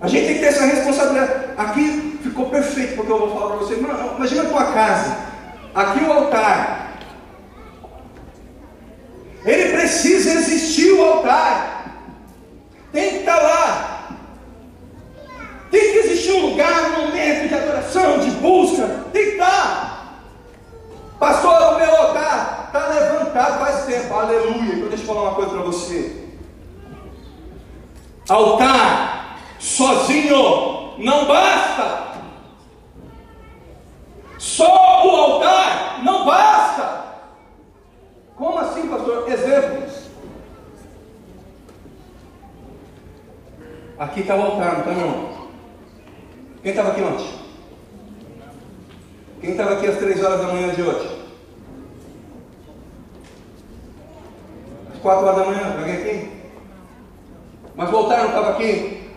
A 0.02 0.08
gente 0.10 0.26
tem 0.26 0.36
que 0.36 0.41
ter 0.41 0.47
essa 0.47 0.65
responsabilidade. 0.65 1.34
Aqui 1.58 2.19
ficou 2.21 2.50
perfeito 2.50 2.95
porque 2.97 3.12
eu 3.12 3.19
vou 3.19 3.34
falar 3.34 3.56
para 3.56 3.65
você. 3.65 3.76
Imagina 3.76 4.43
a 4.43 4.50
tua 4.50 4.65
casa. 4.73 5.17
Aqui 5.73 6.04
o 6.04 6.12
altar. 6.12 6.97
Ele 9.45 9.71
precisa 9.78 10.34
existir 10.34 10.91
o 10.91 11.04
altar. 11.06 12.04
Tem 12.91 13.12
que 13.12 13.17
estar 13.19 13.41
lá. 13.41 13.96
Tem 15.69 15.91
que 15.91 15.97
existir 15.99 16.34
um 16.34 16.51
lugar, 16.51 16.91
um 16.91 17.08
momento 17.08 17.49
de 17.49 17.56
adoração, 17.56 18.19
de 18.19 18.32
busca. 18.32 19.06
Tem 19.12 19.23
que 19.23 19.32
estar. 19.32 20.15
Pastor, 21.19 21.73
o 21.73 21.77
meu 21.77 21.95
altar 21.95 22.65
está 22.67 22.87
levantado 22.87 23.60
faz 23.60 23.85
tempo. 23.85 24.13
Aleluia. 24.13 24.75
Então 24.75 24.89
deixa 24.89 25.04
eu 25.04 25.08
falar 25.08 25.21
uma 25.23 25.35
coisa 25.35 25.52
para 25.52 25.62
você. 25.63 26.25
Altar 28.29 29.39
sozinho 29.60 30.98
não 30.98 31.25
basta. 31.25 32.08
Só 34.37 35.06
o 35.06 35.15
altar 35.15 36.04
não 36.04 36.25
basta. 36.25 37.06
Como 38.35 38.58
assim, 38.60 38.87
pastor? 38.87 39.29
Exemplos. 39.29 40.08
Aqui 43.98 44.19
está 44.19 44.35
o 44.35 44.42
altar, 44.44 44.73
não 44.73 44.79
está 44.79 44.92
não? 44.92 45.37
Quem 46.68 46.74
estava 46.74 46.92
aqui 46.92 47.02
ontem? 47.02 47.30
Quem 49.40 49.52
estava 49.52 49.74
aqui 49.76 49.88
às 49.88 49.98
três 50.00 50.22
horas 50.22 50.42
da 50.42 50.48
manhã 50.48 50.74
de 50.74 50.82
hoje? 50.82 51.18
Às 54.94 55.00
quatro 55.00 55.28
horas 55.28 55.40
da 55.40 55.46
manhã, 55.46 55.78
alguém 55.80 55.96
aqui? 55.96 56.30
Mas 57.74 57.90
não 57.90 58.28
estava 58.28 58.50
aqui? 58.50 59.10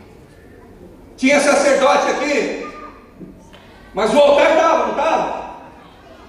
Tinha 1.17 1.41
sacerdote 1.41 2.11
aqui? 2.13 2.69
Mas 3.95 4.15
o 4.15 4.19
altar 4.21 4.51
estava, 4.53 4.83
não 4.85 4.91
estava? 4.91 5.51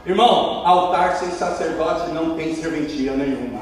Irmão, 0.08 0.66
altar 0.66 1.18
sem 1.18 1.30
sacerdote 1.30 2.10
não 2.14 2.36
tem 2.36 2.56
serventia 2.56 3.12
nenhuma. 3.12 3.62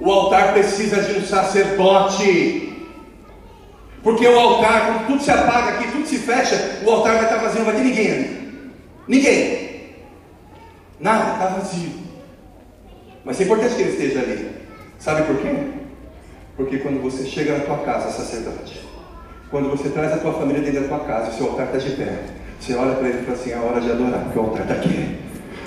O 0.00 0.10
altar 0.10 0.52
precisa 0.52 1.00
de 1.00 1.20
um 1.20 1.24
sacerdote. 1.24 2.69
Porque 4.02 4.26
o 4.26 4.38
altar, 4.38 4.86
quando 4.86 5.06
tudo 5.08 5.22
se 5.22 5.30
apaga 5.30 5.70
aqui, 5.72 5.92
tudo 5.92 6.06
se 6.06 6.18
fecha, 6.18 6.80
o 6.84 6.90
altar 6.90 7.16
vai 7.16 7.24
estar 7.24 7.36
vazio, 7.38 7.58
não 7.58 7.66
vai 7.66 7.76
ter 7.76 7.82
ninguém 7.82 8.10
ali. 8.10 8.72
Ninguém. 9.06 9.94
Nada, 10.98 11.32
está 11.34 11.46
vazio. 11.46 11.90
Mas 13.24 13.40
é 13.40 13.44
importante 13.44 13.74
que 13.74 13.82
ele 13.82 13.90
esteja 13.90 14.20
ali. 14.20 14.50
Sabe 14.98 15.22
por 15.22 15.36
quê? 15.36 15.54
Porque 16.56 16.78
quando 16.78 17.02
você 17.02 17.24
chega 17.24 17.58
na 17.58 17.64
tua 17.64 17.78
casa, 17.78 18.10
sacerdote, 18.10 18.80
quando 19.50 19.70
você 19.70 19.88
traz 19.88 20.12
a 20.12 20.18
tua 20.18 20.32
família 20.32 20.62
dentro 20.62 20.82
da 20.82 20.88
tua 20.88 21.06
casa, 21.06 21.30
o 21.30 21.34
seu 21.34 21.48
altar 21.48 21.66
está 21.66 21.78
de 21.78 21.96
pé, 21.96 22.18
você 22.58 22.74
olha 22.74 22.94
para 22.94 23.08
ele 23.08 23.20
e 23.20 23.24
fala 23.24 23.36
assim: 23.36 23.52
é 23.52 23.56
hora 23.56 23.80
de 23.80 23.90
adorar, 23.90 24.24
porque 24.24 24.38
o 24.38 24.42
altar 24.42 24.62
está 24.62 24.74
aqui. 24.74 25.18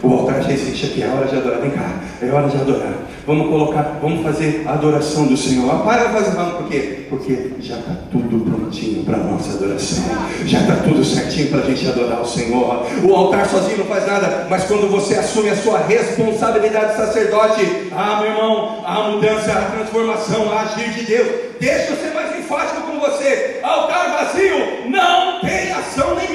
O 0.03 0.11
altar 0.11 0.43
já 0.43 0.51
existe 0.51 0.87
aqui, 0.87 1.01
é 1.01 1.07
hora 1.07 1.25
de 1.25 1.37
adorar. 1.37 1.61
Vem 1.61 1.71
cá, 1.71 1.89
é 2.21 2.29
hora 2.29 2.49
de 2.49 2.57
adorar. 2.57 2.93
Vamos 3.25 3.47
colocar, 3.47 3.99
vamos 4.01 4.21
fazer 4.21 4.63
a 4.67 4.73
adoração 4.73 5.25
do 5.27 5.37
Senhor. 5.37 5.73
Ah, 5.73 5.77
pai, 5.77 6.03
vai 6.03 6.11
fazer, 6.11 6.35
vamos, 6.35 6.57
por 6.57 6.67
quê? 6.67 7.05
Porque 7.09 7.51
já 7.61 7.77
está 7.79 7.95
tudo 8.11 8.43
prontinho 8.43 9.05
para 9.05 9.15
a 9.15 9.23
nossa 9.23 9.53
adoração. 9.53 10.03
Já 10.45 10.59
está 10.59 10.75
tudo 10.83 11.05
certinho 11.05 11.47
para 11.47 11.59
a 11.59 11.63
gente 11.63 11.87
adorar 11.87 12.21
o 12.21 12.25
Senhor. 12.25 12.85
O 13.01 13.15
altar 13.15 13.47
sozinho 13.47 13.77
não 13.77 13.85
faz 13.85 14.05
nada, 14.05 14.45
mas 14.49 14.65
quando 14.65 14.91
você 14.91 15.15
assume 15.15 15.49
a 15.51 15.55
sua 15.55 15.79
responsabilidade 15.79 16.91
de 16.91 16.97
sacerdote, 16.97 17.65
ah, 17.95 18.19
meu 18.19 18.31
irmão, 18.31 18.83
a 18.85 19.09
mudança, 19.09 19.53
a 19.53 19.71
transformação, 19.71 20.51
a 20.51 20.63
agir 20.63 20.89
de 20.95 21.05
Deus. 21.05 21.27
Deixa 21.61 21.91
eu 21.91 21.95
ser 21.95 22.13
mais 22.13 22.37
enfático 22.37 22.81
com 22.81 22.99
você. 22.99 23.61
Altar 23.63 24.11
vazio 24.11 24.89
não 24.89 25.39
tem 25.39 25.71
ação 25.71 26.13
nenhuma, 26.15 26.32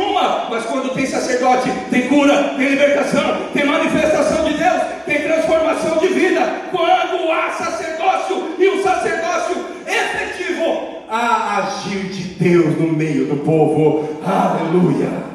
mas 0.58 0.66
quando 0.66 0.92
tem 0.92 1.06
sacerdote, 1.06 1.70
tem 1.88 2.08
cura, 2.08 2.54
tem 2.56 2.70
libertação, 2.70 3.48
tem 3.52 3.64
manifestação 3.64 4.44
de 4.44 4.58
Deus, 4.58 4.82
tem 5.06 5.22
transformação 5.22 5.98
de 5.98 6.08
vida. 6.08 6.40
Quando 6.72 7.30
há 7.30 7.52
sacerdócio 7.52 8.56
e 8.58 8.68
um 8.68 8.82
sacerdócio 8.82 9.56
efetivo, 9.86 11.04
há 11.08 11.58
agir 11.58 12.08
de 12.08 12.22
Deus 12.34 12.76
no 12.76 12.92
meio 12.92 13.26
do 13.26 13.36
povo. 13.36 14.08
Aleluia. 14.26 15.28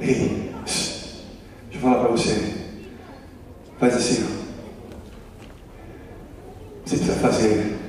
Ei, 0.00 0.52
deixa 0.64 1.12
eu 1.74 1.80
falar 1.80 2.00
para 2.00 2.08
você. 2.08 2.54
Faz 3.78 3.94
assim. 3.94 4.26
Você 6.84 6.96
precisa 6.96 7.20
fazer 7.20 7.85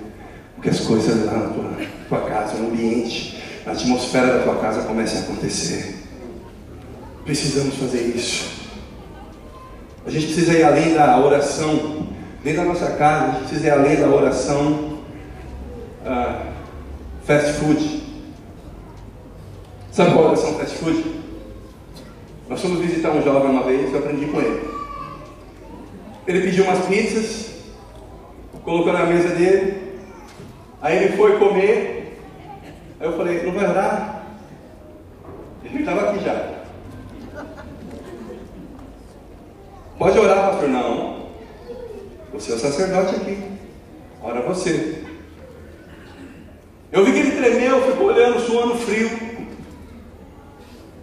que 0.68 0.72
as 0.72 0.82
coisas 0.82 1.26
lá 1.26 1.32
na 1.32 1.49
tua, 1.49 1.72
tua 2.09 2.22
casa, 2.30 2.57
no 2.57 2.68
ambiente, 2.68 3.41
a 3.65 3.72
atmosfera 3.72 4.38
da 4.38 4.43
tua 4.43 4.55
casa 4.55 4.82
comece 4.82 5.15
a 5.15 5.20
acontecer. 5.22 5.95
Precisamos 7.24 7.76
fazer 7.76 8.01
isso. 8.01 8.68
A 10.05 10.09
gente 10.09 10.26
precisa 10.26 10.51
ir 10.57 10.63
além 10.63 10.93
da 10.93 11.18
oração. 11.20 12.07
Dentro 12.43 12.63
da 12.63 12.68
nossa 12.68 12.91
casa, 12.91 13.24
a 13.24 13.28
gente 13.30 13.39
precisa 13.39 13.68
ir 13.68 13.70
além 13.70 13.95
da 13.95 14.07
oração 14.09 14.99
uh, 16.05 16.51
fast 17.24 17.53
food. 17.53 18.03
Sabe 19.91 20.11
qual 20.11 20.26
é 20.26 20.28
a 20.28 20.32
oração 20.32 20.53
fast 20.55 20.76
food? 20.80 21.03
Nós 22.49 22.61
fomos 22.61 22.80
visitar 22.80 23.11
um 23.11 23.24
jovem 23.24 23.51
uma 23.51 23.63
vez, 23.63 23.93
eu 23.93 23.99
aprendi 23.99 24.26
com 24.26 24.41
ele. 24.41 24.70
Ele 26.28 26.41
pediu 26.41 26.65
umas 26.65 26.86
pizzas, 26.86 27.51
colocou 28.65 28.91
na 28.91 29.05
mesa 29.05 29.30
dele, 29.30 29.86
aí 30.82 30.97
ele 30.97 31.17
foi 31.17 31.38
comer, 31.39 31.97
Aí 32.99 33.05
eu 33.07 33.13
falei, 33.13 33.43
não 33.43 33.51
vai 33.53 33.69
orar? 33.69 34.23
Ele 35.63 35.80
estava 35.80 36.09
aqui 36.09 36.23
já. 36.23 36.63
Pode 39.99 40.17
orar, 40.17 40.49
pastor? 40.49 40.69
Não. 40.69 41.28
Você 42.34 42.51
é 42.51 42.55
o 42.55 42.59
sacerdote 42.59 43.15
aqui. 43.15 43.51
Ora 44.21 44.41
você. 44.41 45.03
Eu 46.91 47.05
vi 47.05 47.11
que 47.11 47.19
ele 47.19 47.32
tremeu, 47.32 47.91
ficou 47.91 48.07
olhando, 48.07 48.39
suando 48.39 48.75
frio. 48.75 49.09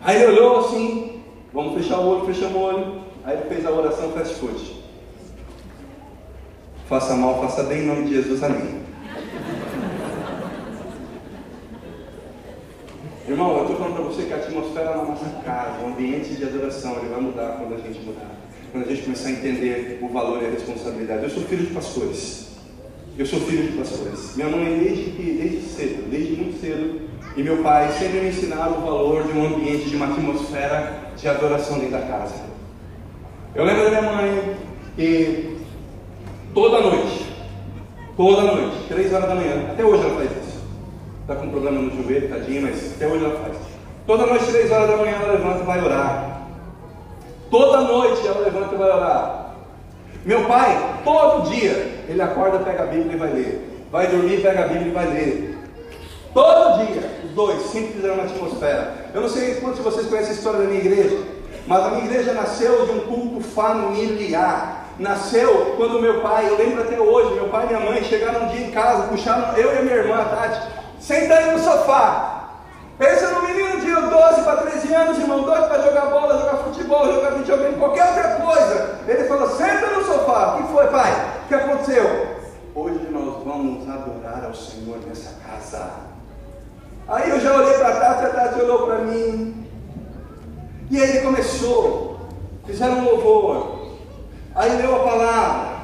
Aí 0.01 0.17
ele 0.17 0.33
olhou 0.33 0.61
assim, 0.61 1.23
vamos 1.53 1.75
fechar 1.75 2.01
o 2.01 2.09
olho, 2.09 2.27
fechamos 2.27 2.57
o 2.57 2.61
olho. 2.61 3.01
Aí 3.25 3.37
ele 3.37 3.49
fez 3.49 3.65
a 3.65 3.71
oração 3.71 4.11
fast 4.13 4.35
food. 4.35 4.85
Faça 6.89 7.15
mal, 7.15 7.41
faça 7.41 7.63
bem, 7.63 7.83
em 7.83 7.87
nome 7.87 8.09
de 8.09 8.15
Jesus, 8.15 8.43
amém. 8.43 8.84
Irmão, 13.27 13.57
eu 13.57 13.63
estou 13.63 13.77
falando 13.77 13.95
para 13.95 14.05
você 14.05 14.25
que 14.25 14.35
a 14.35 14.37
atmosfera 14.37 14.97
na 14.97 15.05
nossa 15.05 15.25
casa, 15.43 15.83
o 15.83 15.87
ambiente 15.87 16.35
de 16.35 16.45
adoração, 16.45 16.99
ele 16.99 17.09
vai 17.09 17.21
mudar 17.23 17.57
quando 17.59 17.75
a 17.75 17.79
gente 17.79 17.99
mudar. 18.05 18.31
Quando 18.71 18.85
a 18.85 18.87
gente 18.89 19.03
começar 19.03 19.29
a 19.29 19.33
entender 19.33 19.99
o 20.03 20.09
valor 20.09 20.43
e 20.43 20.47
a 20.47 20.51
responsabilidade. 20.51 21.23
Eu 21.23 21.31
sou 21.31 21.43
filho 21.45 21.65
de 21.65 21.73
pastores. 21.73 22.49
Eu 23.17 23.25
sou 23.25 23.41
filho 23.41 23.63
de 23.63 23.79
pastores. 23.79 24.37
Minha 24.37 24.51
mãe, 24.51 24.79
desde, 24.79 25.11
desde 25.11 25.61
cedo, 25.63 26.11
desde 26.11 26.33
muito 26.33 26.61
cedo, 26.61 27.01
e 27.35 27.43
meu 27.43 27.63
pai 27.63 27.91
sempre 27.93 28.21
me 28.21 28.29
ensinaram 28.29 28.77
o 28.77 28.81
valor 28.83 29.23
de 29.23 29.39
um 29.39 29.47
ambiente, 29.47 29.89
de 29.89 29.97
uma 29.97 30.07
atmosfera 30.07 31.13
de 31.17 31.27
adoração 31.27 31.79
dentro 31.79 31.93
da 31.93 32.03
casa. 32.03 32.35
Eu 33.55 33.65
lembro 33.65 33.85
da 33.85 34.03
minha 34.03 34.13
mãe 34.13 34.57
que 34.97 35.57
toda 36.53 36.83
noite, 36.83 37.25
toda 38.19 38.43
noite, 38.43 38.77
três 38.87 39.11
horas 39.15 39.29
da 39.31 39.35
manhã, 39.35 39.71
até 39.71 39.83
hoje 39.83 40.03
ela 40.03 40.15
faz 40.15 40.31
isso 40.31 40.44
está 41.25 41.35
com 41.37 41.49
problema 41.49 41.81
no 41.81 42.03
joelho, 42.03 42.29
tadinha, 42.29 42.61
mas 42.61 42.95
até 42.95 43.07
hoje 43.07 43.25
ela 43.25 43.39
faz. 43.41 43.57
Toda 44.07 44.27
noite, 44.27 44.45
três 44.45 44.71
horas 44.71 44.91
da 44.91 44.97
manhã, 44.99 45.17
ela 45.23 45.33
levanta 45.33 45.63
e 45.63 45.67
vai 45.67 45.83
orar. 45.83 46.41
Toda 47.51 47.81
noite 47.81 48.27
ela 48.27 48.41
levanta 48.41 48.75
e 48.75 48.79
vai 48.79 48.91
orar. 48.91 49.55
Meu 50.27 50.45
pai, 50.45 51.01
todo 51.03 51.51
dia, 51.51 52.05
ele 52.09 52.21
acorda, 52.21 52.59
pega 52.59 52.83
a 52.83 52.87
Bíblia 52.87 53.15
e 53.15 53.19
vai 53.19 53.33
ler. 53.33 53.87
Vai 53.91 54.07
dormir, 54.09 54.43
pega 54.43 54.65
a 54.65 54.69
Bíblia 54.69 54.89
e 54.89 54.91
vai 54.91 55.07
ler. 55.07 55.59
Todo 56.35 56.87
dia, 56.87 57.11
os 57.25 57.31
dois, 57.31 57.63
sempre 57.71 57.95
fizeram 57.95 58.15
uma 58.15 58.25
atmosfera. 58.25 58.93
Eu 59.15 59.23
não 59.23 59.29
sei 59.29 59.55
quantos 59.55 59.79
de 59.79 59.85
vocês 59.85 60.07
conhecem 60.07 60.33
a 60.33 60.35
história 60.35 60.59
da 60.61 60.67
minha 60.67 60.81
igreja, 60.81 61.17
mas 61.67 61.85
a 61.85 61.91
minha 61.91 62.05
igreja 62.05 62.35
nasceu 62.35 62.85
de 62.85 62.93
um 62.93 63.01
culto 63.01 63.41
familiar. 63.41 64.91
Nasceu 64.99 65.75
quando 65.77 66.03
meu 66.03 66.21
pai, 66.21 66.49
eu 66.49 66.59
lembro 66.59 66.83
até 66.83 67.01
hoje, 67.01 67.35
meu 67.35 67.49
pai 67.49 67.65
e 67.65 67.67
minha 67.69 67.81
mãe 67.81 68.05
chegaram 68.05 68.45
um 68.45 68.49
dia 68.49 68.67
em 68.67 68.71
casa, 68.71 69.09
puxaram 69.09 69.57
eu 69.57 69.81
e 69.81 69.83
minha 69.83 69.97
irmã, 69.97 70.17
a 70.17 70.25
Tati, 70.25 70.84
Senta 71.05 71.35
aí 71.35 71.53
no 71.53 71.59
sofá. 71.59 72.49
Pensa 72.97 73.29
no 73.33 73.43
menino 73.43 73.79
de 73.79 73.93
12 73.93 74.43
para 74.43 74.57
13 74.57 74.95
anos, 74.95 75.19
irmão, 75.19 75.43
doido 75.43 75.69
para 75.69 75.83
jogar 75.83 76.07
bola, 76.07 76.39
jogar 76.39 76.57
futebol, 76.65 77.13
jogar 77.13 77.33
videogame, 77.33 77.77
qualquer 77.77 78.07
outra 78.07 78.29
coisa. 78.37 79.01
Ele 79.07 79.25
falou: 79.25 79.51
senta 79.51 79.87
no 79.91 80.03
sofá. 80.03 80.55
O 80.55 80.63
que 80.63 80.73
foi, 80.73 80.87
pai? 80.87 81.13
O 81.45 81.49
que 81.49 81.55
aconteceu? 81.55 82.39
Hoje 82.75 83.07
nós 83.11 83.45
vamos 83.45 83.87
adorar 83.87 84.45
ao 84.47 84.55
Senhor 84.55 84.99
nessa 85.07 85.35
casa. 85.47 85.91
Aí 87.07 87.29
eu 87.29 87.39
já 87.39 87.55
olhei 87.55 87.75
para 87.75 87.89
a 87.89 87.97
Tati, 87.97 88.25
a 88.25 88.29
Tati 88.31 88.61
olhou 88.63 88.87
para 88.87 88.99
mim. 89.01 89.69
E 90.91 91.03
aí 91.03 91.11
ele 91.11 91.21
começou. 91.21 92.19
Fizeram 92.65 93.01
um 93.01 93.05
louvor. 93.05 93.91
Aí 94.55 94.75
leu 94.81 94.97
a 94.97 95.05
palavra. 95.05 95.75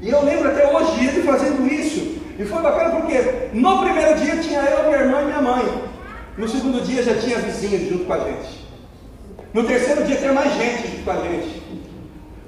E 0.00 0.08
eu 0.08 0.24
lembro 0.24 0.48
até 0.48 0.66
hoje 0.66 1.06
ele 1.06 1.24
fazendo 1.24 1.70
isso. 1.70 2.09
E 2.40 2.44
foi 2.46 2.62
bacana 2.62 2.98
porque 2.98 3.50
no 3.52 3.82
primeiro 3.82 4.14
dia 4.18 4.36
tinha 4.38 4.60
eu, 4.60 4.84
minha 4.84 4.96
irmã 4.96 5.20
e 5.20 5.24
minha 5.26 5.42
mãe. 5.42 5.84
No 6.38 6.48
segundo 6.48 6.82
dia 6.82 7.02
já 7.02 7.14
tinha 7.16 7.38
vizinhos 7.38 7.90
junto 7.90 8.06
com 8.06 8.14
a 8.14 8.18
gente. 8.20 8.66
No 9.52 9.62
terceiro 9.64 10.04
dia 10.04 10.16
tinha 10.16 10.32
mais 10.32 10.50
gente 10.54 10.88
junto 10.88 11.04
com 11.04 11.10
a 11.10 11.16
gente. 11.16 11.62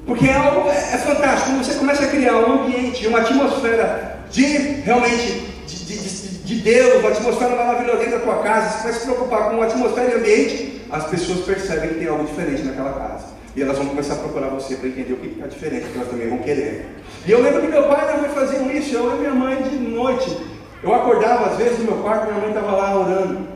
Porque 0.07 0.29
é 0.31 0.35
algo 0.35 0.71
é, 0.71 0.79
é 0.79 0.97
fantástico. 0.97 1.59
Você 1.59 1.75
começa 1.75 2.05
a 2.05 2.09
criar 2.09 2.37
um 2.37 2.63
ambiente, 2.63 3.07
uma 3.07 3.19
atmosfera 3.19 4.21
de 4.31 4.47
realmente 4.47 5.43
de, 5.67 5.85
de, 5.85 5.99
de, 5.99 6.39
de 6.39 6.55
Deus, 6.63 7.01
uma 7.01 7.11
atmosfera 7.11 7.55
maravilhosa 7.55 7.99
dentro 7.99 8.19
da 8.19 8.25
tua 8.25 8.43
casa, 8.43 8.79
você 8.79 8.83
vai 8.85 8.93
se 8.95 9.01
preocupar 9.01 9.51
com 9.51 9.57
uma 9.57 9.67
atmosfera 9.67 10.11
e 10.11 10.15
ambiente, 10.15 10.83
as 10.91 11.05
pessoas 11.09 11.41
percebem 11.41 11.91
que 11.91 11.95
tem 11.97 12.09
algo 12.09 12.25
diferente 12.25 12.63
naquela 12.63 12.95
casa. 12.95 13.27
E 13.55 13.61
elas 13.61 13.77
vão 13.77 13.89
começar 13.89 14.15
a 14.15 14.17
procurar 14.17 14.49
você 14.49 14.75
para 14.75 14.89
entender 14.89 15.13
o 15.13 15.17
que 15.19 15.27
está 15.27 15.47
diferente, 15.47 15.83
porque 15.83 15.99
elas 15.99 16.11
também 16.11 16.29
vão 16.31 16.39
querer. 16.39 17.02
E 17.25 17.31
eu 17.31 17.41
lembro 17.41 17.61
que 17.61 17.69
meu 17.69 17.85
pai 17.85 18.03
e 18.03 18.07
minha 18.07 18.23
mãe 18.23 18.31
faziam 18.31 18.71
isso, 18.71 18.95
eu 18.97 19.15
e 19.15 19.19
minha 19.21 19.35
mãe 19.35 19.63
de 19.63 19.77
noite. 19.77 20.37
Eu 20.83 20.93
acordava 20.93 21.51
às 21.51 21.57
vezes 21.57 21.79
no 21.79 21.85
meu 21.85 22.03
quarto, 22.03 22.27
minha 22.27 22.41
mãe 22.41 22.49
estava 22.49 22.73
lá 22.73 22.99
orando. 22.99 23.47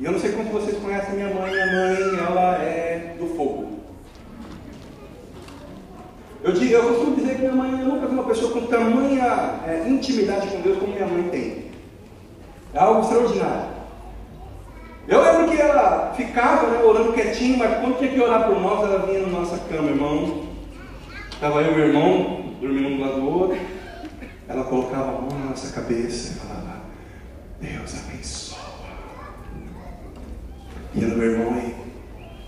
E 0.00 0.04
eu 0.04 0.10
não 0.10 0.18
sei 0.18 0.32
quantos 0.32 0.52
vocês 0.52 0.76
conhecem 0.82 1.14
minha 1.14 1.32
mãe, 1.32 1.52
minha 1.52 1.66
mãe, 1.66 2.26
ela 2.26 2.56
é 2.56 3.14
do 3.16 3.28
fogo. 3.36 3.74
Eu, 6.42 6.52
digo, 6.52 6.74
eu 6.74 6.82
costumo 6.88 7.16
dizer 7.16 7.36
que 7.36 7.42
minha 7.42 7.52
mãe, 7.52 7.70
nunca 7.70 8.06
vi 8.06 8.12
uma 8.12 8.24
pessoa 8.24 8.52
com 8.52 8.66
tamanha 8.66 9.60
é, 9.66 9.88
intimidade 9.88 10.48
com 10.48 10.60
Deus 10.60 10.78
como 10.78 10.92
minha 10.92 11.06
mãe 11.06 11.22
tem. 11.30 11.64
É 12.74 12.78
algo 12.80 13.02
extraordinário. 13.02 13.74
Eu 15.06 15.22
lembro 15.22 15.48
que 15.48 15.60
ela 15.60 16.12
ficava 16.16 16.66
né, 16.66 16.82
orando 16.82 17.12
quietinho, 17.12 17.56
mas 17.56 17.78
quando 17.78 17.98
tinha 17.98 18.10
que 18.10 18.20
orar 18.20 18.46
por 18.46 18.60
nós, 18.60 18.82
ela 18.82 19.06
vinha 19.06 19.20
na 19.20 19.38
nossa 19.38 19.58
cama, 19.68 19.90
irmão. 19.90 20.42
Estava 21.32 21.62
eu 21.62 21.72
e 21.72 21.74
meu 21.76 21.86
irmão, 21.88 22.43
dormindo 22.60 22.88
um 22.88 22.96
do 22.96 23.02
lado 23.02 23.20
do 23.20 23.28
outro. 23.28 23.58
Ela 24.48 24.64
colocava 24.64 25.08
a 25.08 25.20
mão 25.20 25.28
na 25.38 25.50
nossa 25.50 25.72
cabeça 25.72 26.32
e 26.32 26.40
falava, 26.40 26.82
Deus 27.60 27.94
abençoa. 27.94 28.58
E 30.94 31.00
no 31.00 31.16
meu 31.16 31.32
irmão 31.32 31.54
aí, 31.54 31.74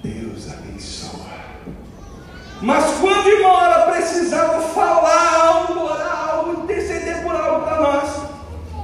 Deus 0.02 0.52
abençoa. 0.52 1.26
Mas 2.62 2.84
quando 3.00 3.28
irmão 3.28 3.62
ela 3.62 3.90
precisava 3.90 4.60
falar 4.60 5.46
algo, 5.46 5.80
orar 5.80 6.28
algo, 6.30 6.62
interceder 6.62 7.22
por 7.22 7.34
algo 7.34 7.64
para 7.64 7.80
nós, 7.80 8.22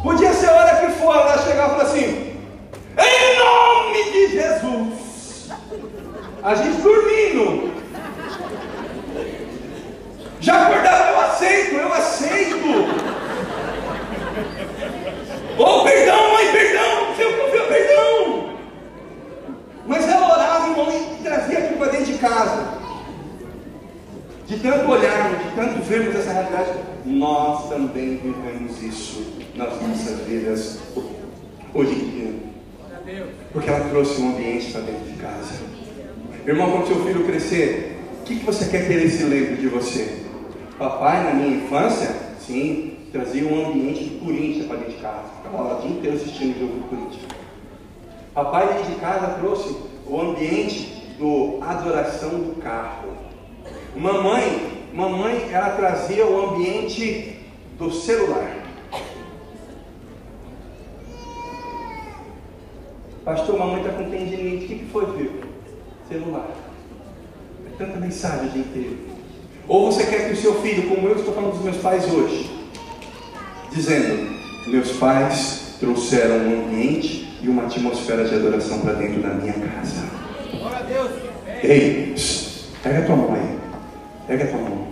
podia 0.03 0.33
ser 0.33 0.49
a 0.49 0.55
hora 0.55 0.77
que 0.81 0.93
for, 0.93 1.15
ela 1.15 1.39
chegava 1.39 1.75
e 1.75 1.79
falava 1.79 1.83
assim, 1.83 2.37
em 2.99 3.39
nome 3.39 4.13
de 4.13 4.33
Jesus. 4.33 5.51
A 6.43 6.55
gente 6.55 6.83
dormindo. 6.83 7.73
Já 10.41 10.67
acordava, 10.67 11.12
aceito, 11.43 11.75
eu 11.75 11.93
aceito. 11.93 12.57
Oh, 15.59 15.85
perdão, 15.85 16.33
mãe, 16.33 16.53
perdão, 16.53 17.15
seu 17.17 17.33
confio, 17.37 17.67
perdão. 17.67 18.59
Mas 19.87 20.09
ela 20.09 20.33
orava, 20.33 20.69
irmão, 20.69 20.89
e 20.91 21.23
trazia 21.23 21.59
aquilo 21.59 21.79
para 21.79 21.93
dentro 21.93 22.07
de 22.07 22.19
casa. 22.19 22.81
De 24.47 24.59
tanto 24.59 24.91
olharmos, 24.91 25.39
de 25.43 25.51
tanto 25.55 25.83
vermos 25.83 26.15
essa 26.15 26.33
realidade, 26.33 26.71
nós 27.05 27.69
também 27.69 28.17
vivemos 28.19 28.83
isso 28.83 29.33
nas 29.55 29.81
nossas 29.81 30.21
vidas 30.27 30.79
hoje 31.75 31.93
em 31.93 32.11
dia. 32.11 32.35
Porque 33.53 33.69
ela 33.69 33.89
trouxe 33.91 34.21
um 34.21 34.31
ambiente 34.31 34.73
para 34.73 34.83
dentro 34.83 35.11
de 35.11 35.19
casa. 35.19 35.61
Irmão, 36.47 36.71
quando 36.71 36.87
seu 36.87 37.05
filho 37.05 37.25
crescer, 37.25 37.99
o 38.21 38.25
que, 38.25 38.37
que 38.37 38.45
você 38.45 38.67
quer 38.67 38.87
que 38.87 38.93
ele 38.93 39.11
se 39.11 39.25
lembre 39.25 39.57
de 39.57 39.69
você? 39.69 40.22
Papai, 40.83 41.23
na 41.23 41.35
minha 41.35 41.59
infância, 41.59 42.09
sim, 42.41 42.97
trazia 43.13 43.47
um 43.47 43.69
ambiente 43.69 44.03
de 44.03 44.19
Corinthians 44.19 44.67
para 44.67 44.79
dentro 44.79 44.95
de 44.95 44.99
casa. 44.99 45.29
Ficava 45.37 45.63
lá 45.63 45.79
o 45.79 45.81
dia 45.81 45.91
inteiro 45.93 46.17
assistindo 46.17 46.57
o 46.57 46.59
jogo 46.59 46.75
do 46.75 46.89
Corinthians. 46.89 47.23
Papai 48.35 48.67
dentro 48.67 48.93
de 48.93 48.99
casa 48.99 49.39
trouxe 49.39 49.77
o 50.05 50.21
ambiente 50.21 51.15
do 51.21 51.63
adoração 51.63 52.31
do 52.31 52.61
carro. 52.61 53.11
Mamãe, 53.95 54.89
mamãe, 54.93 55.53
ela 55.53 55.71
trazia 55.77 56.27
o 56.27 56.51
ambiente 56.51 57.39
do 57.79 57.93
celular. 57.93 58.57
Pastor, 63.25 63.57
mamãe 63.57 63.83
está 63.83 63.93
com 63.93 64.11
tendinite. 64.11 64.65
O 64.65 64.79
que, 64.79 64.85
foi, 64.87 65.17
filho? 65.17 65.45
Celular. 66.09 66.51
É 67.69 67.77
tanta 67.79 68.01
mensagem 68.01 68.49
o 68.49 68.51
dia 68.51 68.63
inteiro. 68.63 69.12
Ou 69.69 69.91
você 69.91 70.05
quer 70.05 70.27
que 70.27 70.33
o 70.33 70.37
seu 70.37 70.61
filho, 70.61 70.89
como 70.89 71.09
eu 71.09 71.17
estou 71.17 71.35
falando 71.35 71.53
dos 71.53 71.63
meus 71.63 71.77
pais 71.77 72.11
hoje, 72.13 72.51
dizendo: 73.73 74.31
Meus 74.67 74.93
pais 74.93 75.77
trouxeram 75.79 76.37
um 76.37 76.67
ambiente 76.67 77.29
e 77.43 77.49
uma 77.49 77.65
atmosfera 77.65 78.25
de 78.25 78.35
adoração 78.35 78.81
para 78.81 78.95
dentro 78.95 79.21
da 79.21 79.31
minha 79.31 79.53
casa. 79.53 80.05
Glória 80.51 80.79
a 80.79 80.83
Deus. 80.83 81.11
Ei, 81.63 82.15
pega 82.83 82.99
a 83.01 83.03
tua 83.03 83.17
mão 83.17 83.35
aí. 83.35 83.59
Pega 84.27 84.45
a 84.45 84.47
tua 84.49 84.61
mão. 84.61 84.89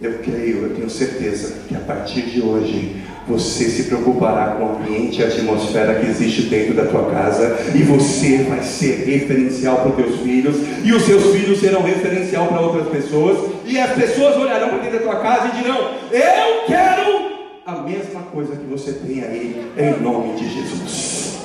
Eu 0.00 0.18
creio, 0.18 0.64
eu 0.64 0.74
tenho 0.74 0.90
certeza 0.90 1.54
que 1.68 1.76
a 1.76 1.80
partir 1.80 2.22
de 2.22 2.42
hoje 2.42 3.01
você 3.26 3.64
se 3.64 3.84
preocupará 3.84 4.56
com 4.56 4.64
o 4.64 4.76
ambiente 4.76 5.20
e 5.20 5.24
a 5.24 5.28
atmosfera 5.28 5.94
que 5.94 6.06
existe 6.06 6.42
dentro 6.42 6.74
da 6.74 6.86
tua 6.86 7.10
casa 7.10 7.56
e 7.74 7.82
você 7.82 8.38
vai 8.48 8.62
ser 8.62 9.04
referencial 9.04 9.76
para 9.76 9.90
os 9.90 9.96
teus 9.96 10.20
filhos 10.20 10.56
e 10.84 10.92
os 10.92 11.02
seus 11.04 11.32
filhos 11.32 11.60
serão 11.60 11.82
referencial 11.82 12.48
para 12.48 12.60
outras 12.60 12.88
pessoas 12.88 13.52
e 13.64 13.78
as 13.78 13.92
pessoas 13.92 14.36
olharão 14.36 14.68
para 14.68 14.78
dentro 14.78 14.98
da 14.98 15.04
tua 15.04 15.20
casa 15.20 15.48
e 15.48 15.62
dirão: 15.62 15.78
Eu 16.10 16.66
quero 16.66 17.32
a 17.64 17.76
mesma 17.76 18.22
coisa 18.22 18.56
que 18.56 18.64
você 18.64 18.92
tem 18.92 19.22
aí, 19.22 19.72
em 19.76 20.02
nome 20.02 20.34
de 20.34 20.48
Jesus. 20.52 21.38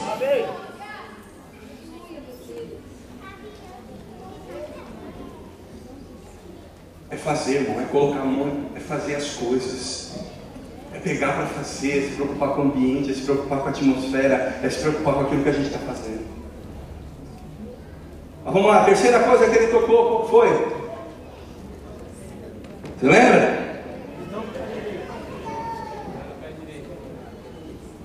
É 7.10 7.16
fazer, 7.16 7.62
irmão, 7.62 7.80
é 7.80 7.86
colocar 7.86 8.20
a 8.20 8.26
mão, 8.26 8.66
é 8.76 8.80
fazer 8.80 9.16
as 9.16 9.30
coisas. 9.30 10.17
É 10.98 11.00
pegar 11.00 11.34
para 11.34 11.46
fazer, 11.46 12.00
é 12.00 12.02
se 12.10 12.16
preocupar 12.16 12.50
com 12.50 12.62
o 12.62 12.64
ambiente, 12.66 13.12
é 13.12 13.14
se 13.14 13.22
preocupar 13.22 13.60
com 13.60 13.68
a 13.68 13.70
atmosfera, 13.70 14.60
é 14.64 14.70
se 14.70 14.80
preocupar 14.80 15.14
com 15.14 15.20
aquilo 15.22 15.44
que 15.44 15.50
a 15.50 15.54
gente 15.54 15.68
está 15.68 15.80
fazendo. 15.80 16.26
Mas 18.44 18.54
vamos 18.54 18.68
lá, 18.68 18.82
a 18.82 18.86
terceira 18.86 19.20
coisa 19.20 19.48
que 19.48 19.58
ele 19.58 19.68
tocou, 19.68 20.08
qual 20.08 20.28
foi? 20.28 20.48
Você 22.98 23.06
lembra? 23.06 23.68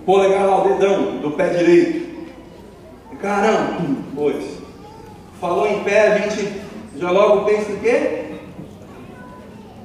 Polegar 0.05 0.47
lá 0.47 0.63
o 0.63 0.69
dedão 0.69 1.17
do 1.19 1.31
pé 1.31 1.49
direito. 1.49 2.29
Caramba, 3.23 3.79
pois. 4.15 4.45
Falou 5.41 5.67
em 5.67 5.83
pé, 5.83 6.09
a 6.09 6.19
gente 6.19 6.61
já 6.99 7.11
logo 7.11 7.47
pensa 7.47 7.73
em 7.73 7.79
quê? 7.79 8.25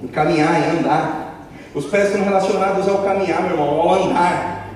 Em 0.03 0.07
caminhar, 0.07 0.59
em 0.59 0.79
andar. 0.79 1.16
Os 1.77 1.85
pés 1.85 2.07
estão 2.07 2.23
relacionados 2.23 2.87
ao 2.87 3.03
caminhar, 3.03 3.43
meu 3.43 3.51
irmão, 3.51 3.69
ao 3.81 4.05
andar. 4.05 4.67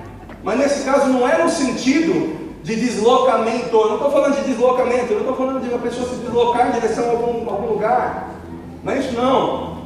Mas 0.43 0.59
nesse 0.59 0.85
caso 0.85 1.07
não 1.07 1.27
é 1.27 1.41
no 1.41 1.49
sentido 1.49 2.39
de 2.61 2.75
deslocamento. 2.75 3.75
Eu 3.75 3.87
não 3.87 3.95
estou 3.95 4.11
falando 4.11 4.35
de 4.35 4.51
deslocamento, 4.51 5.11
eu 5.11 5.19
não 5.21 5.31
estou 5.31 5.35
falando 5.35 5.63
de 5.63 5.69
uma 5.69 5.79
pessoa 5.79 6.07
se 6.07 6.15
deslocar 6.17 6.67
em 6.67 6.79
direção 6.79 7.05
a 7.05 7.09
algum, 7.09 7.49
algum 7.49 7.73
lugar. 7.73 8.29
Não 8.83 8.93
é 8.93 8.99
isso 8.99 9.13
não. 9.13 9.81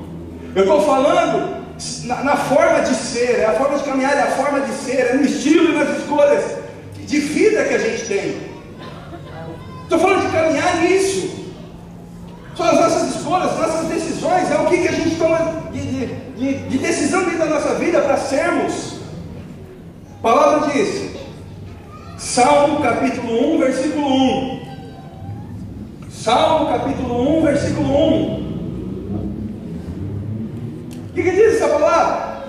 Eu 0.54 0.64
estou 0.64 0.82
falando 0.82 1.64
na, 2.04 2.24
na, 2.24 2.36
forma 2.36 2.82
de 2.82 2.94
ser, 2.94 3.40
é 3.40 3.46
a 3.46 3.54
forma 3.54 3.78
de 3.78 3.84
caminhar, 3.86 4.18
é 4.18 4.22
a 4.22 4.32
forma 4.32 4.60
de 4.60 4.72
ser, 4.74 5.00
é 5.00 5.14
no 5.14 5.24
estilo 5.24 5.70
e 5.70 5.78
nas 5.78 5.98
escolhas 5.98 6.44
de 7.00 7.20
vida 7.20 7.64
que 7.64 7.74
a 7.76 7.80
gente 7.80 8.06
tem. 8.08 8.38
Estou 9.84 10.00
falando 10.00 10.26
de 10.26 10.32
caminhar 10.34 10.82
nisso. 10.82 11.34
São 12.58 12.66
as 12.66 12.74
nossas 12.74 13.16
escolhas, 13.16 13.58
nossas 13.58 13.88
decisões, 13.88 14.52
é 14.52 14.56
o 14.56 14.66
que, 14.66 14.78
que 14.80 14.88
a 14.88 14.92
gente 14.92 15.16
toma 15.16 15.65
de, 16.36 16.54
de, 16.54 16.54
de, 16.54 16.70
de 16.70 16.78
decisão 16.78 17.24
dentro 17.24 17.40
da 17.40 17.46
nossa 17.46 17.76
vida 17.76 18.02
para 18.02 18.18
sermos. 18.18 18.96
A 20.20 20.22
palavra 20.22 20.72
diz, 20.72 21.12
Salmo 22.18 22.82
capítulo 22.82 23.56
1, 23.56 23.60
versículo 23.60 24.08
1. 24.08 24.66
Salmo 26.10 26.68
capítulo 26.68 27.40
1, 27.40 27.42
versículo 27.44 27.88
1. 27.88 28.46
O 31.10 31.14
que, 31.14 31.24
que 31.24 31.32
diz 31.32 31.56
essa 31.56 31.68
palavra? 31.68 32.46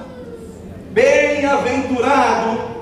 Bem-aventurado 0.93 2.77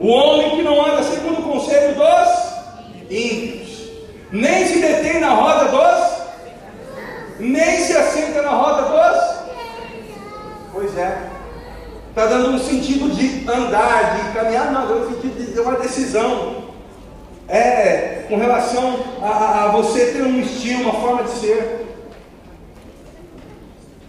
o 0.00 0.08
homem 0.08 0.56
que 0.56 0.62
não 0.62 0.84
anda 0.84 1.02
segundo 1.02 1.40
o 1.40 1.52
conselho 1.52 1.94
dos 1.94 2.48
ímpios, 3.10 3.90
nem 4.32 4.66
se 4.66 4.80
detém 4.80 5.20
na 5.20 5.30
roda 5.30 5.64
dos, 5.66 6.18
nem 7.40 7.78
se 7.80 7.96
assenta 7.96 8.42
na 8.42 8.50
roda 8.50 8.82
dos. 8.82 9.37
Pois 10.78 10.96
é, 10.96 11.18
está 12.08 12.26
dando 12.26 12.50
um 12.50 12.58
sentido 12.60 13.12
de 13.12 13.50
andar, 13.50 14.14
de 14.14 14.32
caminhar, 14.32 14.70
não, 14.70 14.86
dando 14.86 15.08
um 15.08 15.10
sentido 15.12 15.52
de 15.52 15.58
uma 15.58 15.72
decisão. 15.72 16.68
É 17.48 18.26
com 18.28 18.36
relação 18.36 19.00
a, 19.20 19.64
a 19.64 19.68
você 19.72 20.12
ter 20.12 20.22
um 20.22 20.38
estilo, 20.38 20.84
uma 20.84 21.00
forma 21.00 21.24
de 21.24 21.30
ser. 21.30 21.84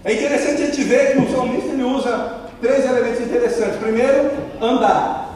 É 0.06 0.14
interessante 0.14 0.62
a 0.62 0.66
gente 0.68 0.84
ver 0.84 1.14
que 1.14 1.24
o 1.24 1.36
salmista 1.36 1.70
ele 1.70 1.82
usa 1.82 2.36
três 2.62 2.86
elementos 2.86 3.22
interessantes. 3.22 3.78
Primeiro, 3.78 4.30
andar, 4.62 5.28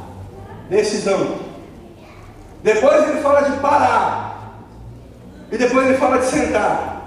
decisão. 0.69 1.37
Depois 2.61 3.09
ele 3.09 3.21
fala 3.21 3.41
de 3.41 3.57
parar. 3.57 4.53
E 5.51 5.57
depois 5.57 5.87
ele 5.87 5.97
fala 5.97 6.19
de 6.19 6.25
sentar. 6.25 7.02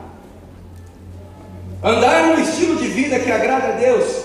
Andar 1.86 2.26
num 2.26 2.42
estilo 2.42 2.74
de 2.74 2.88
vida 2.88 3.16
que 3.20 3.30
agrada 3.30 3.68
a 3.68 3.76
Deus. 3.76 4.24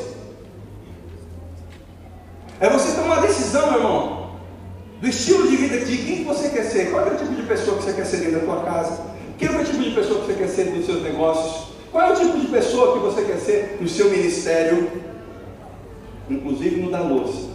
É 2.59 2.67
você 2.67 2.99
tomar 2.99 3.19
uma 3.19 3.27
decisão, 3.27 3.67
meu 3.67 3.79
irmão. 3.79 4.31
Do 4.99 5.07
estilo 5.07 5.47
de 5.47 5.57
vida 5.57 5.77
de 5.85 5.95
quem 5.95 6.23
você 6.23 6.49
quer 6.49 6.63
ser. 6.63 6.89
Qual 6.89 7.05
é 7.05 7.11
o 7.11 7.17
tipo 7.17 7.35
de 7.35 7.43
pessoa 7.43 7.77
que 7.77 7.83
você 7.83 7.93
quer 7.93 8.05
ser 8.07 8.17
dentro 8.17 8.39
da 8.39 8.45
tua 8.45 8.63
casa? 8.63 8.99
Quem 9.37 9.47
é 9.47 9.61
o 9.61 9.63
tipo 9.63 9.77
de 9.77 9.91
pessoa 9.91 10.21
que 10.21 10.25
você 10.25 10.33
quer 10.33 10.47
ser 10.47 10.65
nos 10.71 10.87
seus 10.87 11.03
negócios? 11.03 11.67
Qual 11.91 12.03
é 12.03 12.11
o 12.11 12.15
tipo 12.15 12.39
de 12.39 12.47
pessoa 12.47 12.93
que 12.93 12.99
você 12.99 13.21
quer 13.25 13.37
ser 13.37 13.77
no 13.79 13.87
seu 13.87 14.09
ministério, 14.09 14.89
inclusive 16.31 16.81
no 16.81 16.89
da 16.89 17.01
louça? 17.01 17.47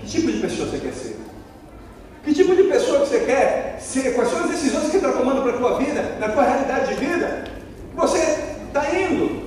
Que 0.00 0.06
tipo 0.06 0.32
de 0.32 0.38
pessoa 0.38 0.68
você 0.68 0.78
quer 0.80 0.92
ser? 0.92 1.16
Que 2.24 2.34
tipo 2.34 2.54
de 2.54 2.64
pessoa 2.64 3.00
que 3.00 3.08
você 3.08 3.20
quer 3.20 3.78
ser? 3.80 4.14
Quais 4.14 4.28
são 4.28 4.40
as 4.40 4.50
decisões 4.50 4.84
que 4.84 4.90
você 4.90 4.96
está 4.98 5.12
tomando 5.12 5.40
para 5.42 5.52
a 5.54 5.56
tua 5.56 5.78
vida, 5.78 6.16
na 6.20 6.28
tua 6.28 6.42
realidade 6.42 6.94
de 6.94 7.06
vida? 7.06 7.44
Você 7.94 8.18
está 8.66 8.94
indo? 8.94 9.46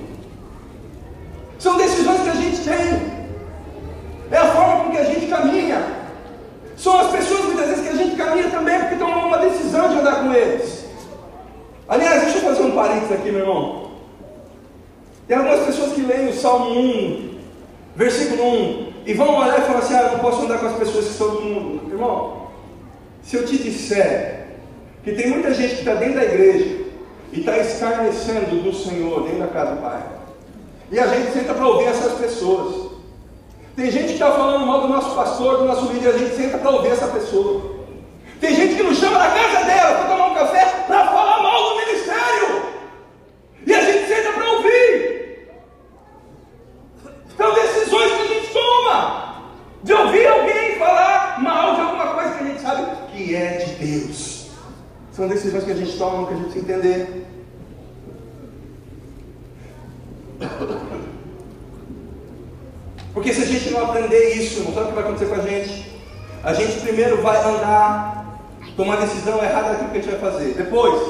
São 1.60 1.76
decisões 1.76 2.22
que 2.22 2.28
a 2.30 2.34
gente 2.34 2.60
tem. 2.62 3.20
É 4.30 4.36
a 4.38 4.46
forma 4.46 4.84
com 4.84 4.90
que 4.92 4.98
a 4.98 5.04
gente 5.04 5.26
caminha. 5.26 6.00
São 6.74 6.98
as 6.98 7.10
pessoas 7.10 7.44
muitas 7.44 7.60
Salmo 16.40 16.59
1, 16.72 17.38
versículo 17.96 18.42
1, 18.42 18.92
e 19.06 19.14
vão 19.14 19.36
olhar 19.36 19.58
e 19.58 19.62
falar 19.62 19.78
assim: 19.78 19.94
ah, 19.94 20.10
não 20.12 20.18
posso 20.20 20.42
andar 20.42 20.58
com 20.58 20.66
as 20.66 20.76
pessoas 20.76 21.06
que 21.06 21.10
estão 21.12 21.30
do 21.30 21.42
mundo. 21.42 21.90
Irmão, 21.90 22.48
se 23.22 23.36
eu 23.36 23.46
te 23.46 23.58
disser 23.58 24.48
que 25.02 25.12
tem 25.12 25.30
muita 25.30 25.54
gente 25.54 25.74
que 25.74 25.80
está 25.80 25.94
dentro 25.94 26.16
da 26.16 26.24
igreja 26.24 26.84
e 27.32 27.40
está 27.40 27.56
escarnecendo 27.58 28.62
do 28.62 28.74
Senhor 28.74 29.22
dentro 29.22 29.40
da 29.40 29.46
casa 29.48 29.74
do 29.76 29.80
Pai, 29.80 30.02
e 30.90 30.98
a 30.98 31.06
gente 31.06 31.32
senta 31.32 31.54
para 31.54 31.66
ouvir 31.66 31.86
essas 31.86 32.18
pessoas. 32.18 32.90
Tem 33.76 33.90
gente 33.90 34.06
que 34.06 34.12
está 34.14 34.32
falando 34.32 34.66
mal 34.66 34.80
do 34.82 34.88
nosso 34.88 35.14
pastor, 35.14 35.58
do 35.58 35.64
nosso 35.64 35.92
líder, 35.92 36.08
a 36.08 36.18
gente 36.18 36.34
senta 36.34 36.58
para 36.58 36.70
ouvir 36.70 36.90
essa 36.90 37.06
pessoa. 37.06 37.80
Tem 38.40 38.54
gente 38.54 38.74
que 38.74 38.82
nos 38.82 38.98
chama 38.98 39.18
na 39.18 39.30
casa 39.30 39.64
dela 39.64 39.98
para 39.98 40.08
tomar 40.08 40.26
um 40.26 40.34
café 40.34 40.84
para 40.86 41.06
falar 41.06 41.42
mal 41.42 41.70
do 41.70 41.76
ministério. 41.76 42.62
E 43.66 43.74
a 43.74 43.80
gente 43.82 44.08
senta 44.08 44.32
para 44.32 44.52
ouvir. 44.52 45.48
São 47.36 47.54
decisões 47.54 48.12
que 48.12 48.22
a 48.22 48.26
gente 48.26 48.52
toma. 48.52 49.42
De 49.82 49.92
ouvir 49.92 50.26
alguém 50.26 50.78
falar 50.78 51.40
mal 51.40 51.74
de 51.74 51.80
alguma 51.82 52.06
coisa 52.08 52.30
que 52.30 52.44
a 52.44 52.46
gente 52.46 52.60
sabe 52.60 52.86
que 53.12 53.36
é 53.36 53.58
de 53.58 53.72
Deus. 53.74 54.50
São 55.12 55.28
decisões 56.00 56.26
que 56.28 56.34
a 56.34 56.36
gente 56.36 56.58
entender. 56.58 57.26
Porque 63.12 63.34
se 63.34 63.42
a 63.42 63.46
gente 63.46 63.70
não 63.70 63.84
aprender 63.84 64.34
isso, 64.34 64.62
não 64.62 64.72
sabe 64.72 64.86
o 64.86 64.88
que 64.88 64.94
vai 64.94 65.04
acontecer 65.04 65.26
com 65.26 65.40
a 65.40 65.44
gente? 65.44 66.00
A 66.42 66.54
gente 66.54 66.80
primeiro 66.80 67.20
vai 67.20 67.36
andar, 67.36 68.40
tomar 68.76 68.96
decisão 68.96 69.42
errada 69.42 69.70
daquilo 69.70 69.90
que 69.90 69.98
a 69.98 70.00
gente 70.00 70.10
vai 70.16 70.32
fazer. 70.32 70.54
Depois, 70.54 71.02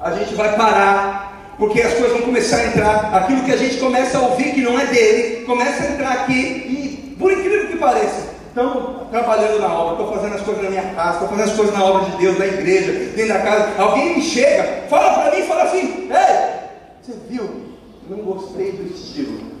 a 0.00 0.12
gente 0.12 0.34
vai 0.34 0.56
parar, 0.56 1.54
porque 1.58 1.82
as 1.82 1.92
coisas 1.92 2.12
vão 2.12 2.22
começar 2.22 2.56
a 2.56 2.66
entrar. 2.68 3.14
Aquilo 3.14 3.44
que 3.44 3.52
a 3.52 3.56
gente 3.56 3.76
começa 3.78 4.16
a 4.18 4.22
ouvir 4.22 4.54
que 4.54 4.62
não 4.62 4.78
é 4.78 4.86
dele, 4.86 5.44
começa 5.44 5.82
a 5.82 5.92
entrar 5.92 6.12
aqui 6.12 6.32
e, 6.32 7.16
por 7.18 7.30
incrível 7.32 7.68
que 7.68 7.76
pareça, 7.76 8.31
estamos 8.52 9.08
trabalhando 9.08 9.60
na 9.60 9.72
obra, 9.72 10.02
estou 10.02 10.14
fazendo 10.14 10.34
as 10.34 10.42
coisas 10.42 10.62
na 10.62 10.70
minha 10.70 10.94
casa, 10.94 11.12
estou 11.14 11.28
fazendo 11.28 11.50
as 11.50 11.56
coisas 11.56 11.74
na 11.74 11.84
obra 11.84 12.10
de 12.10 12.16
Deus, 12.18 12.38
na 12.38 12.46
igreja, 12.46 12.92
dentro 13.16 13.32
da 13.32 13.40
casa. 13.40 13.82
Alguém 13.82 14.16
me 14.16 14.22
chega, 14.22 14.88
fala 14.88 15.14
para 15.14 15.34
mim, 15.34 15.42
fala 15.46 15.62
assim: 15.62 16.10
Ei, 16.10 16.68
você 17.00 17.18
viu? 17.28 17.48
Não 18.10 18.18
gostei 18.18 18.72
do 18.72 18.94
estilo. 18.94 19.52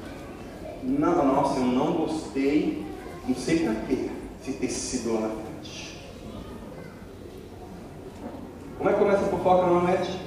Não, 0.82 1.24
nossa, 1.24 1.58
eu 1.58 1.64
não 1.64 1.92
gostei, 1.92 2.84
não 3.26 3.34
sei 3.34 3.60
para 3.60 3.74
quê, 3.86 4.10
esse 4.42 4.52
tecido 4.58 5.14
lá 5.14 5.20
na 5.20 5.28
frente. 5.28 5.98
Como 8.76 8.90
é 8.90 8.92
que 8.92 8.98
começa 8.98 9.22
a 9.24 9.28
fofoca 9.28 9.66
normalmente? 9.66 10.20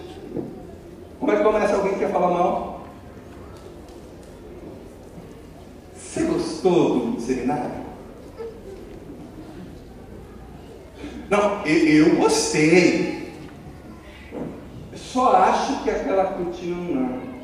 Como 1.20 1.32
é 1.32 1.36
que 1.36 1.44
começa 1.44 1.76
alguém 1.76 1.94
que 1.94 2.00
quer 2.00 2.12
falar 2.12 2.30
mal? 2.30 2.86
Você 5.96 6.24
gostou 6.24 7.12
do 7.12 7.22
seminário? 7.22 7.85
Não, 11.30 11.66
eu, 11.66 12.16
gostei. 12.18 13.34
Só 14.94 15.36
acho 15.38 15.84
que 15.84 15.90
aquela 15.90 16.26
cortina 16.26 16.76
não. 16.76 17.36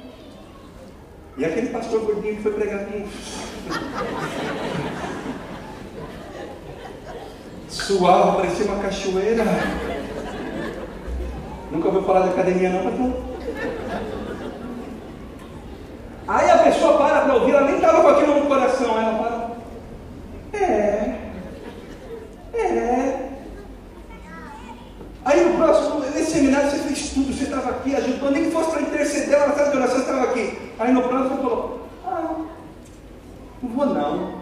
E 1.38 1.46
aquele 1.46 1.70
pastor 1.70 2.02
gordinho 2.02 2.36
que 2.36 2.44
foi 2.44 2.54
pregar 2.54 2.86
com. 2.86 3.04
Suava, 7.70 8.36
parecia 8.36 8.66
uma 8.66 8.84
cachoeira. 8.84 9.44
Nunca 11.72 11.88
ouviu 11.88 12.04
falar 12.04 12.20
da 12.22 12.32
academia, 12.32 12.70
não, 12.70 12.84
pastor? 12.84 13.32
Aí 16.28 16.50
a 16.50 16.58
pessoa 16.60 16.98
para 16.98 17.22
para 17.22 17.34
ouvir, 17.36 17.52
ela 17.52 17.66
nem 17.66 17.76
estava 17.76 18.02
com 18.02 18.08
aquilo 18.10 18.40
no 18.40 18.46
coração, 18.46 19.00
ela 19.00 19.58
para. 20.52 20.62
É. 20.66 21.16
É. 22.54 23.30
Aí 25.24 25.46
no 25.46 25.58
próximo, 25.58 26.00
nesse 26.00 26.32
seminário 26.32 26.70
você 26.70 26.80
estava 27.44 27.70
aqui, 27.70 27.96
ajudou, 27.96 28.32
nem 28.32 28.46
que 28.46 28.52
fosse 28.52 28.72
para 28.72 28.82
interceder, 28.82 29.34
ela 29.34 29.48
na 29.48 29.64
de 29.64 29.78
oração, 29.78 30.00
estava 30.00 30.24
aqui. 30.24 30.58
Aí 30.80 30.92
no 30.92 31.04
próximo 31.04 31.38
falou, 31.38 31.88
ah, 32.06 32.36
não 33.62 33.70
vou 33.70 33.86
não, 33.86 34.42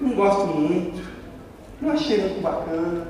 não 0.00 0.14
gosto 0.14 0.46
muito, 0.46 1.02
não 1.80 1.92
achei 1.92 2.20
muito 2.20 2.42
bacana, 2.42 3.06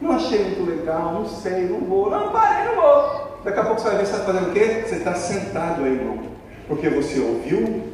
não 0.00 0.12
achei 0.12 0.42
muito 0.44 0.62
legal, 0.64 1.12
não 1.14 1.26
sei, 1.26 1.68
não 1.68 1.80
vou, 1.80 2.10
não 2.10 2.30
parei, 2.30 2.66
não 2.66 2.82
vou. 2.82 3.40
Daqui 3.44 3.60
a 3.60 3.64
pouco 3.64 3.80
você 3.80 3.88
vai 3.88 3.98
ver 3.98 4.06
você 4.06 4.12
está 4.12 4.24
fazendo 4.24 4.48
o 4.50 4.52
quê? 4.52 4.84
Você 4.86 4.94
está 4.96 5.14
sentado 5.14 5.84
aí, 5.84 5.92
irmão. 5.92 6.18
Porque 6.66 6.88
você 6.88 7.20
ouviu 7.20 7.84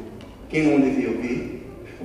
quem 0.49 0.63
não 0.63 0.81
devia 0.81 1.09
ouvir, 1.09 1.52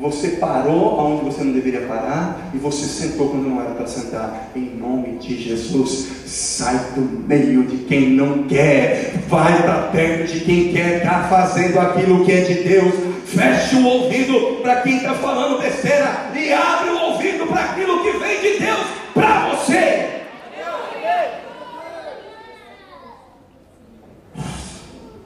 você 0.01 0.29
parou 0.29 0.99
onde 0.99 1.25
você 1.25 1.43
não 1.43 1.53
deveria 1.53 1.81
parar 1.83 2.51
e 2.55 2.59
você 2.59 2.87
sentou 2.87 3.31
quando 3.31 3.49
não 3.49 3.61
era 3.61 3.71
para 3.71 3.87
sentar. 3.87 4.51
Em 4.55 4.77
nome 4.77 5.19
de 5.19 5.37
Jesus, 5.37 6.09
sai 6.25 6.79
do 6.95 7.01
meio 7.01 7.65
de 7.65 7.79
quem 7.79 8.11
não 8.11 8.45
quer, 8.45 9.15
vai 9.29 9.63
para 9.63 9.89
perto 9.89 10.33
de 10.33 10.41
quem 10.41 10.73
quer 10.73 10.99
estar 10.99 11.23
tá 11.23 11.29
fazendo 11.29 11.81
aquilo 11.81 12.25
que 12.25 12.33
é 12.33 12.41
de 12.43 12.55
Deus. 12.63 12.95
Feche 13.27 13.77
o 13.77 13.87
ouvido 13.87 14.63
para 14.63 14.83
quem 14.83 14.97
está 14.97 15.15
falando 15.15 15.61
besteira 15.61 16.31
e 16.35 16.53
abre 16.53 16.91
o 16.91 17.03
ouvido 17.13 17.47
para 17.47 17.63
aquilo 17.63 18.03
que 18.03 18.13
vem 18.19 18.41
de 18.41 18.59
Deus 18.61 18.87
para 19.13 19.49
você. 19.51 20.09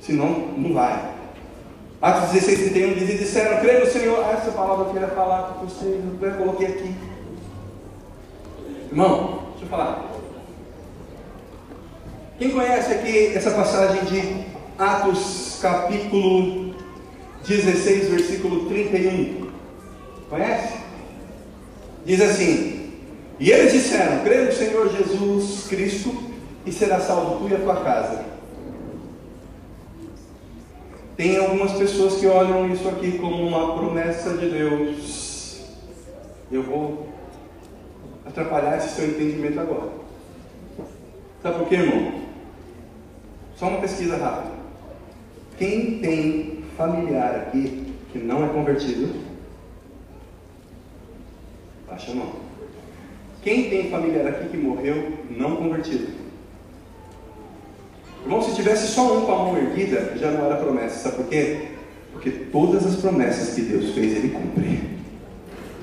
Senão, 0.01 0.49
não 0.57 0.73
vai. 0.75 1.12
Atos 2.03 2.31
16, 2.31 2.73
31 2.73 2.95
diz: 2.95 3.11
E 3.11 3.19
disseram, 3.19 3.61
crê 3.61 3.79
no 3.79 3.87
Senhor. 3.87 4.25
Ah, 4.25 4.33
essa 4.33 4.51
palavra 4.51 4.87
eu 4.87 4.93
queria 4.93 5.07
falar 5.07 5.55
com 5.55 5.67
vocês, 5.67 6.03
eu 6.21 6.33
coloquei 6.33 6.67
aqui. 6.67 6.95
Irmão, 8.91 9.45
deixa 9.51 9.65
eu 9.65 9.69
falar. 9.69 10.11
Quem 12.39 12.51
conhece 12.51 12.93
aqui 12.93 13.33
essa 13.37 13.53
passagem 13.53 14.05
de 14.07 14.45
Atos 14.77 15.61
capítulo 15.63 16.75
16, 17.47 18.09
versículo 18.09 18.67
31? 18.69 19.49
Conhece? 20.29 20.79
Diz 22.05 22.21
assim: 22.21 22.95
E 23.39 23.49
eles 23.49 23.73
disseram: 23.73 24.25
crê 24.25 24.41
no 24.41 24.53
Senhor 24.53 24.91
Jesus 24.91 25.69
Cristo 25.69 26.13
e 26.67 26.73
será 26.73 26.99
salvo 26.99 27.47
tu 27.47 27.49
e 27.49 27.55
a 27.55 27.61
tua 27.61 27.77
casa. 27.77 28.32
Tem 31.17 31.37
algumas 31.37 31.73
pessoas 31.73 32.15
que 32.19 32.27
olham 32.27 32.73
isso 32.73 32.89
aqui 32.89 33.19
como 33.19 33.47
uma 33.47 33.77
promessa 33.77 34.37
de 34.37 34.49
Deus. 34.49 35.63
Eu 36.51 36.63
vou 36.63 37.09
atrapalhar 38.25 38.79
esse 38.79 38.97
seu 38.97 39.09
entendimento 39.09 39.61
agora. 39.61 39.91
Sabe 41.43 41.59
por 41.59 41.69
quê, 41.69 41.75
irmão? 41.75 42.23
Só 43.57 43.69
uma 43.69 43.81
pesquisa 43.81 44.17
rápida. 44.17 44.55
Quem 45.59 45.99
tem 45.99 46.65
familiar 46.77 47.35
aqui 47.37 47.95
que 48.11 48.19
não 48.19 48.45
é 48.45 48.49
convertido? 48.49 49.15
Baixa 51.89 52.13
a 52.13 52.15
mão. 52.15 52.33
Quem 53.43 53.69
tem 53.69 53.91
familiar 53.91 54.27
aqui 54.29 54.49
que 54.49 54.57
morreu 54.57 55.13
não 55.31 55.57
convertido? 55.57 56.22
Irmão, 58.23 58.41
se 58.41 58.55
tivesse 58.55 58.89
só 58.89 59.19
um 59.19 59.27
com 59.27 59.33
a 59.33 59.37
mão 59.37 59.59
erguida, 59.59 60.13
já 60.17 60.31
não 60.31 60.47
era 60.47 60.57
promessa. 60.57 61.11
Sabe 61.11 61.17
por 61.17 61.27
quê? 61.27 61.69
Porque 62.13 62.31
todas 62.31 62.87
as 62.87 62.97
promessas 62.97 63.55
que 63.55 63.63
Deus 63.63 63.95
fez, 63.95 64.17
Ele 64.17 64.31
cumpre. 64.31 64.91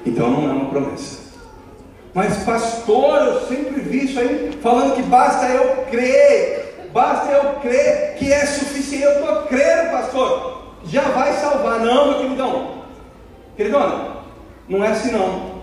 Então 0.06 0.30
não 0.30 0.50
é 0.50 0.54
uma 0.54 0.70
promessa. 0.70 1.30
Mas, 2.14 2.38
pastor, 2.44 3.22
eu 3.22 3.48
sempre 3.48 3.82
vi 3.82 4.06
isso 4.06 4.20
aí, 4.20 4.58
falando 4.62 4.96
que 4.96 5.04
basta 5.04 5.46
eu 5.48 5.86
crer, 5.92 6.90
basta 6.92 7.32
eu 7.32 7.60
crer 7.60 8.16
que 8.18 8.32
é 8.32 8.46
suficiente. 8.46 9.04
Eu 9.04 9.20
estou 9.20 9.44
crendo, 9.44 9.92
pastor, 9.92 10.76
já 10.86 11.02
vai 11.02 11.34
salvar. 11.34 11.80
Não, 11.82 12.10
meu 12.10 12.20
queridão, 12.22 12.84
queridona, 13.56 14.18
não 14.68 14.84
é 14.84 14.90
assim 14.90 15.12
não. 15.12 15.60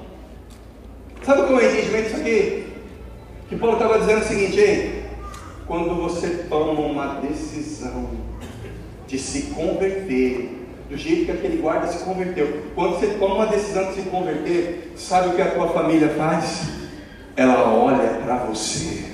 Sabe 1.23 1.43
qual 1.49 1.61
é 1.61 1.67
entendimento 1.67 2.05
disso 2.05 2.21
aqui? 2.21 2.67
Que 3.49 3.57
Paulo 3.57 3.77
estava 3.77 3.99
dizendo 3.99 4.21
o 4.23 4.25
seguinte, 4.25 4.59
ei, 4.61 4.96
quando 5.67 5.95
você 5.97 6.47
toma 6.49 6.81
uma 6.81 7.21
decisão 7.21 8.11
de 9.07 9.19
se 9.19 9.43
converter, 9.55 10.65
do 10.89 10.97
jeito 10.97 11.27
que 11.27 11.33
aquele 11.33 11.57
guarda 11.59 11.89
se 11.89 12.05
converteu. 12.05 12.63
Quando 12.75 12.99
você 12.99 13.09
toma 13.19 13.35
uma 13.37 13.47
decisão 13.47 13.89
de 13.91 13.97
se 13.97 14.03
converter, 14.03 14.93
sabe 14.97 15.29
o 15.29 15.33
que 15.33 15.43
a 15.43 15.51
tua 15.51 15.69
família 15.69 16.09
faz? 16.11 16.69
Ela 17.37 17.69
olha 17.69 18.21
para 18.25 18.37
você, 18.45 19.05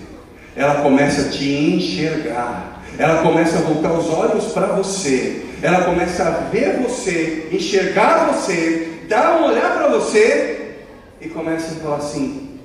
ela 0.55 0.83
começa 0.83 1.29
a 1.29 1.31
te 1.31 1.51
enxergar, 1.51 2.83
ela 2.99 3.23
começa 3.23 3.59
a 3.59 3.63
voltar 3.63 3.93
os 3.93 4.11
olhos 4.11 4.53
para 4.53 4.67
você, 4.67 5.47
ela 5.63 5.85
começa 5.85 6.25
a 6.25 6.31
ver 6.51 6.79
você, 6.79 7.49
enxergar 7.51 8.31
você, 8.33 9.01
dar 9.09 9.41
um 9.41 9.47
olhar 9.47 9.75
para 9.75 9.89
você 9.89 10.77
e 11.21 11.29
começa 11.29 11.75
a 11.75 11.77
falar 11.81 11.97
assim: 11.97 12.61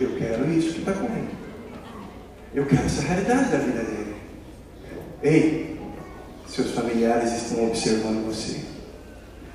Eu 0.00 0.16
quero 0.16 0.50
isso 0.50 0.74
que 0.74 0.80
está 0.80 0.92
correndo. 0.92 1.37
Eu 2.54 2.64
quero 2.64 2.84
essa 2.84 3.02
realidade 3.02 3.50
da 3.50 3.58
vida 3.58 3.82
dele. 3.82 4.16
Ei, 5.22 5.78
seus 6.48 6.70
familiares 6.72 7.32
estão 7.32 7.66
observando 7.66 8.26
você. 8.26 8.56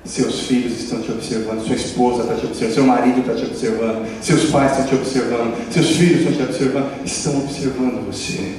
Seus 0.04 0.46
filhos 0.46 0.78
estão 0.78 1.00
te 1.00 1.10
observando, 1.10 1.66
sua 1.66 1.76
esposa 1.76 2.22
está 2.24 2.34
te 2.34 2.44
observando, 2.44 2.74
seu 2.74 2.84
marido 2.84 3.20
está 3.20 3.34
te 3.34 3.44
observando, 3.46 4.22
seus 4.22 4.50
pais 4.50 4.72
estão 4.72 4.86
te 4.86 4.94
observando, 4.96 5.72
seus 5.72 5.96
filhos 5.96 6.20
estão 6.20 6.34
te 6.34 6.42
observando, 6.42 7.04
estão 7.06 7.38
observando 7.38 8.06
você. 8.06 8.54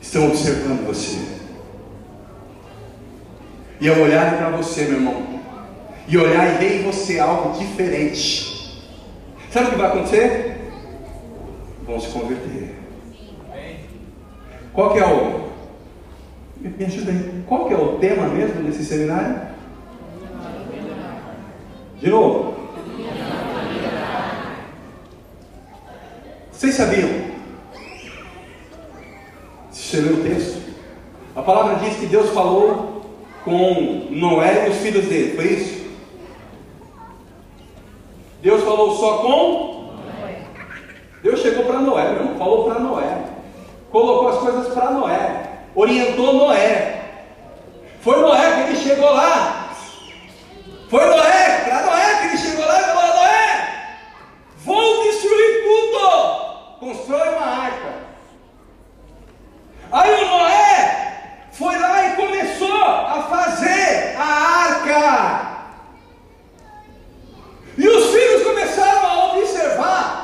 Estão 0.00 0.28
observando 0.28 0.86
você. 0.86 1.18
E 3.78 3.88
ao 3.88 3.98
olharem 3.98 4.38
para 4.38 4.50
você, 4.50 4.84
meu 4.84 4.94
irmão, 4.94 5.40
e 6.08 6.16
olhar 6.16 6.54
e 6.54 6.58
ver 6.58 6.80
em 6.80 6.84
você 6.84 7.18
algo 7.18 7.58
diferente, 7.58 8.82
sabe 9.52 9.66
o 9.66 9.70
que 9.70 9.76
vai 9.76 9.88
acontecer? 9.88 10.53
Vão 11.86 12.00
se 12.00 12.08
converter. 12.08 12.76
Qual 14.72 14.92
que 14.92 14.98
é 14.98 15.06
o. 15.06 15.44
Me 16.60 16.84
ajuda 16.84 17.10
aí. 17.10 17.44
Qual 17.46 17.66
que 17.66 17.74
é 17.74 17.76
o 17.76 17.98
tema 17.98 18.26
mesmo 18.28 18.62
desse 18.62 18.84
seminário? 18.84 19.54
De 22.00 22.10
novo. 22.10 22.54
Vocês 26.50 26.74
sabiam? 26.74 27.10
Você 29.70 30.00
leu 30.00 30.14
o 30.14 30.22
texto? 30.22 30.64
A 31.36 31.42
palavra 31.42 31.76
diz 31.76 31.96
que 31.96 32.06
Deus 32.06 32.30
falou 32.30 33.02
com 33.44 34.08
Noé 34.10 34.66
e 34.66 34.70
os 34.70 34.78
filhos 34.78 35.04
dele, 35.06 35.36
foi 35.36 35.44
isso? 35.46 35.84
Deus 38.40 38.62
falou 38.62 38.96
só 38.96 39.18
com? 39.18 39.73
Deus 41.24 41.40
chegou 41.40 41.64
para 41.64 41.78
Noé, 41.78 42.04
irmão, 42.04 42.36
falou 42.38 42.64
para 42.64 42.80
Noé, 42.80 43.24
colocou 43.90 44.28
as 44.28 44.38
coisas 44.40 44.74
para 44.74 44.90
Noé, 44.90 45.60
orientou 45.74 46.34
Noé. 46.34 47.00
Foi 48.02 48.20
Noé 48.20 48.52
que 48.52 48.60
ele 48.60 48.76
chegou 48.76 49.10
lá. 49.10 49.70
Foi 50.90 51.02
Noé, 51.02 51.64
para 51.64 51.80
Noé 51.80 52.18
que 52.18 52.26
ele 52.26 52.36
chegou 52.36 52.66
lá 52.66 52.78
e 52.78 52.84
falou: 52.84 53.16
Noé, 53.16 53.96
vou 54.66 55.04
destruir 55.04 55.62
tudo. 55.64 56.78
Constrói 56.80 57.28
uma 57.30 57.46
arca. 57.46 57.94
Aí 59.92 60.24
o 60.24 60.28
Noé 60.28 61.46
foi 61.52 61.78
lá 61.78 62.06
e 62.06 62.16
começou 62.16 62.84
a 62.84 63.22
fazer 63.30 64.14
a 64.18 64.24
arca. 64.68 65.56
E 67.78 67.88
os 67.88 68.10
filhos 68.12 68.42
começaram 68.42 69.06
a 69.08 69.32
observar. 69.32 70.23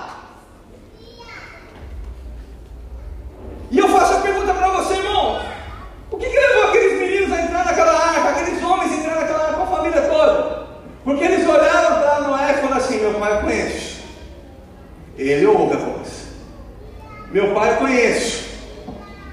E 3.70 3.78
eu 3.78 3.88
faço 3.88 4.14
a 4.14 4.20
pergunta 4.20 4.52
para 4.52 4.68
você, 4.68 4.94
irmão: 4.94 5.42
o 6.10 6.16
que, 6.16 6.28
que 6.28 6.38
levou 6.38 6.68
aqueles 6.68 7.00
meninos 7.00 7.32
a 7.32 7.42
entrar 7.42 7.64
naquela 7.64 7.92
arca, 7.92 8.28
aqueles 8.30 8.62
homens 8.62 8.92
a 8.92 8.96
entrar 8.96 9.14
naquela 9.16 9.44
arca 9.44 9.54
com 9.54 9.62
a 9.62 9.76
família 9.76 10.02
toda? 10.02 10.66
Porque 11.04 11.24
eles 11.24 11.48
olharam 11.48 12.00
para 12.00 12.20
Noé 12.20 12.52
e 12.52 12.54
falaram 12.54 12.76
assim: 12.76 12.98
meu 13.00 13.14
pai 13.14 13.32
eu 13.32 13.40
conheço. 13.40 14.00
Ele 15.16 15.46
ouve 15.46 15.74
a 15.74 15.78
voz. 15.78 16.08
Meu 17.30 17.54
pai 17.54 17.72
eu 17.72 17.76
conheço. 17.76 18.50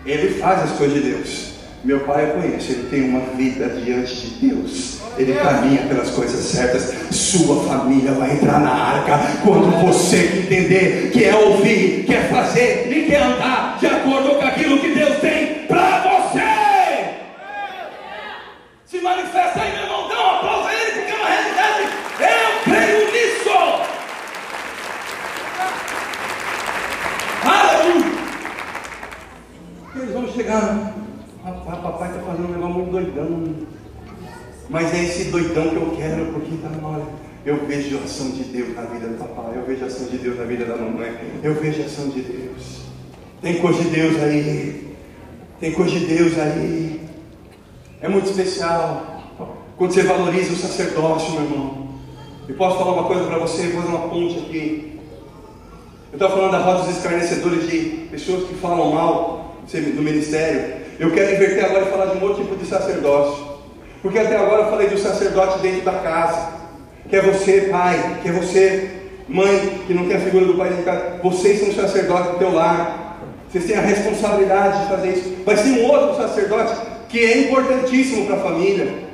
Ele 0.05 0.39
faz 0.39 0.63
as 0.63 0.77
coisas 0.77 1.01
de 1.01 1.09
Deus. 1.11 1.56
Meu 1.87 2.01
pai 2.01 2.25
eu 2.25 2.33
conheço, 2.41 2.73
ele 2.73 2.89
tem 2.89 3.09
uma 3.09 3.21
vida 3.37 3.69
diante 3.69 4.13
de 4.13 4.47
Deus. 4.49 4.99
Ele 5.17 5.33
caminha 5.35 5.83
pelas 5.83 6.09
coisas 6.09 6.43
certas. 6.43 6.93
Sua 7.15 7.63
família 7.63 8.11
vai 8.11 8.33
entrar 8.33 8.59
na 8.59 8.73
arca 8.73 9.17
quando 9.41 9.71
você 9.85 10.43
entender, 10.43 11.11
quer 11.13 11.33
ouvir, 11.33 12.03
quer 12.05 12.29
fazer 12.29 12.91
e 12.91 13.05
quer 13.05 13.21
andar 13.21 13.77
de 13.79 13.85
acordo 13.85 14.35
com 14.35 14.45
aquilo 14.45 14.79
que 14.79 14.93
Deus 14.93 15.17
tem 15.19 15.65
para 15.65 16.01
você. 16.01 16.41
Se 18.85 18.99
manifesta 18.99 19.61
aí, 19.61 19.71
meu 19.71 19.83
irmão, 19.83 20.09
dá 20.09 20.15
um 20.15 20.35
aplauso 20.39 20.67
a 20.67 20.73
ele, 20.73 20.91
porque 20.91 21.11
é 21.13 21.15
uma 21.15 21.29
realidade. 21.29 21.83
Eu 22.19 22.63
creio 22.65 23.11
nisso. 23.13 23.49
Aleluia. 27.45 28.11
Eles 29.95 30.13
vão 30.13 30.27
chegar. 30.33 30.97
Rapaz, 31.47 31.79
papai 31.79 32.09
está 32.09 32.19
fazendo 32.23 32.49
um 32.49 32.51
negócio 32.51 32.73
muito 32.73 32.91
doidão. 32.91 33.55
Mas 34.69 34.93
é 34.93 35.03
esse 35.03 35.25
doidão 35.25 35.69
que 35.69 35.75
eu 35.75 35.93
quero, 35.97 36.25
porque 36.33 36.51
na 36.63 36.87
hora. 36.87 37.27
Eu 37.45 37.65
vejo 37.65 37.97
a 37.97 38.03
ação 38.03 38.31
de 38.31 38.43
Deus 38.43 38.75
na 38.75 38.81
vida 38.81 39.07
do 39.07 39.17
papai, 39.17 39.53
eu 39.55 39.65
vejo 39.65 39.81
a 39.81 39.87
ação 39.87 40.07
de 40.07 40.17
Deus 40.17 40.37
na 40.37 40.43
vida 40.43 40.65
da 40.65 40.75
mamãe, 40.75 41.15
eu 41.41 41.53
vejo 41.53 41.81
a 41.81 41.85
ação 41.85 42.09
de 42.09 42.19
Deus. 42.19 42.81
Tem 43.41 43.59
coisa 43.59 43.81
de 43.83 43.89
Deus 43.89 44.21
aí, 44.21 44.93
tem 45.57 45.71
coisa 45.71 45.91
de 45.91 46.05
Deus 46.07 46.37
aí. 46.37 46.99
É 48.01 48.09
muito 48.09 48.29
especial. 48.29 49.23
Quando 49.77 49.93
você 49.93 50.03
valoriza 50.03 50.51
o 50.51 50.57
sacerdócio, 50.57 51.31
meu 51.33 51.43
irmão. 51.43 51.87
E 52.49 52.53
posso 52.53 52.77
falar 52.77 52.93
uma 52.93 53.05
coisa 53.05 53.23
para 53.27 53.37
você, 53.37 53.69
fazer 53.69 53.87
uma 53.87 54.09
ponte 54.09 54.39
aqui. 54.39 54.99
Eu 56.11 56.15
estava 56.15 56.35
falando 56.35 56.51
da 56.51 56.59
roda 56.59 56.83
dos 56.83 56.97
escarnecedores 56.97 57.69
de 57.69 58.07
pessoas 58.11 58.47
que 58.49 58.55
falam 58.55 58.91
mal 58.91 59.55
do 59.71 60.01
ministério. 60.01 60.85
Eu 60.99 61.11
quero 61.13 61.33
inverter 61.33 61.63
agora 61.63 61.85
e 61.85 61.91
falar 61.91 62.05
de 62.07 62.17
um 62.17 62.23
outro 62.23 62.43
tipo 62.43 62.57
de 62.57 62.65
sacerdócio. 62.65 63.46
Porque 64.01 64.19
até 64.19 64.35
agora 64.35 64.63
eu 64.63 64.69
falei 64.69 64.87
do 64.89 64.97
sacerdote 64.97 65.59
dentro 65.59 65.81
da 65.81 65.93
casa. 65.93 66.57
Que 67.09 67.15
é 67.15 67.21
você, 67.21 67.61
pai, 67.71 68.19
que 68.21 68.29
é 68.29 68.31
você, 68.31 68.91
mãe, 69.27 69.81
que 69.87 69.93
não 69.93 70.07
tem 70.07 70.17
a 70.17 70.19
figura 70.19 70.45
do 70.45 70.55
pai 70.55 70.69
dentro 70.69 70.83
de 70.83 70.89
casa. 70.89 71.19
Vocês 71.23 71.59
são 71.59 71.73
sacerdotes 71.73 72.31
do 72.31 72.37
teu 72.37 72.53
lar. 72.53 73.19
Vocês 73.49 73.65
têm 73.65 73.77
a 73.77 73.81
responsabilidade 73.81 74.83
de 74.83 74.89
fazer 74.89 75.09
isso. 75.09 75.37
Mas 75.45 75.61
tem 75.61 75.83
um 75.83 75.89
outro 75.89 76.17
sacerdote 76.17 76.75
que 77.09 77.19
é 77.19 77.37
importantíssimo 77.47 78.25
para 78.25 78.35
a 78.35 78.39
família. 78.39 79.07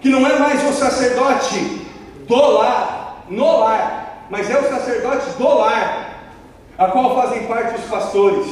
Que 0.00 0.10
não 0.10 0.26
é 0.26 0.38
mais 0.38 0.62
o 0.68 0.72
sacerdote 0.72 1.86
do 2.28 2.36
lar, 2.36 3.24
no 3.28 3.60
lar, 3.60 4.26
mas 4.30 4.50
é 4.50 4.58
o 4.58 4.68
sacerdote 4.68 5.30
do 5.38 5.48
lar, 5.48 6.32
a 6.76 6.88
qual 6.88 7.14
fazem 7.14 7.44
parte 7.44 7.80
os 7.80 7.86
pastores, 7.86 8.46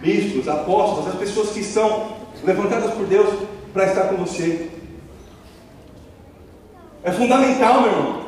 bispos, 0.00 0.48
apóstolos, 0.48 1.08
as 1.08 1.14
pessoas 1.16 1.50
que 1.50 1.60
estão 1.60 2.12
levantadas 2.44 2.92
por 2.92 3.06
Deus 3.06 3.28
para 3.72 3.86
estar 3.86 4.04
com 4.04 4.16
você. 4.16 4.68
É 7.02 7.10
fundamental, 7.12 7.82
meu 7.82 7.90
irmão. 7.92 8.20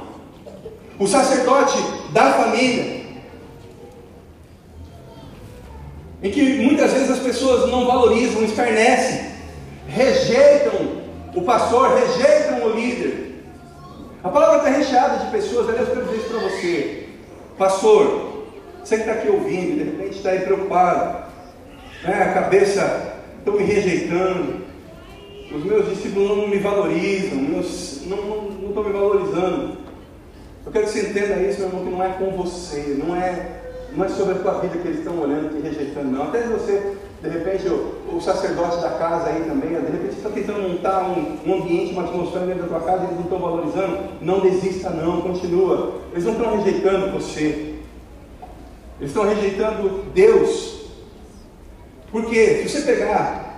O 0.98 1.06
sacerdote 1.06 1.78
da 2.12 2.32
família, 2.32 3.02
em 6.22 6.30
que 6.30 6.58
muitas 6.62 6.92
vezes 6.92 7.10
as 7.10 7.18
pessoas 7.18 7.70
não 7.70 7.86
valorizam, 7.86 8.44
escarnecem, 8.44 9.32
rejeitam 9.88 11.02
o 11.34 11.42
pastor, 11.42 11.98
rejeitam 11.98 12.66
o 12.66 12.74
líder. 12.74 13.44
A 14.22 14.28
palavra 14.28 14.58
está 14.58 14.70
recheada 14.70 15.24
de 15.24 15.30
pessoas, 15.32 15.68
aliás, 15.68 15.88
eu 15.88 15.94
quero 15.94 16.06
dizer 16.06 16.18
isso 16.18 16.28
para 16.28 16.48
você, 16.48 17.08
pastor, 17.58 18.44
você 18.82 18.96
que 18.96 19.02
está 19.02 19.12
aqui 19.14 19.28
ouvindo, 19.28 19.78
de 19.78 19.90
repente 19.90 20.16
está 20.16 20.30
aí 20.30 20.40
preocupado, 20.40 21.24
né, 22.04 22.22
a 22.22 22.32
cabeça 22.32 23.16
estão 23.38 23.54
me 23.54 23.64
rejeitando, 23.64 24.61
os 25.54 25.64
meus 25.64 25.88
discípulos 25.88 26.36
não 26.36 26.48
me 26.48 26.58
valorizam, 26.58 27.38
meus, 27.38 28.02
não 28.06 28.68
estão 28.68 28.84
me 28.84 28.92
valorizando. 28.92 29.76
Eu 30.64 30.72
quero 30.72 30.86
que 30.86 30.92
você 30.92 31.08
entenda 31.08 31.40
isso, 31.42 31.60
meu 31.60 31.68
irmão, 31.68 31.84
que 31.84 31.90
não 31.90 32.02
é 32.02 32.08
com 32.10 32.30
você, 32.36 32.96
não 33.04 33.16
é, 33.16 33.60
não 33.94 34.04
é 34.04 34.08
sobre 34.08 34.34
a 34.34 34.38
tua 34.38 34.60
vida 34.60 34.78
que 34.78 34.88
eles 34.88 34.98
estão 34.98 35.20
olhando 35.20 35.58
e 35.58 35.60
rejeitando, 35.60 36.10
não. 36.10 36.24
Até 36.24 36.42
você, 36.46 36.94
de 37.20 37.28
repente, 37.28 37.68
o, 37.68 38.16
o 38.16 38.20
sacerdote 38.20 38.80
da 38.80 38.90
casa 38.90 39.30
aí 39.30 39.42
também, 39.42 39.70
de 39.70 39.90
repente 39.90 40.16
está 40.16 40.30
tentando 40.30 40.68
montar 40.68 41.02
um, 41.02 41.38
um, 41.44 41.62
ambiente, 41.62 41.92
uma 41.92 42.04
atmosfera 42.04 42.46
dentro 42.46 42.62
da 42.62 42.68
tua 42.68 42.80
casa, 42.80 43.04
eles 43.04 43.16
não 43.16 43.24
estão 43.24 43.38
valorizando, 43.38 43.98
não 44.20 44.40
desista 44.40 44.90
não, 44.90 45.20
continua. 45.20 46.00
Eles 46.12 46.24
não 46.24 46.32
estão 46.32 46.56
rejeitando 46.56 47.12
você. 47.12 47.74
Eles 49.00 49.10
estão 49.10 49.24
rejeitando 49.24 50.04
Deus. 50.14 50.82
Porque 52.12 52.58
se 52.58 52.68
você 52.68 52.82
pegar 52.82 53.51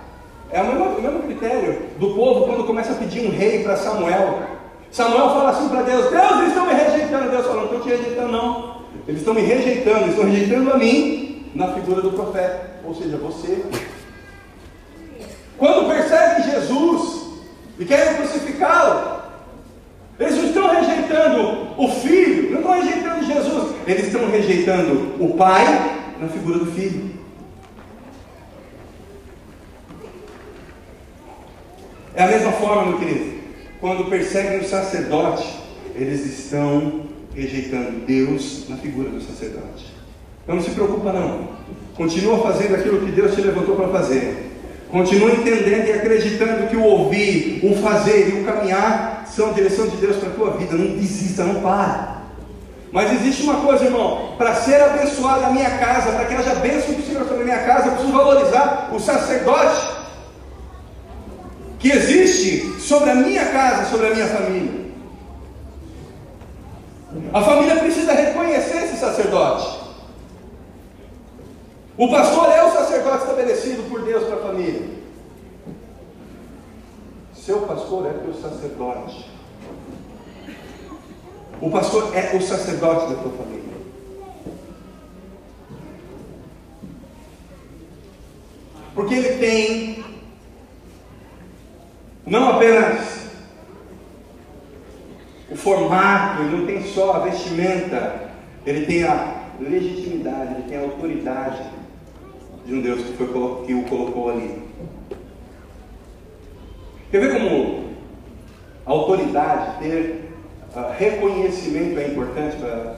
é 0.51 0.61
o 0.61 0.65
mesmo, 0.65 0.83
o 0.85 1.01
mesmo 1.01 1.23
critério 1.23 1.81
do 1.99 2.13
povo 2.13 2.45
quando 2.45 2.65
começa 2.65 2.91
a 2.91 2.95
pedir 2.95 3.25
um 3.25 3.31
rei 3.31 3.63
para 3.63 3.75
Samuel. 3.75 4.39
Samuel 4.91 5.29
fala 5.29 5.49
assim 5.49 5.69
para 5.69 5.81
Deus: 5.81 6.09
Deus, 6.09 6.31
eles 6.37 6.47
estão 6.49 6.65
me 6.65 6.73
rejeitando. 6.73 7.31
Deus 7.31 7.45
fala: 7.45 7.57
Não 7.57 7.65
estou 7.65 7.79
te 7.81 7.89
rejeitando, 7.89 8.31
não. 8.31 8.75
Eles 9.07 9.21
estão 9.21 9.33
me 9.33 9.41
rejeitando, 9.41 10.01
eles 10.01 10.15
estão 10.15 10.29
rejeitando 10.29 10.73
a 10.73 10.77
mim 10.77 11.51
na 11.53 11.73
figura 11.73 12.01
do 12.01 12.11
profeta, 12.11 12.79
ou 12.83 12.93
seja, 12.95 13.17
você. 13.17 13.63
Quando 15.57 15.87
perseguem 15.87 16.51
Jesus 16.51 17.25
e 17.79 17.85
querem 17.85 18.15
crucificá-lo, 18.15 19.21
eles 20.19 20.35
não 20.37 20.45
estão 20.45 20.67
rejeitando 20.69 21.67
o 21.77 21.87
filho, 21.89 22.51
não 22.51 22.59
estão 22.59 22.73
rejeitando 22.73 23.25
Jesus, 23.25 23.75
eles 23.87 24.07
estão 24.07 24.29
rejeitando 24.29 25.15
o 25.19 25.33
pai 25.35 25.65
na 26.19 26.27
figura 26.27 26.59
do 26.59 26.71
filho. 26.71 27.15
É 32.15 32.23
a 32.23 32.27
mesma 32.27 32.53
forma, 32.53 32.85
meu 32.85 32.97
querido, 32.97 33.33
quando 33.81 34.09
perseguem 34.09 34.59
o 34.59 34.69
sacerdote, 34.69 35.45
eles 35.95 36.25
estão 36.25 37.01
rejeitando 37.35 38.05
Deus 38.05 38.69
na 38.69 38.77
figura 38.77 39.09
do 39.09 39.21
sacerdote. 39.21 39.93
Então 40.41 40.55
não 40.55 40.63
se 40.63 40.71
preocupa 40.71 41.11
não. 41.11 41.49
Continua 41.95 42.41
fazendo 42.41 42.75
aquilo 42.75 43.05
que 43.05 43.11
Deus 43.11 43.35
te 43.35 43.41
levantou 43.41 43.75
para 43.75 43.89
fazer. 43.89 44.49
Continue 44.89 45.33
entendendo 45.33 45.87
e 45.87 45.91
acreditando 45.91 46.67
que 46.67 46.77
o 46.77 46.83
ouvir, 46.83 47.59
o 47.63 47.75
fazer 47.81 48.29
e 48.29 48.41
o 48.41 48.45
caminhar 48.45 49.25
são 49.27 49.49
a 49.49 49.53
direção 49.53 49.87
de 49.87 49.97
Deus 49.97 50.15
para 50.15 50.29
a 50.29 50.33
tua 50.33 50.51
vida. 50.51 50.73
Não 50.77 50.95
desista, 50.95 51.43
não 51.43 51.61
para. 51.61 52.21
Mas 52.93 53.11
existe 53.11 53.43
uma 53.43 53.55
coisa, 53.55 53.83
irmão, 53.83 54.35
para 54.37 54.55
ser 54.55 54.81
abençoado 54.81 55.47
a 55.47 55.49
minha 55.49 55.69
casa, 55.79 56.13
para 56.13 56.23
que 56.23 56.33
haja 56.33 56.55
bênção 56.55 56.93
do 56.93 57.05
Senhor 57.05 57.27
sobre 57.27 57.41
a 57.41 57.45
minha 57.45 57.59
casa, 57.59 57.87
eu 57.87 57.91
preciso 57.91 58.13
valorizar 58.13 58.89
o 58.93 58.99
sacerdote 59.01 59.94
que 61.79 61.91
existe 61.91 62.79
sobre 62.79 63.09
a 63.09 63.15
minha 63.15 63.45
casa, 63.45 63.89
sobre 63.89 64.07
a 64.07 64.15
minha 64.15 64.27
família. 64.27 64.85
A 67.33 67.41
família 67.41 67.77
precisa 67.77 68.13
reconhecer 68.13 68.83
esse 68.83 68.97
sacerdote. 68.97 69.85
O 71.97 72.09
pastor 72.09 72.51
é 72.51 72.63
o 72.63 72.71
sacerdote 72.71 73.23
estabelecido 73.23 73.89
por 73.89 74.01
Deus 74.01 74.23
para 74.25 74.35
a 74.35 74.47
família. 74.47 74.95
Seu 77.33 77.61
pastor 77.61 78.07
é 78.07 78.13
teu 78.13 78.33
sacerdote. 78.33 79.29
O 81.61 81.69
pastor 81.69 82.15
é 82.15 82.35
o 82.35 82.41
sacerdote 82.41 83.13
da 83.13 83.21
tua 83.21 83.31
família. 83.31 83.75
Porque 88.93 89.13
ele 89.13 89.37
tem 89.37 90.14
não 92.25 92.49
apenas 92.49 93.25
o 95.49 95.55
formato, 95.55 96.41
ele 96.41 96.57
não 96.57 96.65
tem 96.65 96.83
só 96.83 97.13
a 97.13 97.19
vestimenta, 97.19 98.29
ele 98.65 98.85
tem 98.85 99.03
a 99.03 99.43
legitimidade, 99.59 100.55
ele 100.55 100.63
tem 100.67 100.77
a 100.77 100.81
autoridade 100.81 101.61
de 102.65 102.73
um 102.73 102.81
Deus 102.81 103.03
que, 103.03 103.13
foi, 103.13 103.27
que 103.65 103.73
o 103.73 103.83
colocou 103.83 104.31
ali. 104.31 104.63
Quer 107.11 107.21
ver 107.21 107.33
como 107.33 107.91
a 108.85 108.91
autoridade, 108.91 109.79
ter 109.79 110.31
uh, 110.75 110.91
reconhecimento 110.97 111.99
é 111.99 112.07
importante 112.07 112.57
para 112.57 112.95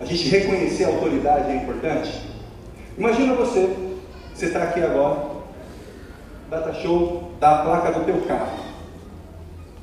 a 0.00 0.04
gente 0.04 0.28
reconhecer 0.28 0.84
a 0.84 0.88
autoridade 0.88 1.50
é 1.50 1.56
importante? 1.56 2.22
Imagina 2.96 3.34
você, 3.34 3.74
você 4.32 4.46
está 4.46 4.62
aqui 4.62 4.80
agora, 4.82 5.36
data 6.48 6.72
show 6.74 7.25
da 7.38 7.58
placa 7.58 7.92
do 7.92 8.04
teu 8.04 8.20
carro. 8.22 8.58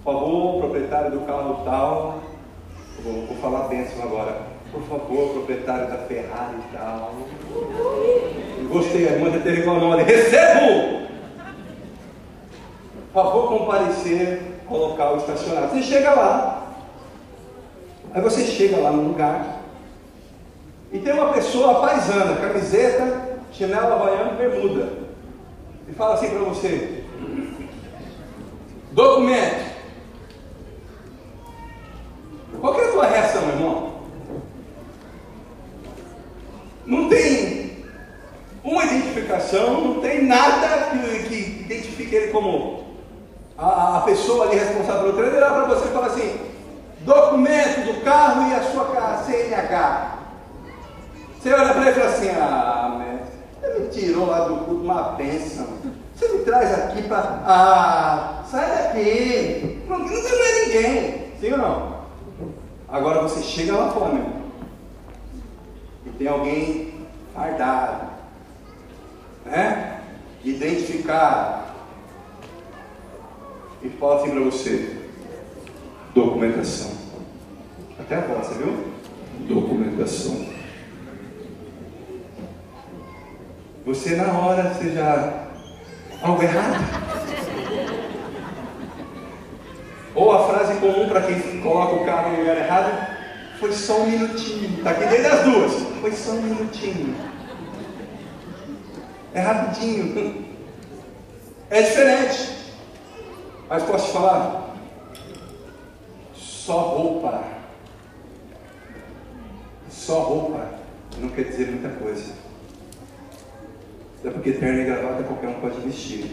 Por 0.04 0.14
favor, 0.14 0.60
proprietário 0.60 1.12
do 1.12 1.20
carro 1.22 1.62
tal, 1.64 2.20
vou, 3.04 3.26
vou 3.26 3.38
falar 3.38 3.68
bênção 3.68 4.04
agora. 4.04 4.54
Por 4.72 4.82
favor, 4.84 5.30
proprietário 5.34 5.88
da 5.88 5.98
Ferrari 6.00 6.58
e 6.58 6.76
tal. 6.76 7.14
Gostei, 8.70 9.08
a 9.08 9.12
irmã 9.12 9.32
já 9.32 9.40
teve 9.40 9.62
igual 9.62 9.80
nome. 9.80 10.04
Recebo! 10.04 11.04
Por 13.14 13.24
favor, 13.24 13.48
comparecer, 13.60 14.42
colocar 14.68 15.14
o 15.14 15.18
estacionado. 15.18 15.70
Você 15.70 15.84
chega 15.84 16.12
lá. 16.14 16.74
Aí 18.14 18.22
você 18.22 18.46
chega 18.46 18.78
lá 18.78 18.92
no 18.92 19.10
lugar. 19.10 19.60
E 20.92 21.00
tem 21.00 21.14
uma 21.14 21.34
pessoa 21.34 21.82
paisana, 21.82 22.36
camiseta, 22.36 23.40
chinela, 23.52 23.94
havaiana, 23.94 24.32
bermuda. 24.32 24.90
E 25.88 25.94
fala 25.94 26.16
assim 26.16 26.30
para 26.30 26.40
você: 26.40 27.03
documento. 28.94 29.74
Qual 32.62 32.80
é 32.80 32.86
a 32.86 32.92
tua 32.92 33.06
reação, 33.08 33.50
irmão? 33.50 33.94
Não 36.86 37.10
tem 37.10 37.84
uma 38.64 38.86
identificação, 38.86 39.82
não 39.82 40.02
tem 40.02 40.26
nada 40.26 40.92
que, 40.92 41.24
que 41.24 41.64
identifique 41.64 42.16
ele 42.16 42.32
como 42.32 42.84
a, 43.58 43.98
a, 43.98 44.02
pessoa 44.02 44.46
ali 44.46 44.58
responsável 44.58 45.02
pelo 45.02 45.14
treino. 45.14 45.36
Ele 45.36 45.44
olha 45.44 45.54
para 45.54 45.76
você 45.76 45.90
e 45.90 45.92
fala 45.92 46.08
assim: 46.08 46.40
documento 47.00 47.86
do 47.86 48.02
carro 48.02 48.50
e 48.50 48.54
a 48.54 48.64
sua 48.64 49.24
CNH. 49.26 50.20
Você 51.40 51.54
olha 51.54 51.74
para 51.74 51.82
ele 51.82 51.90
e 51.90 51.94
fala 51.94 52.06
assim: 52.06 52.30
ah, 52.30 53.02
você 53.60 53.80
me 53.80 53.88
tirou 53.90 54.28
lá 54.28 54.48
do 54.48 54.58
culto 54.58 54.84
uma 54.84 55.04
bênção. 55.14 55.93
Você 56.28 56.38
me 56.38 56.46
traz 56.46 56.74
aqui 56.74 57.04
para. 57.04 57.44
Ah, 57.46 58.44
sai 58.50 58.70
daqui. 58.70 59.84
Não, 59.88 60.00
não 60.00 60.08
é 60.08 60.66
ninguém. 60.66 61.34
Sim 61.40 61.52
ou 61.52 61.58
não? 61.58 61.94
Agora 62.88 63.22
você 63.22 63.42
chega 63.42 63.76
lá 63.76 63.92
fora, 63.92 64.14
meu 64.14 64.44
e 66.06 66.10
tem 66.12 66.28
alguém 66.28 66.94
fardado, 67.34 68.08
né? 69.46 70.02
identificado, 70.44 71.64
e 73.82 73.90
fala 73.90 74.22
assim 74.22 74.32
para 74.32 74.42
você: 74.42 74.98
documentação. 76.14 76.92
Até 78.00 78.16
a 78.16 78.22
voz, 78.22 78.48
você 78.48 78.56
viu? 78.56 78.94
Documentação. 79.48 80.46
Você 83.86 84.16
na 84.16 84.38
hora, 84.38 84.74
você 84.74 84.92
já. 84.92 85.43
Algo 86.24 86.42
errado? 86.42 87.04
Ou 90.16 90.32
a 90.32 90.48
frase 90.48 90.80
comum 90.80 91.10
para 91.10 91.22
quem 91.22 91.62
coloca 91.62 91.96
o 91.96 92.06
carro 92.06 92.32
no 92.32 92.40
lugar 92.40 92.58
errado: 92.58 93.08
foi 93.60 93.74
só 93.74 94.02
um 94.02 94.10
minutinho. 94.10 94.78
Está 94.78 94.92
aqui 94.92 95.06
dentro 95.06 95.24
das 95.24 95.44
duas. 95.44 95.72
Foi 96.02 96.12
só 96.14 96.32
um 96.32 96.42
minutinho. 96.42 97.16
É 99.34 99.42
rapidinho. 99.42 100.46
É 101.70 101.82
diferente. 101.82 102.54
Mas 103.68 103.84
posso 103.84 104.08
te 104.08 104.14
falar? 104.14 104.76
Só 106.34 106.80
roupa. 106.80 107.44
Só 109.90 110.20
roupa 110.20 110.84
não 111.18 111.30
quer 111.30 111.44
dizer 111.44 111.68
muita 111.68 111.90
coisa. 111.90 112.43
É 114.24 114.30
porque 114.30 114.54
terno 114.54 114.82
e 114.82 114.86
gravata 114.86 115.24
qualquer 115.24 115.50
um 115.50 115.54
pode 115.56 115.82
vestir. 115.82 116.26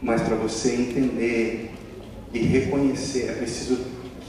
Mas 0.00 0.22
para 0.22 0.36
você 0.36 0.74
entender 0.74 1.72
e 2.32 2.38
reconhecer, 2.38 3.30
é 3.30 3.32
preciso 3.32 3.80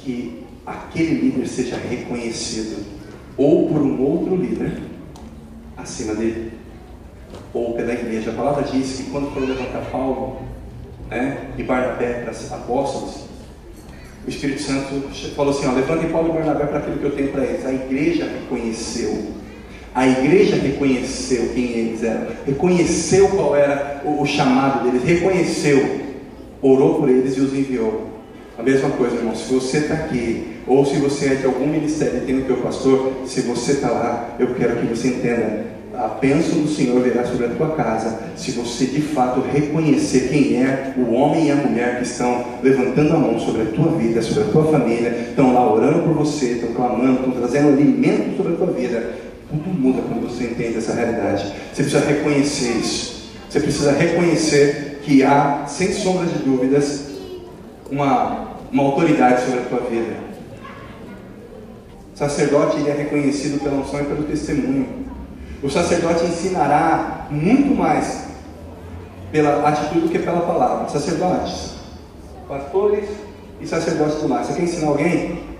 que 0.04 0.44
aquele 0.66 1.16
líder 1.22 1.48
seja 1.48 1.78
reconhecido 1.78 2.86
ou 3.38 3.68
por 3.68 3.82
um 3.82 4.02
outro 4.02 4.36
líder 4.36 4.82
acima 5.78 6.16
dele, 6.16 6.52
ou 7.54 7.76
pela 7.76 7.94
igreja. 7.94 8.32
A 8.32 8.34
palavra 8.34 8.64
diz 8.64 8.98
que 8.98 9.12
quando 9.12 9.32
foi 9.32 9.46
levantar 9.46 9.86
Paulo 9.92 10.42
né, 11.10 11.52
e 11.58 11.64
Barnabé 11.64 12.24
para 12.24 12.32
apóstolos, 12.56 13.28
o 14.26 14.30
Espírito 14.30 14.62
Santo 14.62 15.08
falou 15.36 15.54
assim: 15.54 15.68
ó, 15.68 15.74
levantem 15.74 16.10
Paulo 16.10 16.30
e 16.30 16.34
Barnabé 16.34 16.66
para 16.66 16.80
aquilo 16.80 16.98
que 16.98 17.06
eu 17.06 17.16
tenho 17.16 17.32
para 17.32 17.46
eles. 17.46 17.66
A 17.66 17.72
igreja 17.72 18.26
reconheceu. 18.26 19.38
A 19.98 20.08
igreja 20.08 20.58
reconheceu 20.58 21.50
quem 21.56 21.72
eles 21.72 22.04
eram, 22.04 22.28
reconheceu 22.46 23.30
qual 23.30 23.56
era 23.56 24.04
o, 24.06 24.22
o 24.22 24.26
chamado 24.28 24.84
deles, 24.84 25.04
reconheceu, 25.04 26.02
orou 26.62 27.00
por 27.00 27.10
eles 27.10 27.36
e 27.36 27.40
os 27.42 27.52
enviou. 27.52 28.06
A 28.60 28.62
mesma 28.62 28.92
coisa, 28.92 29.16
irmão, 29.16 29.36
se 29.36 29.52
você 29.52 29.80
está 29.80 29.96
aqui, 29.96 30.58
ou 30.68 30.86
se 30.86 30.98
você 30.98 31.30
é 31.30 31.36
de 31.38 31.48
algum 31.48 31.66
ministério 31.66 32.20
e 32.20 32.26
tem 32.28 32.38
o 32.38 32.44
teu 32.44 32.58
pastor, 32.58 33.12
se 33.26 33.42
você 33.42 33.72
está 33.72 33.90
lá, 33.90 34.36
eu 34.38 34.54
quero 34.54 34.76
que 34.76 34.86
você 34.86 35.08
entenda, 35.08 35.66
a 35.96 36.10
bênção 36.10 36.60
do 36.60 36.68
Senhor 36.68 37.02
virá 37.02 37.26
sobre 37.26 37.48
a 37.48 37.50
tua 37.50 37.72
casa, 37.72 38.20
se 38.36 38.52
você 38.52 38.86
de 38.86 39.02
fato 39.02 39.42
reconhecer 39.52 40.30
quem 40.30 40.62
é 40.62 40.94
o 40.96 41.12
homem 41.12 41.48
e 41.48 41.52
a 41.52 41.56
mulher 41.56 41.98
que 41.98 42.04
estão 42.04 42.46
levantando 42.62 43.16
a 43.16 43.18
mão 43.18 43.40
sobre 43.40 43.64
a 43.64 43.66
tua 43.66 43.94
vida, 43.94 44.22
sobre 44.22 44.44
a 44.44 44.52
tua 44.52 44.66
família, 44.66 45.30
estão 45.30 45.56
lá 45.56 45.74
orando 45.74 46.04
por 46.04 46.14
você, 46.14 46.52
estão 46.52 46.72
clamando, 46.74 47.14
estão 47.14 47.32
trazendo 47.32 47.70
alimento 47.70 48.38
sobre 48.38 48.54
a 48.54 48.56
tua 48.58 48.68
vida. 48.68 49.28
Tudo 49.50 49.70
muda 49.70 50.02
quando 50.02 50.30
você 50.30 50.46
entende 50.46 50.78
essa 50.78 50.94
realidade. 50.94 51.54
Você 51.74 51.84
precisa 51.84 52.06
reconhecer 52.06 52.72
isso. 52.72 53.32
Você 53.50 53.60
precisa 53.60 53.92
reconhecer 53.92 55.02
que 55.04 55.24
há, 55.24 55.66
sem 55.68 55.94
sombra 55.94 56.26
de 56.26 56.40
dúvidas, 56.40 57.06
uma 57.90 58.48
uma 58.72 58.84
autoridade 58.84 59.46
sobre 59.46 59.60
a 59.60 59.64
tua 59.64 59.80
vida. 59.90 60.16
O 62.14 62.18
sacerdote 62.18 62.90
é 62.90 62.94
reconhecido 62.94 63.62
pela 63.62 63.78
unção 63.78 64.02
e 64.02 64.06
pelo 64.06 64.24
testemunho. 64.24 65.08
O 65.62 65.70
sacerdote 65.70 66.26
ensinará 66.26 67.28
muito 67.30 67.76
mais 67.76 68.28
pela 69.32 69.68
atitude 69.68 70.02
do 70.02 70.10
que 70.10 70.20
pela 70.20 70.42
palavra. 70.42 70.90
Sacerdotes, 70.90 71.76
pastores 72.48 73.08
e 73.62 73.68
sacerdotes 73.68 74.16
do 74.22 74.28
lar. 74.28 74.44
Você 74.44 74.54
quer 74.54 74.64
ensinar 74.64 74.88
alguém? 74.88 75.57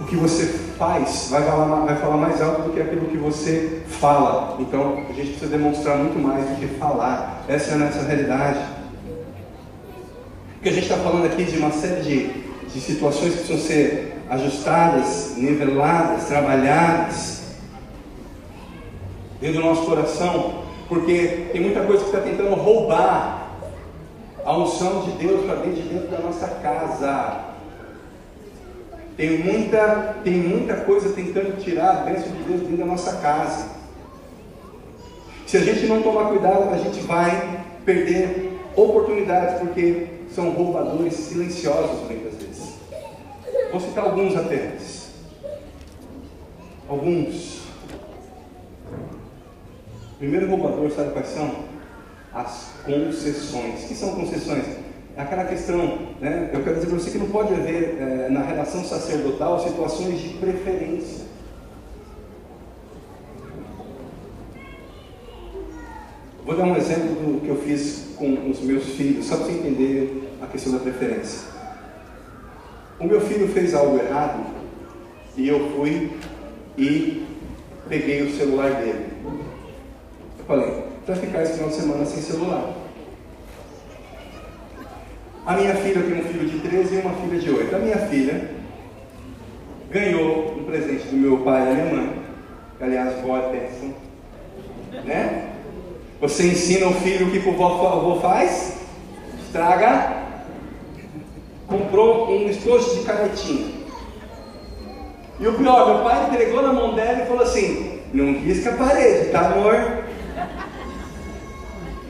O 0.00 0.04
que 0.04 0.16
você 0.16 0.46
faz 0.78 1.28
vai 1.30 1.42
falar, 1.42 1.84
vai 1.84 1.96
falar 1.96 2.16
mais 2.16 2.40
alto 2.40 2.62
do 2.62 2.72
que 2.72 2.80
aquilo 2.80 3.06
que 3.06 3.18
você 3.18 3.82
fala. 3.86 4.56
Então 4.58 5.04
a 5.08 5.12
gente 5.12 5.32
precisa 5.32 5.46
demonstrar 5.46 5.98
muito 5.98 6.18
mais 6.18 6.48
do 6.48 6.56
que 6.56 6.66
falar. 6.78 7.44
Essa 7.46 7.72
é 7.72 7.74
a 7.74 7.78
nossa 7.78 8.02
realidade. 8.02 8.60
Porque 10.54 10.70
a 10.70 10.72
gente 10.72 10.84
está 10.84 10.96
falando 10.96 11.26
aqui 11.26 11.44
de 11.44 11.58
uma 11.58 11.70
série 11.70 12.02
de, 12.02 12.28
de 12.72 12.80
situações 12.80 13.32
que 13.32 13.38
precisam 13.38 13.58
ser 13.58 14.16
ajustadas, 14.30 15.34
niveladas, 15.36 16.24
trabalhadas 16.24 17.40
dentro 19.40 19.60
do 19.60 19.66
nosso 19.66 19.86
coração, 19.86 20.64
Porque 20.88 21.48
tem 21.52 21.60
muita 21.60 21.80
coisa 21.82 22.04
que 22.04 22.10
está 22.10 22.20
tentando 22.20 22.54
roubar 22.54 23.50
a 24.44 24.56
unção 24.56 25.02
de 25.02 25.12
Deus 25.12 25.44
para 25.46 25.56
dentro 25.56 25.82
de 25.82 25.88
dentro 25.88 26.08
da 26.08 26.18
nossa 26.18 26.46
casa. 26.46 27.49
Tem 29.16 29.38
muita, 29.38 30.16
tem 30.24 30.34
muita 30.34 30.76
coisa 30.76 31.12
tentando 31.14 31.62
tirar 31.62 31.90
a 31.90 32.04
bênção 32.04 32.32
de 32.32 32.42
Deus 32.44 32.60
dentro 32.62 32.76
da 32.78 32.86
nossa 32.86 33.16
casa. 33.16 33.68
Se 35.46 35.56
a 35.56 35.60
gente 35.60 35.86
não 35.86 36.02
tomar 36.02 36.28
cuidado, 36.28 36.72
a 36.72 36.78
gente 36.78 37.00
vai 37.00 37.64
perder 37.84 38.58
oportunidades, 38.76 39.58
porque 39.58 40.06
são 40.34 40.50
roubadores 40.50 41.14
silenciosos 41.14 42.06
muitas 42.06 42.34
vezes. 42.34 42.74
Vou 43.70 43.80
citar 43.80 44.04
alguns 44.04 44.36
apenas. 44.36 45.10
Alguns. 46.88 47.60
Primeiro 50.18 50.48
roubador, 50.50 50.90
sabe 50.90 51.12
quais 51.12 51.28
são? 51.28 51.64
As 52.32 52.72
concessões. 52.84 53.84
O 53.84 53.88
que 53.88 53.94
são 53.94 54.14
concessões? 54.14 54.89
É 55.20 55.22
aquela 55.22 55.44
questão, 55.44 55.98
né? 56.18 56.48
eu 56.50 56.62
quero 56.62 56.76
dizer 56.76 56.88
para 56.88 56.98
você 56.98 57.10
que 57.10 57.18
não 57.18 57.28
pode 57.28 57.52
haver 57.52 57.98
é, 58.00 58.28
na 58.30 58.40
relação 58.40 58.82
sacerdotal 58.82 59.62
situações 59.62 60.18
de 60.18 60.30
preferência. 60.30 61.26
Vou 66.42 66.56
dar 66.56 66.64
um 66.64 66.74
exemplo 66.74 67.16
do 67.16 67.40
que 67.42 67.48
eu 67.48 67.56
fiz 67.56 68.14
com 68.16 68.48
os 68.48 68.60
meus 68.60 68.84
filhos, 68.96 69.26
só 69.26 69.36
para 69.36 69.44
você 69.44 69.52
entender 69.52 70.32
a 70.40 70.46
questão 70.46 70.72
da 70.72 70.78
preferência. 70.78 71.48
O 72.98 73.04
meu 73.04 73.20
filho 73.20 73.46
fez 73.48 73.74
algo 73.74 73.98
errado 73.98 74.42
e 75.36 75.46
eu 75.46 75.70
fui 75.76 76.12
e 76.78 77.26
peguei 77.90 78.22
o 78.22 78.34
celular 78.34 78.70
dele. 78.80 79.04
Eu 80.38 80.44
falei, 80.46 80.82
vai 81.06 81.16
ficar 81.16 81.42
esse 81.42 81.52
final 81.52 81.68
de 81.68 81.74
semana 81.74 82.06
sem 82.06 82.22
celular. 82.22 82.79
A 85.46 85.54
minha 85.54 85.74
filha 85.74 86.02
tem 86.02 86.20
um 86.20 86.24
filho 86.24 86.48
de 86.48 86.58
13 86.58 86.94
e 86.94 86.98
uma 86.98 87.14
filha 87.14 87.38
de 87.38 87.50
8. 87.50 87.74
A 87.74 87.78
minha 87.78 87.98
filha 87.98 88.50
ganhou 89.90 90.56
um 90.58 90.64
presente 90.64 91.08
do 91.08 91.16
meu 91.16 91.38
pai 91.38 91.62
e 91.62 91.64
da 91.64 91.72
minha 91.72 91.94
mãe, 91.94 92.22
aliás, 92.80 93.20
boa 93.20 93.38
atenção, 93.38 93.94
né? 95.04 95.50
Você 96.20 96.46
ensina 96.46 96.86
o 96.86 96.94
filho 96.94 97.28
o 97.28 97.30
que 97.30 97.38
o 97.38 97.64
avô 97.64 98.20
faz? 98.20 98.78
Estraga. 99.42 100.20
Comprou 101.66 102.30
um 102.30 102.48
estojo 102.48 102.98
de 102.98 103.04
canetinha. 103.04 103.80
E 105.38 105.48
o 105.48 105.54
pior, 105.54 105.86
meu 105.86 106.04
pai 106.04 106.26
entregou 106.26 106.60
na 106.60 106.72
mão 106.72 106.94
dela 106.94 107.22
e 107.22 107.26
falou 107.26 107.42
assim: 107.42 108.00
Não 108.12 108.34
risca 108.34 108.70
a 108.70 108.76
parede, 108.76 109.30
tá 109.30 109.46
amor? 109.46 110.04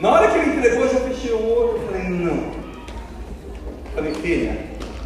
Na 0.01 0.11
hora 0.11 0.31
que 0.31 0.39
ele 0.39 0.57
entregou, 0.57 0.87
eu 0.87 0.93
já 0.93 1.01
fechei 1.01 1.33
o 1.33 1.49
olho 1.49 1.81
e 1.81 1.87
falei: 1.87 2.09
Não. 2.09 2.60
Falei, 4.01 4.15
filha, 4.15 4.59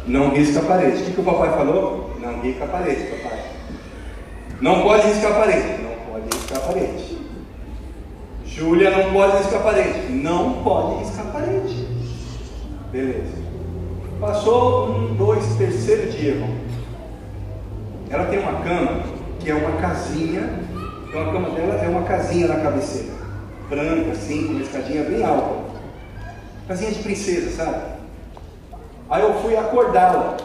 não 0.07 0.29
risca 0.29 0.61
a 0.61 0.63
parede. 0.63 1.01
O 1.01 1.05
que, 1.05 1.11
que 1.11 1.19
o 1.19 1.23
papai 1.25 1.49
falou? 1.49 2.15
Não 2.21 2.39
risca 2.39 2.63
a 2.63 2.67
parede, 2.67 3.03
papai. 3.03 3.39
Não 4.61 4.83
pode 4.83 5.07
riscar 5.07 5.33
a 5.33 5.35
parede. 5.35 5.83
Não 5.83 6.13
pode 6.13 6.33
riscar 6.33 6.57
a 6.57 6.61
parede. 6.61 7.17
Júlia 8.45 8.89
não 8.91 9.11
pode 9.11 9.37
riscar 9.37 9.59
a 9.59 9.63
parede. 9.63 9.99
Não 10.13 10.63
pode 10.63 11.03
riscar 11.03 11.27
a 11.27 11.29
parede. 11.29 11.87
Beleza. 12.89 13.35
Passou 14.21 14.91
um, 14.91 15.15
dois, 15.15 15.43
terceiro 15.57 16.09
dia, 16.11 16.35
irmão. 16.35 16.55
Ela 18.09 18.27
tem 18.27 18.39
uma 18.39 18.61
cama 18.61 19.03
que 19.41 19.51
é 19.51 19.55
uma 19.55 19.73
casinha. 19.73 20.57
Então 21.09 21.21
a 21.21 21.33
cama 21.33 21.49
dela 21.49 21.73
é 21.83 21.89
uma 21.89 22.03
casinha 22.03 22.47
na 22.47 22.61
cabeceira. 22.61 23.13
Branca, 23.69 24.11
assim, 24.11 24.47
com 24.47 24.53
uma 24.53 24.61
escadinha 24.61 25.03
bem 25.03 25.21
alta. 25.21 25.65
Casinha 26.65 26.91
de 26.91 26.99
princesa, 26.99 27.51
sabe? 27.51 27.94
Aí 29.09 29.21
eu 29.21 29.33
fui 29.35 29.55
acordá-la 29.55 30.37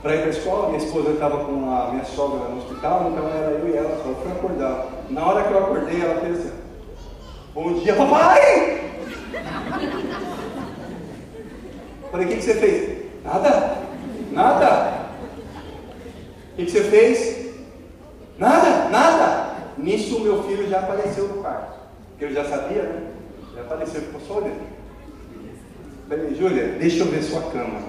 para 0.00 0.14
ir 0.14 0.18
para 0.18 0.26
a 0.26 0.30
escola. 0.30 0.68
Minha 0.68 0.84
esposa 0.84 1.10
estava 1.10 1.44
com 1.44 1.70
a 1.70 1.90
minha 1.90 2.04
sogra 2.04 2.48
no 2.48 2.58
hospital, 2.58 3.10
então 3.10 3.28
era 3.28 3.50
eu 3.50 3.68
e 3.68 3.76
ela 3.76 4.00
só. 4.02 4.08
Eu 4.08 4.14
fui 4.16 4.30
acordar. 4.32 4.86
Na 5.10 5.26
hora 5.26 5.42
que 5.42 5.52
eu 5.52 5.58
acordei, 5.58 6.00
ela 6.00 6.20
fez 6.20 6.38
assim: 6.38 6.52
Bom 7.54 7.74
dia, 7.74 7.94
papai! 7.94 8.92
Falei: 12.12 12.26
O 12.26 12.28
que, 12.28 12.36
que 12.36 12.42
você 12.42 12.54
fez? 12.54 13.00
Nada, 13.24 13.78
nada. 14.30 15.00
O 16.52 16.56
que, 16.56 16.66
que 16.66 16.70
você 16.70 16.84
fez? 16.84 17.50
Nada, 18.38 18.88
nada. 18.90 19.50
Nisso, 19.76 20.18
o 20.18 20.20
meu 20.20 20.42
filho 20.44 20.68
já 20.68 20.78
apareceu 20.78 21.26
no 21.28 21.42
quarto. 21.42 21.80
Porque 22.10 22.26
ele 22.26 22.34
já 22.34 22.44
sabia, 22.44 22.82
né? 22.82 23.12
Já 23.54 23.62
apareceu, 23.62 24.02
ficou 24.02 24.20
só 24.20 24.34
olhando. 24.34 24.79
Falei, 26.10 26.34
Júlia, 26.34 26.74
deixa 26.76 27.04
eu 27.04 27.06
ver 27.06 27.22
sua 27.22 27.40
cama. 27.52 27.84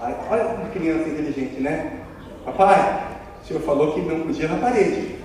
Aí, 0.00 0.14
olha 0.30 0.46
uma 0.50 0.68
criança 0.68 1.08
inteligente, 1.08 1.60
né? 1.60 1.98
Papai, 2.44 3.18
o 3.42 3.44
senhor 3.44 3.60
falou 3.62 3.92
que 3.92 4.02
não 4.02 4.20
podia 4.20 4.46
na 4.46 4.58
parede. 4.58 5.16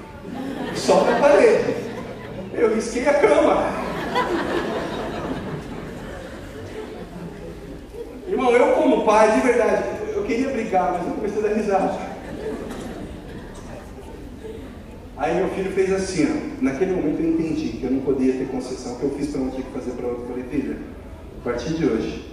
Só 0.73 1.03
na 1.03 1.19
parede. 1.19 1.75
Eu 2.51 2.73
risquei 2.73 3.07
a 3.07 3.13
cama. 3.13 3.63
Irmão, 8.27 8.51
eu 8.53 8.73
como 8.73 9.05
pai, 9.05 9.35
de 9.35 9.41
verdade, 9.41 9.83
eu 10.07 10.23
queria 10.23 10.49
brigar, 10.49 10.93
mas 10.93 11.07
eu 11.07 11.13
comecei 11.13 11.45
a 11.45 11.47
dar 11.47 11.53
risada. 11.53 11.99
Aí 15.15 15.35
meu 15.35 15.49
filho 15.49 15.71
fez 15.73 15.93
assim, 15.93 16.25
ó. 16.25 16.63
naquele 16.63 16.95
momento 16.95 17.21
eu 17.21 17.29
entendi 17.29 17.67
que 17.77 17.83
eu 17.83 17.91
não 17.91 17.99
podia 17.99 18.33
ter 18.33 18.47
concessão, 18.47 18.95
que 18.95 19.03
eu 19.03 19.11
fiz 19.11 19.27
para 19.27 19.41
um 19.41 19.49
tinha 19.51 19.61
que 19.61 19.71
fazer 19.71 19.91
para 19.91 20.07
outro. 20.07 20.33
Eu 20.35 20.43
filha, 20.45 20.77
a 21.39 21.41
partir 21.41 21.73
de 21.75 21.85
hoje, 21.85 22.25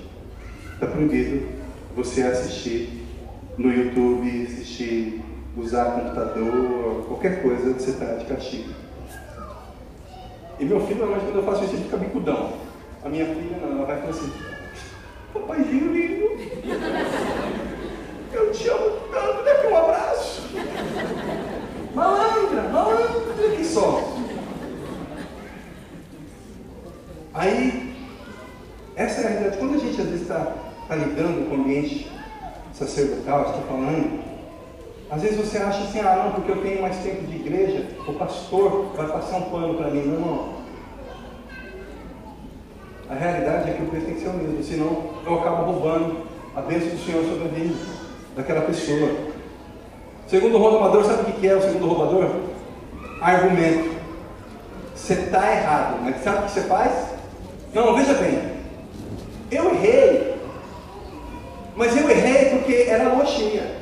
está 0.74 0.88
proibido 0.88 1.46
você 1.94 2.22
assistir 2.22 3.06
no 3.56 3.72
YouTube, 3.72 4.48
assistir, 4.48 5.22
usar 5.56 5.92
computador, 5.92 7.04
qualquer 7.06 7.40
coisa, 7.40 7.72
você 7.72 7.90
está 7.90 8.14
de 8.14 8.24
castigo. 8.24 8.74
E 10.58 10.64
meu 10.64 10.80
filho, 10.80 10.98
normalmente, 10.98 11.26
quando 11.26 11.36
eu 11.36 11.44
faço 11.44 11.62
isso, 11.64 11.74
ele 11.74 11.84
fica 11.84 11.98
bicudão. 11.98 12.54
A 13.04 13.08
minha 13.08 13.26
filha, 13.26 13.58
não, 13.58 13.76
ela 13.76 13.86
vai 13.86 13.98
falar 13.98 14.10
assim: 14.10 14.32
Papaizinho 15.32 15.92
lindo, 15.92 16.26
eu 18.32 18.50
te 18.50 18.68
amo 18.68 18.90
tanto, 19.12 19.44
dá 19.44 19.52
aqui 19.52 19.66
um 19.68 19.76
abraço. 19.76 20.42
Malandra, 21.94 22.62
malandra 22.70 23.50
que 23.56 23.64
só. 23.64 24.16
Aí 27.32 27.95
essa 28.96 29.20
é 29.20 29.26
a 29.26 29.28
realidade. 29.28 29.58
Quando 29.58 29.74
a 29.74 29.78
gente 29.78 30.00
às 30.00 30.06
vezes 30.06 30.22
está 30.22 30.54
tá 30.88 30.94
lidando 30.96 31.48
com 31.48 31.56
o 31.56 31.60
ambiente 31.60 32.10
sacerdotal, 32.72 33.42
está 33.42 33.60
falando, 33.68 34.24
às 35.10 35.22
vezes 35.22 35.36
você 35.36 35.58
acha 35.58 35.84
assim, 35.84 36.00
ah 36.00 36.24
não, 36.24 36.32
porque 36.32 36.50
eu 36.50 36.62
tenho 36.62 36.82
mais 36.82 36.96
tempo 36.96 37.22
de 37.26 37.36
igreja, 37.36 37.86
o 38.08 38.12
pastor 38.14 38.92
vai 38.96 39.06
passar 39.06 39.36
um 39.36 39.50
pano 39.50 39.74
para 39.74 39.90
mim. 39.90 40.02
Não, 40.02 40.20
não. 40.20 40.56
A 43.08 43.14
realidade 43.14 43.70
é 43.70 43.74
que 43.74 43.82
o 43.82 43.86
preço 43.86 44.06
tem 44.06 44.14
que 44.14 44.20
ser 44.20 44.28
o 44.28 44.32
mesmo, 44.32 44.64
senão 44.64 45.10
eu 45.24 45.38
acabo 45.38 45.70
roubando 45.70 46.26
a 46.56 46.60
bênção 46.62 46.88
do 46.88 47.04
Senhor 47.04 47.22
sobre 47.24 47.44
a 47.44 47.48
vida 47.48 47.74
daquela 48.34 48.62
pessoa. 48.62 49.10
Segundo 50.26 50.58
roubador, 50.58 51.04
sabe 51.04 51.30
o 51.30 51.34
que 51.34 51.46
é 51.46 51.54
o 51.54 51.62
segundo 51.62 51.86
roubador? 51.86 52.28
Argumento. 53.20 53.94
Você 54.92 55.12
está 55.12 55.52
errado, 55.52 56.00
mas 56.02 56.22
sabe 56.24 56.38
o 56.38 56.42
que 56.42 56.50
você 56.50 56.62
faz? 56.62 57.14
Não, 57.72 57.94
veja 57.94 58.14
bem, 58.14 58.55
eu 59.50 59.74
errei. 59.74 60.36
Mas 61.76 61.96
eu 61.96 62.08
errei 62.08 62.50
porque 62.50 62.86
era 62.88 63.26
cheia. 63.26 63.76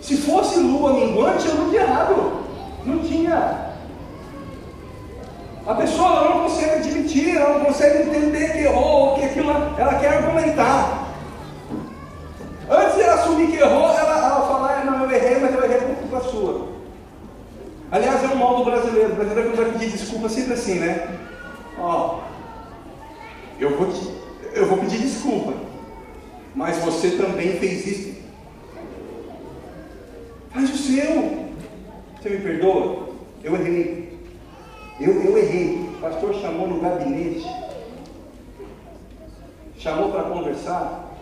Se 0.00 0.16
fosse 0.16 0.60
lua 0.60 0.94
minguante, 0.94 1.48
eu 1.48 1.54
não 1.54 1.70
tinha 1.70 1.82
errado. 1.82 2.44
Não 2.84 2.98
tinha. 3.00 3.72
A 5.66 5.74
pessoa 5.74 6.24
não 6.24 6.42
consegue 6.42 6.74
admitir, 6.76 7.36
ela 7.36 7.58
não 7.58 7.66
consegue 7.66 8.02
entender 8.02 8.52
que 8.52 8.58
errou, 8.58 9.14
que 9.14 9.24
aquilo 9.24 9.50
ela 9.50 9.94
quer 9.94 10.14
argumentar. 10.14 11.08
Antes 12.68 12.94
de 12.96 13.02
ela 13.02 13.14
assumir 13.14 13.46
que 13.48 13.58
errou, 13.58 13.88
ela, 13.88 14.18
ela 14.18 14.48
fala, 14.48 14.80
ah, 14.80 14.84
não, 14.84 15.04
eu 15.04 15.10
errei, 15.10 15.38
mas 15.38 15.54
eu 15.54 15.64
errei 15.64 15.78
por 15.78 15.96
culpa 15.96 16.20
sua. 16.28 16.68
Aliás, 17.92 18.24
é 18.24 18.28
um 18.28 18.36
mal 18.36 18.56
do 18.56 18.64
brasileiro. 18.64 19.12
O 19.12 19.16
brasileiro 19.16 19.50
quando 19.50 19.64
vai 19.64 19.72
pedir 19.72 19.90
desculpa 19.90 20.28
sempre 20.28 20.54
assim, 20.54 20.78
né? 20.78 21.18
Ó, 21.78 22.20
eu 23.60 23.76
vou 23.76 23.92
te 23.92 24.22
eu 24.54 24.66
vou 24.66 24.78
pedir 24.78 24.98
desculpa. 24.98 25.54
Mas 26.54 26.76
você 26.78 27.10
também 27.42 27.58
fez 27.58 27.86
isso. 27.86 28.14
Faz 30.50 30.70
o 30.70 30.76
seu. 30.76 31.42
Você 32.20 32.30
me 32.30 32.38
perdoa? 32.38 33.08
Eu 33.42 33.56
errei. 33.56 34.18
Eu, 35.00 35.22
eu 35.22 35.38
errei. 35.38 35.88
O 35.96 36.00
pastor 36.00 36.34
chamou 36.34 36.68
no 36.68 36.80
gabinete. 36.80 37.46
Chamou 39.78 40.12
para 40.12 40.22
conversar. 40.24 41.16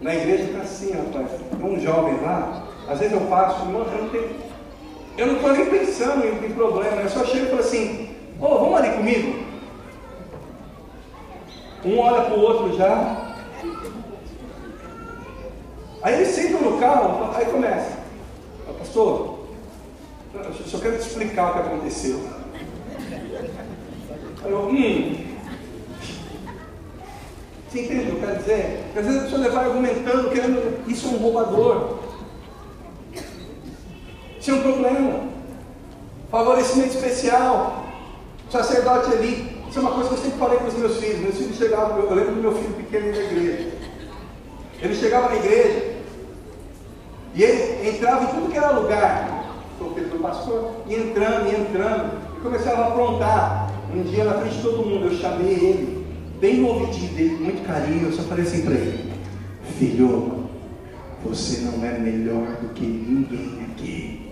Na 0.00 0.14
igreja 0.14 0.44
está 0.44 0.60
assim, 0.60 0.92
rapaz. 0.92 1.28
Tem 1.30 1.70
um 1.70 1.80
jovem 1.80 2.20
lá. 2.20 2.68
Às 2.88 3.00
vezes 3.00 3.14
eu 3.14 3.26
passo, 3.26 3.64
irmão, 3.66 3.82
eu 3.82 4.02
não 4.02 4.08
tenho. 4.10 4.52
Eu 5.16 5.26
não 5.26 5.36
estou 5.36 5.52
nem 5.52 5.66
pensando 5.66 6.24
em, 6.24 6.46
em 6.46 6.52
problema, 6.52 7.02
eu 7.02 7.08
só 7.10 7.22
chego 7.26 7.44
e 7.44 7.48
falo 7.50 7.60
assim, 7.60 8.16
ô, 8.40 8.46
oh, 8.46 8.58
vamos 8.60 8.80
ali 8.80 8.96
comigo? 8.96 9.44
Um 11.84 11.98
olha 11.98 12.22
para 12.22 12.34
o 12.34 12.40
outro 12.40 12.76
já. 12.78 13.21
Aí 16.02 16.14
eles 16.14 16.34
sentam 16.34 16.60
no 16.60 16.78
carro, 16.78 17.30
aí 17.32 17.44
começa. 17.46 17.98
Pastor, 18.78 19.38
eu 20.34 20.52
só 20.66 20.78
quero 20.78 20.98
te 20.98 21.06
explicar 21.06 21.50
o 21.50 21.52
que 21.52 21.58
aconteceu. 21.60 22.20
Aí 24.44 24.50
eu, 24.50 24.58
hum. 24.66 25.26
Você 27.68 27.80
entende 27.82 28.02
o 28.02 28.04
que 28.04 28.10
eu 28.10 28.20
quero 28.20 28.38
dizer? 28.38 28.84
Às 28.96 29.06
vezes 29.06 29.20
a 29.20 29.24
pessoa 29.24 29.50
vai 29.50 29.64
argumentando, 29.64 30.30
querendo. 30.30 30.90
Isso 30.90 31.06
é 31.06 31.10
um 31.10 31.18
roubador. 31.18 31.98
Isso 34.40 34.50
é 34.50 34.54
um 34.54 34.62
problema. 34.62 35.20
Favorecimento 36.30 36.96
especial. 36.96 37.84
Sacerdote 38.50 39.12
ali. 39.12 39.62
Isso 39.70 39.78
é 39.78 39.82
uma 39.82 39.92
coisa 39.92 40.08
que 40.08 40.14
eu 40.16 40.18
sempre 40.18 40.38
falei 40.38 40.58
para 40.58 40.68
os 40.68 40.74
meus 40.74 40.96
filhos. 40.98 41.20
Meus 41.20 41.36
filhos 41.36 41.56
chegavam, 41.56 41.98
eu 42.00 42.12
lembro 42.12 42.34
do 42.34 42.40
meu 42.40 42.52
filho 42.52 42.74
pequeno 42.74 43.12
na 43.12 43.18
igreja. 43.18 43.70
Ele 44.82 44.94
chegava 44.96 45.28
na 45.28 45.36
igreja 45.36 45.91
e 47.34 47.42
ele 47.42 47.88
entrava 47.88 48.24
em 48.24 48.26
tudo 48.26 48.50
que 48.50 48.58
era 48.58 48.70
lugar. 48.70 49.42
Sou 49.78 49.90
do 49.90 50.22
pastor, 50.22 50.70
e 50.86 50.94
entrando, 50.94 51.50
e 51.50 51.60
entrando, 51.60 52.18
e 52.36 52.40
começava 52.40 52.82
a 52.82 52.88
aprontar. 52.88 53.72
Um 53.94 54.02
dia 54.02 54.24
na 54.24 54.34
frente 54.34 54.56
de 54.56 54.62
todo 54.62 54.86
mundo, 54.86 55.06
eu 55.06 55.18
chamei 55.18 55.52
ele, 55.52 56.06
bem 56.40 56.58
no 56.58 56.68
ouvidinho 56.68 57.12
dele, 57.14 57.36
com 57.36 57.44
muito 57.44 57.66
carinho, 57.66 58.06
eu 58.06 58.12
só 58.12 58.22
falei 58.22 58.44
assim 58.44 58.62
para 58.62 58.74
ele: 58.74 59.12
Filho, 59.78 60.48
você 61.24 61.60
não 61.62 61.84
é 61.84 61.98
melhor 61.98 62.56
do 62.60 62.68
que 62.74 62.84
ninguém 62.84 63.66
aqui. 63.70 64.30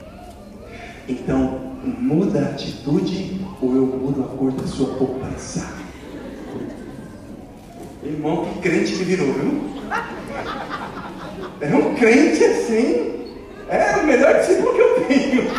Então, 1.08 1.74
muda 1.82 2.40
a 2.40 2.50
atitude 2.50 3.40
ou 3.60 3.74
eu 3.74 3.86
mudo 3.86 4.22
a 4.22 4.36
cor 4.36 4.52
da 4.52 4.66
sua 4.66 4.94
poupança. 4.94 5.72
Irmão, 8.02 8.46
que 8.46 8.60
crente 8.60 8.92
que 8.92 9.04
virou, 9.04 9.32
viu? 9.32 9.70
É 11.60 11.66
um 11.74 11.94
crente 11.94 12.42
assim. 12.44 13.36
É 13.68 13.96
o 13.96 14.06
melhor 14.06 14.38
discípulo 14.40 14.74
que 14.74 14.80
eu 14.80 15.04
tenho. 15.04 15.50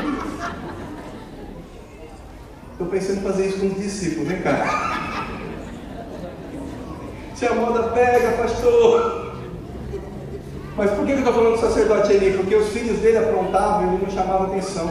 Estou 2.71 2.87
pensando 2.87 3.19
em 3.19 3.23
fazer 3.23 3.47
isso 3.47 3.59
com 3.59 3.67
os 3.67 3.75
discípulos, 3.75 4.27
vem 4.27 4.41
cá. 4.41 5.27
Se 7.35 7.45
a 7.45 7.53
moda 7.53 7.83
pega, 7.89 8.31
pastor. 8.33 9.35
Mas 10.75 10.91
por 10.91 11.05
que 11.05 11.11
eu 11.11 11.19
estou 11.19 11.33
falando 11.33 11.53
do 11.53 11.59
sacerdote 11.59 12.11
ali? 12.11 12.33
Porque 12.33 12.55
os 12.55 12.69
filhos 12.69 12.99
dele 12.99 13.19
aprontavam 13.19 13.83
e 13.83 13.95
ele 13.95 14.03
não 14.03 14.11
chamava 14.11 14.47
atenção. 14.47 14.89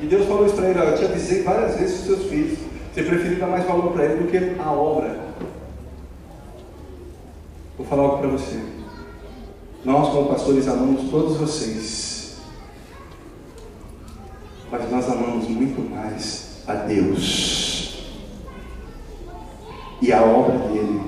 E 0.00 0.06
Deus 0.06 0.26
falou 0.26 0.46
isso 0.46 0.54
para 0.54 0.68
ele: 0.68 0.78
Eu 0.78 0.96
te 0.96 1.04
avisei 1.04 1.42
várias 1.42 1.76
vezes 1.76 2.00
os 2.00 2.06
seus 2.06 2.30
filhos. 2.30 2.58
Você 2.92 3.02
prefere 3.02 3.36
dar 3.36 3.46
mais 3.46 3.64
valor 3.64 3.92
para 3.92 4.04
ele 4.04 4.22
do 4.22 4.30
que 4.30 4.60
a 4.60 4.70
obra. 4.70 5.18
Vou 7.76 7.86
falar 7.86 8.02
algo 8.02 8.18
para 8.18 8.28
você. 8.28 8.71
Nós, 9.84 10.08
como 10.10 10.28
pastores, 10.28 10.68
amamos 10.68 11.10
todos 11.10 11.36
vocês. 11.36 12.36
Mas 14.70 14.90
nós 14.90 15.08
amamos 15.10 15.48
muito 15.48 15.80
mais 15.90 16.62
a 16.66 16.74
Deus 16.74 18.06
e 20.00 20.12
a 20.12 20.22
obra 20.22 20.58
dele 20.68 21.00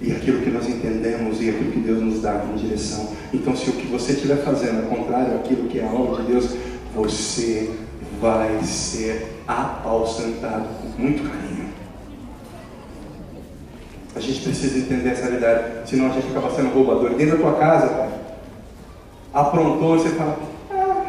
e 0.00 0.10
aquilo 0.10 0.42
que 0.42 0.50
nós 0.50 0.68
entendemos 0.68 1.40
e 1.40 1.50
aquilo 1.50 1.70
que 1.70 1.80
Deus 1.80 2.02
nos 2.02 2.20
dá 2.20 2.34
como 2.34 2.56
direção. 2.56 3.08
Então, 3.32 3.54
se 3.56 3.70
o 3.70 3.74
que 3.74 3.86
você 3.86 4.12
estiver 4.12 4.44
fazendo 4.44 4.84
é 4.84 4.96
contrário 4.96 5.36
àquilo 5.36 5.68
que 5.68 5.78
é 5.78 5.86
a 5.86 5.92
obra 5.92 6.22
de 6.24 6.32
Deus, 6.32 6.56
você 6.94 7.70
vai 8.20 8.62
ser 8.64 9.40
apausentado 9.46 10.68
com 10.80 11.02
muito 11.02 11.22
carinho. 11.28 11.61
A 14.14 14.20
gente 14.20 14.40
precisa 14.42 14.78
entender 14.78 15.10
essa 15.10 15.22
realidade, 15.22 15.88
senão 15.88 16.06
a 16.06 16.10
gente 16.10 16.28
acaba 16.28 16.54
sendo 16.54 16.74
roubador. 16.74 17.14
Dentro 17.14 17.38
da 17.38 17.42
tua 17.42 17.58
casa, 17.58 17.88
pai, 17.88 18.10
aprontou, 19.32 19.98
você 19.98 20.10
fala, 20.10 20.38
ah, 20.70 21.06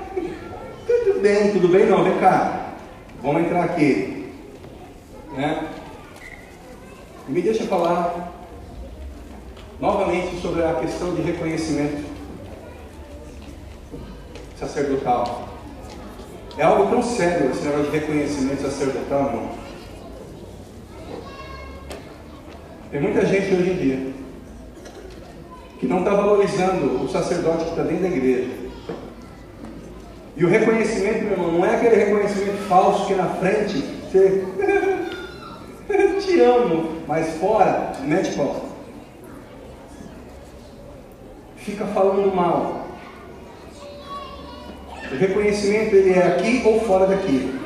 tudo 0.88 1.20
bem, 1.20 1.52
tudo 1.52 1.68
bem, 1.68 1.86
não, 1.86 2.04
vem 2.04 2.18
cá, 2.20 2.76
vamos 3.22 3.42
entrar 3.42 3.66
aqui. 3.66 4.32
Né? 5.36 5.68
Me 7.28 7.42
deixa 7.42 7.66
falar 7.66 8.32
novamente 9.82 10.40
sobre 10.42 10.64
a 10.64 10.76
questão 10.76 11.14
de 11.14 11.22
reconhecimento 11.22 12.06
sacerdotal. 14.58 15.50
É 16.58 16.64
algo 16.64 16.90
tão 16.90 17.04
sério 17.04 17.52
esse 17.52 17.64
negócio 17.66 17.92
de 17.92 17.98
reconhecimento 17.98 18.62
sacerdotal, 18.62 19.24
não? 19.24 19.63
Tem 22.94 23.02
muita 23.02 23.26
gente 23.26 23.52
hoje 23.56 23.72
em 23.72 23.76
dia 23.76 24.14
que 25.80 25.88
não 25.88 26.00
está 26.00 26.14
valorizando 26.14 27.04
o 27.04 27.10
sacerdote 27.10 27.64
que 27.64 27.70
está 27.72 27.82
dentro 27.82 28.04
da 28.04 28.16
igreja. 28.16 28.52
E 30.38 30.46
o 30.46 30.48
reconhecimento, 30.48 31.24
meu 31.24 31.32
irmão, 31.32 31.52
não 31.54 31.66
é 31.66 31.76
aquele 31.76 31.96
reconhecimento 31.96 32.68
falso 32.68 33.08
que 33.08 33.16
na 33.16 33.30
frente 33.30 33.80
você 33.80 34.46
te 36.22 36.40
amo, 36.40 37.00
mas 37.08 37.36
fora, 37.38 37.94
mete 38.02 38.38
pau. 38.38 38.64
Fica 41.56 41.88
falando 41.88 42.32
mal. 42.36 42.90
O 45.12 45.16
reconhecimento 45.16 45.96
ele 45.96 46.14
é 46.14 46.28
aqui 46.28 46.62
ou 46.64 46.80
fora 46.82 47.08
daqui. 47.08 47.60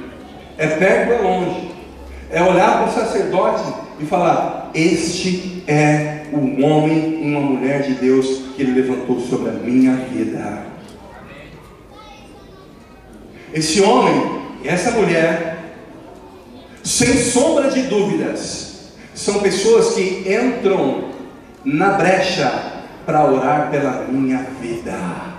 É 0.57 0.67
perto 0.67 1.11
ou 1.11 1.17
é 1.17 1.21
longe. 1.21 1.75
É 2.31 2.41
olhar 2.41 2.77
para 2.77 2.87
o 2.87 2.93
sacerdote 2.93 3.86
e 3.99 4.05
falar: 4.05 4.71
Este 4.73 5.63
é 5.67 6.25
um 6.33 6.63
homem, 6.63 7.21
uma 7.21 7.39
mulher 7.39 7.83
de 7.83 7.93
Deus 7.95 8.43
que 8.55 8.61
ele 8.61 8.81
levantou 8.81 9.19
sobre 9.19 9.49
a 9.49 9.53
minha 9.53 9.95
vida. 9.95 10.65
Esse 13.53 13.81
homem 13.81 14.41
e 14.63 14.67
essa 14.67 14.91
mulher, 14.91 15.57
sem 16.83 17.13
sombra 17.15 17.69
de 17.69 17.83
dúvidas, 17.83 18.91
são 19.15 19.39
pessoas 19.39 19.95
que 19.95 20.25
entram 20.27 21.09
na 21.63 21.91
brecha 21.91 22.73
para 23.05 23.25
orar 23.25 23.71
pela 23.71 24.05
minha 24.07 24.45
vida. 24.61 25.36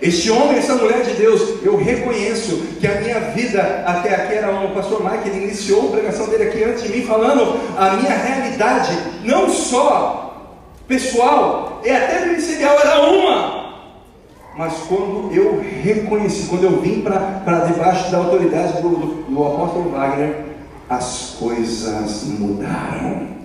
Este 0.00 0.30
homem, 0.30 0.58
essa 0.58 0.76
mulher 0.76 1.02
de 1.02 1.14
Deus, 1.14 1.62
eu 1.62 1.76
reconheço 1.76 2.56
que 2.78 2.86
a 2.86 3.00
minha 3.00 3.18
vida 3.32 3.82
até 3.84 4.14
aqui 4.14 4.34
era 4.34 4.50
uma. 4.50 4.66
O 4.66 4.74
pastor 4.74 5.02
Mike 5.02 5.28
iniciou 5.36 5.88
a 5.88 5.92
pregação 5.92 6.28
dele 6.28 6.44
aqui 6.44 6.62
antes 6.62 6.84
de 6.84 6.90
mim, 6.90 7.02
falando 7.04 7.58
a 7.76 7.96
minha 7.96 8.16
realidade, 8.16 8.96
não 9.24 9.50
só 9.50 10.54
pessoal, 10.86 11.80
e 11.84 11.90
até 11.90 12.26
ministerial, 12.26 12.78
era 12.78 13.02
uma. 13.10 13.58
Mas 14.56 14.74
quando 14.88 15.30
eu 15.32 15.60
reconheci, 15.82 16.48
quando 16.48 16.64
eu 16.64 16.80
vim 16.80 17.02
para 17.02 17.60
debaixo 17.66 18.10
da 18.10 18.18
autoridade 18.18 18.80
do, 18.80 19.24
do 19.28 19.44
apóstolo 19.46 19.90
Wagner, 19.90 20.46
as 20.88 21.36
coisas 21.38 22.24
mudaram. 22.24 23.37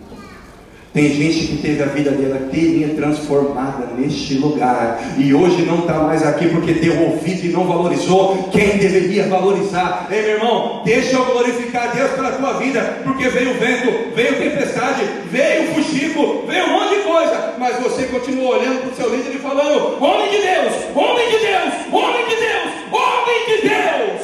Tem 0.94 1.10
gente 1.10 1.48
que 1.48 1.57
teve 1.57 1.82
a 1.82 1.88
vida 1.88 2.11
dela 2.11 2.45
inteirinha 2.45 2.90
transformada 2.90 3.88
neste 3.98 4.36
lugar 4.36 5.02
e 5.18 5.34
hoje 5.34 5.64
não 5.64 5.80
está 5.80 5.95
mais 5.95 6.22
aqui 6.22 6.48
porque 6.49 6.72
deu 6.74 7.02
ouvido 7.02 7.48
e 7.48 7.49
não 7.49 7.65
valorizou 7.65 8.49
quem 8.52 8.78
deveria 8.78 9.28
valorizar. 9.28 10.07
Ei, 10.11 10.22
meu 10.22 10.32
irmão, 10.36 10.84
deixa 10.86 11.15
eu 11.15 11.26
glorificar 11.26 11.95
Deus 11.95 12.11
pela 12.11 12.34
tua 12.34 12.60
vida, 12.60 12.99
porque 13.03 13.28
veio 13.28 13.56
vento, 13.56 14.14
veio 14.15 14.38
tempestade, 14.38 15.02
veio 15.32 15.74
fuxico, 15.74 16.44
veio 16.45 16.65
um 16.68 16.74
monte 16.74 16.98
de 16.98 17.02
coisa, 17.02 17.56
mas 17.57 17.80
você 17.80 18.03
continua 18.03 18.57
olhando 18.60 18.82
para 18.82 18.91
o 18.91 18.95
seu 18.95 19.15
líder 19.15 19.34
e 19.34 19.40
falando: 19.40 19.98
Homem 19.99 20.30
de 20.30 20.38
Deus, 20.44 20.74
homem 20.95 21.26
de 21.32 21.38
Deus, 21.40 21.74
homem 21.91 22.26
de 22.30 22.36
Deus, 22.36 22.70
homem 22.91 23.45
de 23.48 23.68
Deus. 23.68 24.22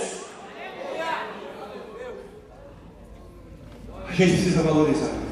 A 4.08 4.12
gente 4.14 4.32
precisa 4.34 4.62
valorizar. 4.62 5.29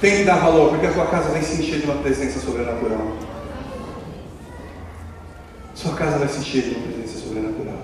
Tem 0.00 0.18
que 0.18 0.24
dar 0.24 0.36
valor, 0.36 0.70
porque 0.70 0.86
a 0.86 0.92
sua 0.92 1.06
casa 1.06 1.30
vai 1.30 1.42
se 1.42 1.60
encher 1.60 1.80
de 1.80 1.86
uma 1.86 2.00
presença 2.00 2.38
sobrenatural. 2.38 3.16
Sua 5.74 5.94
casa 5.94 6.18
vai 6.18 6.28
se 6.28 6.38
encher 6.38 6.62
de 6.62 6.74
uma 6.76 6.86
presença 6.86 7.18
sobrenatural. 7.18 7.82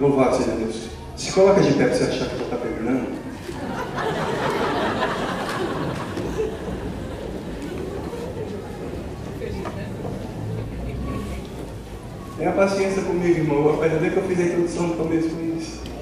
Louvado 0.00 0.36
seja 0.36 0.52
Deus. 0.52 0.90
Se 1.16 1.32
coloca 1.32 1.60
de 1.60 1.72
pé 1.72 1.86
para 1.86 1.94
você 1.94 2.04
achar 2.04 2.28
que 2.28 2.38
já 2.38 2.44
está 2.44 2.56
terminando. 2.56 3.24
Tenha 12.36 12.52
paciência 12.52 13.02
comigo, 13.02 13.38
irmão. 13.38 13.76
Vai 13.76 13.88
ver 13.88 14.12
que 14.12 14.16
eu 14.18 14.24
fiz 14.24 14.38
a 14.38 14.42
introdução 14.42 14.86
no 14.88 14.96
começo 14.96 15.30
com 15.30 15.56
isso. 15.56 15.93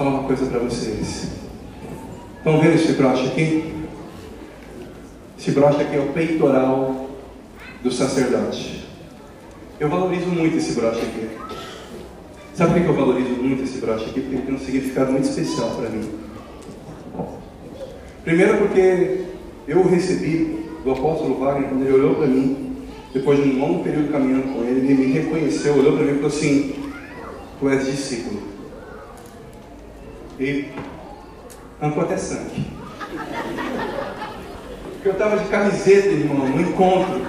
Falar 0.00 0.10
uma 0.12 0.22
coisa 0.22 0.46
para 0.46 0.60
vocês. 0.60 1.28
Estão 2.38 2.58
vendo 2.58 2.74
esse 2.74 2.92
broche 2.94 3.26
aqui? 3.26 3.74
Esse 5.38 5.50
broche 5.50 5.82
aqui 5.82 5.94
é 5.94 6.00
o 6.00 6.06
peitoral 6.14 7.10
do 7.82 7.92
sacerdote. 7.92 8.88
Eu 9.78 9.90
valorizo 9.90 10.28
muito 10.28 10.56
esse 10.56 10.72
broche 10.72 11.02
aqui. 11.02 11.28
Sabe 12.54 12.72
por 12.72 12.82
que 12.82 12.88
eu 12.88 12.94
valorizo 12.94 13.28
muito 13.42 13.62
esse 13.62 13.76
broche 13.76 14.06
aqui? 14.06 14.20
Porque 14.22 14.38
tem 14.38 14.54
um 14.54 14.58
significado 14.58 15.12
muito 15.12 15.28
especial 15.28 15.68
para 15.72 15.90
mim. 15.90 16.08
Primeiro 18.24 18.56
porque 18.56 19.24
eu 19.68 19.86
recebi 19.86 20.64
do 20.82 20.92
apóstolo 20.92 21.38
Wagner, 21.40 21.68
quando 21.68 21.82
ele 21.82 21.92
olhou 21.92 22.14
para 22.14 22.26
mim, 22.26 22.74
depois 23.12 23.42
de 23.42 23.50
um 23.50 23.60
longo 23.60 23.84
período 23.84 24.10
caminhando 24.10 24.54
com 24.54 24.62
ele, 24.62 24.80
ele 24.80 24.94
me 24.94 25.12
reconheceu, 25.12 25.76
olhou 25.76 25.94
para 25.94 26.06
mim 26.06 26.12
e 26.12 26.14
falou 26.14 26.28
assim, 26.28 26.74
tu 27.60 27.68
és 27.68 27.84
discípulo. 27.84 28.49
E 30.40 30.70
arrancou 31.78 32.04
até 32.04 32.16
sangue. 32.16 32.66
Porque 34.94 35.08
eu 35.08 35.12
estava 35.12 35.36
de 35.36 35.44
camiseta, 35.48 36.08
irmão, 36.08 36.48
no 36.48 36.62
encontro. 36.62 37.26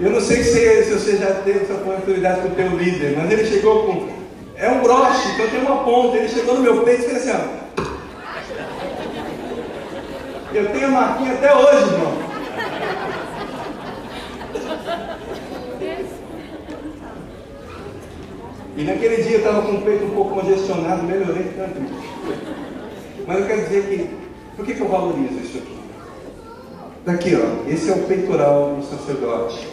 Eu 0.00 0.10
não 0.10 0.20
sei 0.20 0.42
se, 0.42 0.82
você 0.90 1.18
já 1.18 1.34
teve 1.42 1.60
essa 1.60 1.74
oportunidade 1.74 2.40
com 2.40 2.48
o 2.48 2.54
teu 2.54 2.68
líder, 2.68 3.14
mas 3.18 3.30
ele 3.30 3.46
chegou 3.46 3.84
com. 3.84 4.08
É 4.56 4.70
um 4.70 4.80
broche, 4.80 5.28
então 5.34 5.48
tem 5.48 5.60
uma 5.60 5.84
ponta. 5.84 6.16
Ele 6.16 6.28
chegou 6.28 6.54
no 6.54 6.62
meu 6.62 6.82
peito 6.84 7.02
e 7.02 7.04
fez 7.04 7.28
assim, 7.28 7.38
ó. 7.38 7.64
Eu 10.54 10.72
tenho 10.72 10.86
a 10.86 10.90
marquinha 10.90 11.32
até 11.34 11.54
hoje, 11.54 11.92
irmão. 11.92 12.24
E 18.76 18.82
naquele 18.82 19.22
dia 19.22 19.32
eu 19.32 19.38
estava 19.38 19.62
com 19.62 19.76
o 19.76 19.82
peito 19.82 20.04
um 20.04 20.10
pouco 20.10 20.40
congestionado, 20.40 21.04
melhorei 21.04 21.52
tanto. 21.56 21.80
Mas 23.26 23.38
eu 23.38 23.46
quero 23.46 23.62
dizer 23.62 23.84
que, 23.84 24.10
por 24.56 24.66
que, 24.66 24.74
que 24.74 24.80
eu 24.80 24.88
valorizo 24.88 25.34
isso 25.34 25.58
aqui? 25.58 25.78
Daqui, 27.04 27.36
ó, 27.36 27.70
esse 27.70 27.90
é 27.90 27.92
o 27.92 28.02
peitoral 28.04 28.76
do 28.76 28.84
sacerdote. 28.84 29.68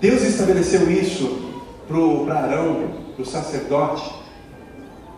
Deus 0.00 0.22
estabeleceu 0.22 0.90
isso 0.90 1.62
para 1.86 2.34
Arão, 2.34 2.90
para 3.14 3.22
o 3.22 3.26
sacerdote, 3.26 4.12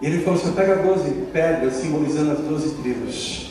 e 0.00 0.06
ele 0.06 0.22
falou: 0.22 0.38
você 0.38 0.52
pega 0.52 0.76
12 0.76 1.10
pedras 1.32 1.74
simbolizando 1.74 2.32
as 2.32 2.38
12 2.38 2.74
tribos. 2.82 3.50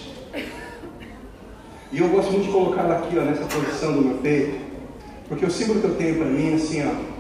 E 1.92 2.00
eu 2.00 2.08
gosto 2.10 2.32
muito 2.32 2.46
de 2.46 2.52
colocá-la 2.52 2.98
aqui, 2.98 3.18
ó, 3.18 3.22
nessa 3.22 3.46
posição 3.46 3.94
do 3.94 4.02
meu 4.02 4.18
peito, 4.18 4.60
porque 5.28 5.46
o 5.46 5.52
símbolo 5.52 5.80
que 5.80 5.88
eu 5.88 5.96
tenho 5.96 6.18
para 6.18 6.26
mim 6.26 6.52
é 6.52 6.56
assim, 6.56 6.84
ó, 6.84 7.13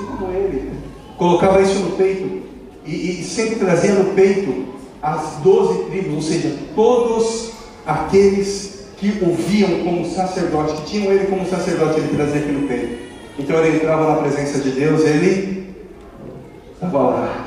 assim 0.00 0.16
como 0.16 0.32
ele, 0.32 0.72
colocava 1.16 1.60
isso 1.60 1.78
no 1.80 1.96
peito 1.96 2.42
e, 2.86 3.20
e 3.20 3.24
sempre 3.24 3.56
trazia 3.56 3.92
no 3.92 4.14
peito 4.14 4.70
as 5.02 5.36
12 5.42 5.84
tribos, 5.84 6.14
ou 6.14 6.22
seja, 6.22 6.54
todos 6.74 7.52
aqueles 7.86 8.88
que 8.98 9.18
ouviam 9.22 9.82
como 9.82 10.04
sacerdote, 10.04 10.74
que 10.82 10.90
tinham 10.90 11.12
ele 11.12 11.26
como 11.26 11.46
sacerdote, 11.46 12.00
ele 12.00 12.14
trazia 12.14 12.40
aqui 12.42 12.52
no 12.52 12.68
peito. 12.68 13.10
Então 13.38 13.56
ele 13.58 13.76
entrava 13.76 14.14
na 14.14 14.16
presença 14.16 14.58
de 14.58 14.70
Deus, 14.72 15.02
ele 15.02 15.74
estava 16.74 16.98
lá 16.98 17.46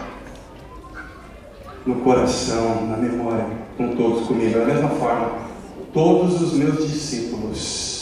no 1.85 1.95
coração, 1.95 2.87
na 2.87 2.97
memória, 2.97 3.45
com 3.77 3.95
todos 3.95 4.27
comigo. 4.27 4.57
Da 4.57 4.65
mesma 4.65 4.89
forma, 4.89 5.33
todos 5.93 6.41
os 6.41 6.53
meus 6.53 6.83
discípulos, 6.87 7.92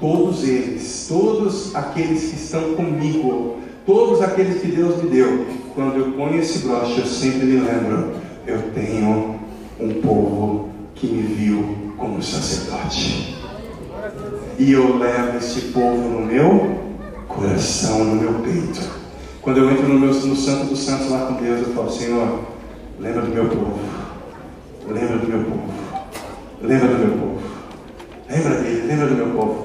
todos 0.00 0.44
eles, 0.44 1.06
todos 1.08 1.74
aqueles 1.74 2.30
que 2.30 2.36
estão 2.36 2.74
comigo, 2.74 3.56
todos 3.86 4.20
aqueles 4.22 4.60
que 4.60 4.68
Deus 4.68 5.02
me 5.02 5.10
deu, 5.10 5.46
quando 5.74 5.96
eu 5.96 6.12
ponho 6.12 6.38
esse 6.38 6.66
broche, 6.66 6.98
eu 6.98 7.06
sempre 7.06 7.46
me 7.46 7.60
lembro: 7.60 8.12
eu 8.46 8.62
tenho 8.74 9.40
um 9.80 10.00
povo 10.00 10.68
que 10.94 11.06
me 11.06 11.22
viu 11.22 11.92
como 11.96 12.22
sacerdote. 12.22 13.34
E 14.58 14.72
eu 14.72 14.98
levo 14.98 15.38
esse 15.38 15.60
povo 15.72 16.08
no 16.08 16.26
meu 16.26 16.78
coração, 17.26 18.04
no 18.04 18.16
meu 18.16 18.34
peito. 18.40 18.80
Quando 19.42 19.58
eu 19.58 19.70
entro 19.70 19.88
no, 19.88 19.98
meu, 19.98 20.14
no 20.14 20.36
Santo 20.36 20.66
dos 20.66 20.80
Santos 20.80 21.10
lá 21.10 21.26
com 21.26 21.42
Deus, 21.42 21.66
eu 21.66 21.74
falo, 21.74 21.90
Senhor, 21.90 22.54
Lembra 23.00 23.22
do 23.22 23.34
meu 23.34 23.48
povo. 23.48 23.78
Lembra 24.88 25.18
do 25.18 25.26
meu 25.26 25.44
povo. 25.44 25.68
Lembra 26.62 26.88
do 26.88 26.98
meu 26.98 27.18
povo. 27.18 27.42
Lembra 28.30 28.54
dele, 28.60 28.86
lembra 28.86 29.06
do 29.06 29.14
meu 29.14 29.30
povo. 29.30 29.63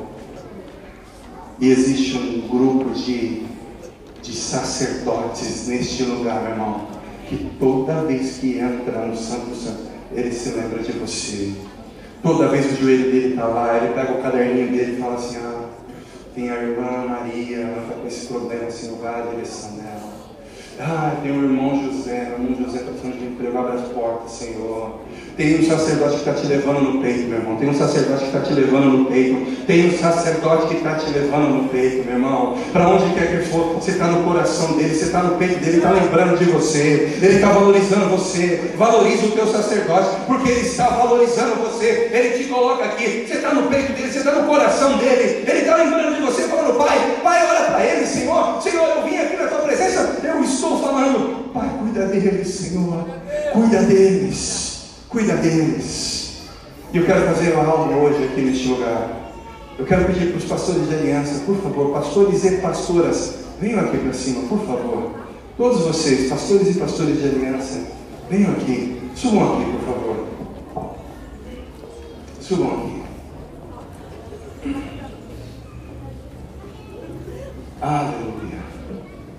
E 1.59 1.69
existe 1.69 2.17
um 2.17 2.47
grupo 2.47 2.91
de, 2.91 3.43
de 4.21 4.33
sacerdotes 4.33 5.67
neste 5.67 6.03
lugar, 6.03 6.49
irmão, 6.49 6.87
que 7.27 7.37
toda 7.59 8.05
vez 8.05 8.37
que 8.37 8.57
entra 8.57 9.05
no 9.05 9.15
Santo 9.15 9.53
Santo, 9.53 9.89
ele 10.13 10.31
se 10.31 10.49
lembra 10.49 10.81
de 10.81 10.93
você. 10.93 11.53
Toda 12.23 12.47
vez 12.47 12.65
que 12.65 12.73
o 12.73 12.77
joelho 12.77 13.11
dele 13.11 13.29
está 13.31 13.45
lá, 13.45 13.77
ele 13.77 13.93
pega 13.93 14.13
o 14.13 14.21
caderninho 14.21 14.71
dele 14.71 14.93
e 14.93 15.01
fala 15.01 15.15
assim: 15.15 15.37
Ah, 15.37 15.69
tem 16.33 16.49
a 16.49 16.55
irmã 16.55 17.05
Maria, 17.07 17.57
ela 17.57 17.81
está 17.81 17.93
com 17.95 18.07
esse 18.07 18.27
problema 18.27 18.65
assim, 18.65 18.91
não 18.91 18.97
vai 18.99 19.21
a 19.21 19.25
direção 19.25 19.71
dela. 19.71 20.13
Ah, 20.79 21.19
tem 21.21 21.31
o 21.31 21.43
irmão 21.43 21.83
José, 21.83 22.35
o 22.37 22.41
irmão 22.41 22.65
José 22.65 22.79
está 22.79 22.91
precisando 22.91 23.19
de 23.19 23.25
emprego, 23.25 23.57
abre 23.57 23.77
as 23.77 23.87
portas, 23.89 24.31
Senhor. 24.31 25.01
Tem 25.39 25.57
um 25.57 25.65
sacerdote 25.65 26.15
que 26.15 26.29
está 26.29 26.33
te 26.33 26.47
levando 26.47 26.81
no 26.81 27.01
peito, 27.01 27.29
meu 27.29 27.39
irmão. 27.39 27.55
Tem 27.55 27.69
um 27.69 27.73
sacerdote 27.73 28.19
que 28.19 28.25
está 28.25 28.41
te 28.41 28.51
levando 28.51 28.85
no 28.87 29.05
peito. 29.05 29.65
Tem 29.65 29.87
um 29.87 29.97
sacerdote 29.97 30.67
que 30.67 30.75
está 30.75 30.95
te 30.95 31.09
levando 31.11 31.49
no 31.49 31.69
peito, 31.69 32.05
meu 32.05 32.15
irmão. 32.15 32.57
Para 32.73 32.89
onde 32.89 33.13
quer 33.13 33.31
que 33.31 33.45
for, 33.49 33.75
você 33.75 33.91
está 33.91 34.07
no 34.07 34.25
coração 34.25 34.75
dele, 34.75 34.93
você 34.93 35.05
está 35.05 35.23
no 35.23 35.37
peito 35.37 35.63
dele, 35.63 35.77
está 35.77 35.91
lembrando 35.91 36.37
de 36.37 36.43
você. 36.43 37.17
Ele 37.21 37.35
está 37.35 37.53
valorizando 37.53 38.09
você. 38.09 38.73
Valoriza 38.75 39.27
o 39.27 39.31
teu 39.31 39.47
sacerdote, 39.47 40.09
porque 40.27 40.49
ele 40.49 40.59
está 40.59 40.89
valorizando 40.89 41.55
você. 41.55 42.09
Ele 42.11 42.37
te 42.37 42.49
coloca 42.49 42.83
aqui. 42.83 43.25
Você 43.25 43.35
está 43.35 43.53
no 43.53 43.69
peito 43.69 43.93
dele, 43.93 44.11
você 44.11 44.17
está 44.17 44.33
no 44.33 44.45
coração 44.45 44.97
dele. 44.97 45.45
Ele 45.47 45.59
está 45.59 45.77
lembrando 45.77 46.15
de 46.17 46.21
você, 46.21 46.49
falando, 46.49 46.77
Pai, 46.77 46.99
Pai, 47.23 47.47
olha 47.49 47.61
para 47.61 47.85
ele, 47.85 48.05
Senhor. 48.05 48.61
Senhor, 48.61 48.89
eu 48.89 49.03
vim 49.03 49.15
aqui 49.15 49.37
na 49.37 49.47
tua 49.47 49.59
presença. 49.59 50.17
Eu 50.21 50.43
estou 50.43 50.81
falando, 50.81 51.49
Pai, 51.53 51.69
cuida 51.79 52.07
deles, 52.07 52.49
Senhor. 52.49 53.07
Cuida 53.53 53.83
deles. 53.83 54.68
Cuida 55.09 55.35
deles. 55.37 56.43
E 56.93 56.97
eu 56.97 57.05
quero 57.05 57.25
fazer 57.25 57.55
algo 57.55 57.93
hoje 57.95 58.25
aqui 58.25 58.41
neste 58.41 58.67
lugar. 58.67 59.31
Eu 59.77 59.85
quero 59.85 60.05
pedir 60.05 60.29
para 60.29 60.37
os 60.37 60.45
pastores 60.45 60.87
de 60.87 60.93
aliança, 60.93 61.43
por 61.45 61.55
favor, 61.57 61.91
pastores 61.93 62.43
e 62.43 62.57
pastoras, 62.57 63.39
venham 63.59 63.79
aqui 63.79 63.97
para 63.97 64.13
cima, 64.13 64.47
por 64.47 64.59
favor. 64.59 65.11
Todos 65.57 65.81
vocês, 65.81 66.29
pastores 66.29 66.75
e 66.75 66.79
pastores 66.79 67.21
de 67.21 67.27
aliança, 67.27 67.87
venham 68.29 68.51
aqui. 68.51 69.01
Subam 69.15 69.53
aqui, 69.53 69.71
por 69.71 69.81
favor. 69.85 70.27
Subam 72.41 72.67
aqui. 72.77 72.99
Aleluia. 77.81 78.59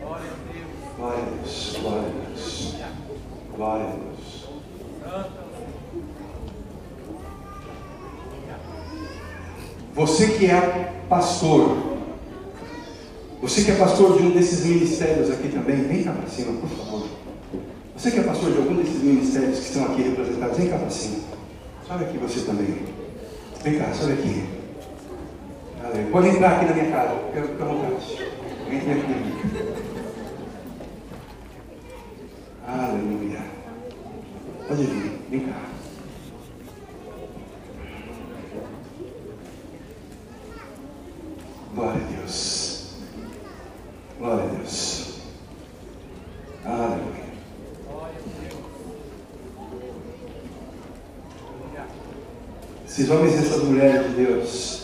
Glória 0.00 0.26
a 0.26 0.52
Deus, 0.52 1.76
glória 1.80 2.00
a 2.00 2.10
Deus. 2.26 2.74
Glória 3.54 3.84
a 3.84 3.90
Deus. 3.90 5.49
Você 10.00 10.28
que 10.28 10.46
é 10.46 10.94
pastor, 11.10 11.76
você 13.42 13.64
que 13.64 13.72
é 13.72 13.74
pastor 13.74 14.16
de 14.16 14.22
um 14.22 14.30
desses 14.30 14.64
ministérios 14.64 15.30
aqui 15.30 15.50
também, 15.50 15.76
vem 15.82 16.02
cá 16.02 16.12
para 16.12 16.26
cima, 16.26 16.58
por 16.58 16.70
favor. 16.70 17.06
Você 17.94 18.10
que 18.10 18.20
é 18.20 18.22
pastor 18.22 18.50
de 18.50 18.56
algum 18.56 18.76
desses 18.76 19.02
ministérios 19.02 19.58
que 19.58 19.66
estão 19.66 19.84
aqui 19.84 20.00
representados, 20.00 20.56
vem 20.56 20.68
cá 20.68 20.78
para 20.78 20.88
cima. 20.88 21.18
Sobe 21.86 22.04
aqui 22.04 22.16
você 22.16 22.40
também. 22.46 22.78
Vem 23.62 23.78
cá, 23.78 23.92
sobe 23.92 24.14
aqui. 24.14 24.44
Pode 26.10 26.28
entrar 26.28 26.56
aqui 26.56 26.64
na 26.64 26.72
minha 26.72 26.90
casa, 26.90 27.14
ficar 27.34 27.64
à 27.64 27.68
vontade. 27.68 28.18
Entre 28.70 28.92
aqui. 28.92 29.34
Aleluia. 32.66 33.42
Pode 34.66 34.82
vir, 34.82 35.20
vem 35.30 35.40
cá. 35.40 35.79
Glória 41.74 42.02
a 42.02 42.16
Deus. 42.16 42.94
Glória 44.18 44.44
a 44.44 44.46
Deus. 44.48 45.14
Aleluia. 46.64 47.30
Esses 52.86 53.08
homens 53.08 53.32
e 53.32 53.36
essas 53.36 53.62
mulheres 53.62 54.10
de 54.10 54.16
Deus 54.16 54.82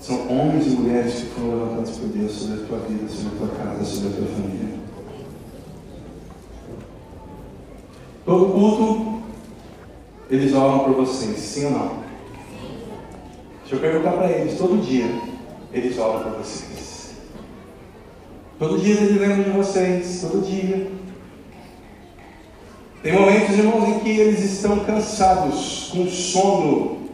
são 0.00 0.28
homens 0.28 0.66
e 0.66 0.70
mulheres 0.70 1.14
que 1.14 1.26
foram 1.26 1.60
levantados 1.60 1.96
por 1.96 2.08
Deus 2.08 2.32
sobre 2.32 2.62
a 2.62 2.66
tua 2.66 2.78
vida, 2.80 3.08
sobre 3.08 3.36
a 3.36 3.38
tua 3.38 3.48
casa, 3.56 3.84
sobre 3.84 4.08
a 4.08 4.16
tua 4.16 4.26
família. 4.26 4.74
Todo 8.24 8.52
culto, 8.52 9.22
eles 10.28 10.52
oram 10.54 10.80
por 10.80 10.94
vocês, 10.94 11.38
sim 11.38 11.66
ou 11.66 11.70
não? 11.70 12.03
Deixa 13.64 13.76
eu 13.76 13.80
perguntar 13.80 14.12
para 14.12 14.30
eles, 14.30 14.58
todo 14.58 14.82
dia, 14.82 15.06
eles 15.72 15.98
oram 15.98 16.22
por 16.22 16.32
vocês. 16.32 17.14
Todo 18.58 18.78
dia 18.78 18.94
eles 18.94 19.18
lembram 19.18 19.42
de 19.42 19.50
vocês, 19.50 20.20
todo 20.20 20.44
dia. 20.44 20.90
Tem 23.02 23.12
momentos, 23.14 23.56
irmãos, 23.56 23.88
em 23.88 24.00
que 24.00 24.10
eles 24.10 24.40
estão 24.44 24.80
cansados, 24.80 25.90
com 25.90 26.06
sono. 26.06 27.08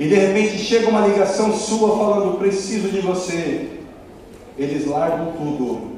E 0.00 0.08
de 0.08 0.14
repente 0.16 0.58
chega 0.58 0.90
uma 0.90 1.06
ligação 1.06 1.52
sua 1.52 1.96
falando: 1.96 2.36
preciso 2.38 2.88
de 2.88 3.00
você. 3.00 3.78
Eles 4.58 4.84
largam 4.84 5.32
tudo 5.32 5.92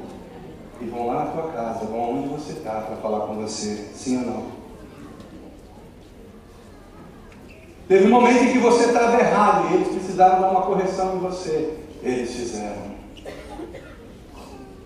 e 0.79 0.85
vão 0.85 1.07
lá 1.07 1.25
na 1.25 1.31
tua 1.31 1.51
casa, 1.51 1.85
vão 1.85 2.19
onde 2.19 2.29
você 2.29 2.51
está 2.51 2.81
para 2.81 2.97
falar 2.97 3.21
com 3.21 3.33
você. 3.33 3.87
Sim 3.95 4.19
ou 4.19 4.25
não? 4.25 4.60
Teve 7.91 8.05
um 8.05 8.09
momento 8.09 8.41
em 8.45 8.53
que 8.53 8.57
você 8.57 8.85
estava 8.85 9.19
errado 9.19 9.69
e 9.69 9.73
eles 9.73 9.89
precisaram 9.89 10.39
dar 10.39 10.51
uma 10.51 10.61
correção 10.61 11.17
em 11.17 11.19
você. 11.19 11.73
Eles 12.01 12.33
fizeram. 12.33 12.83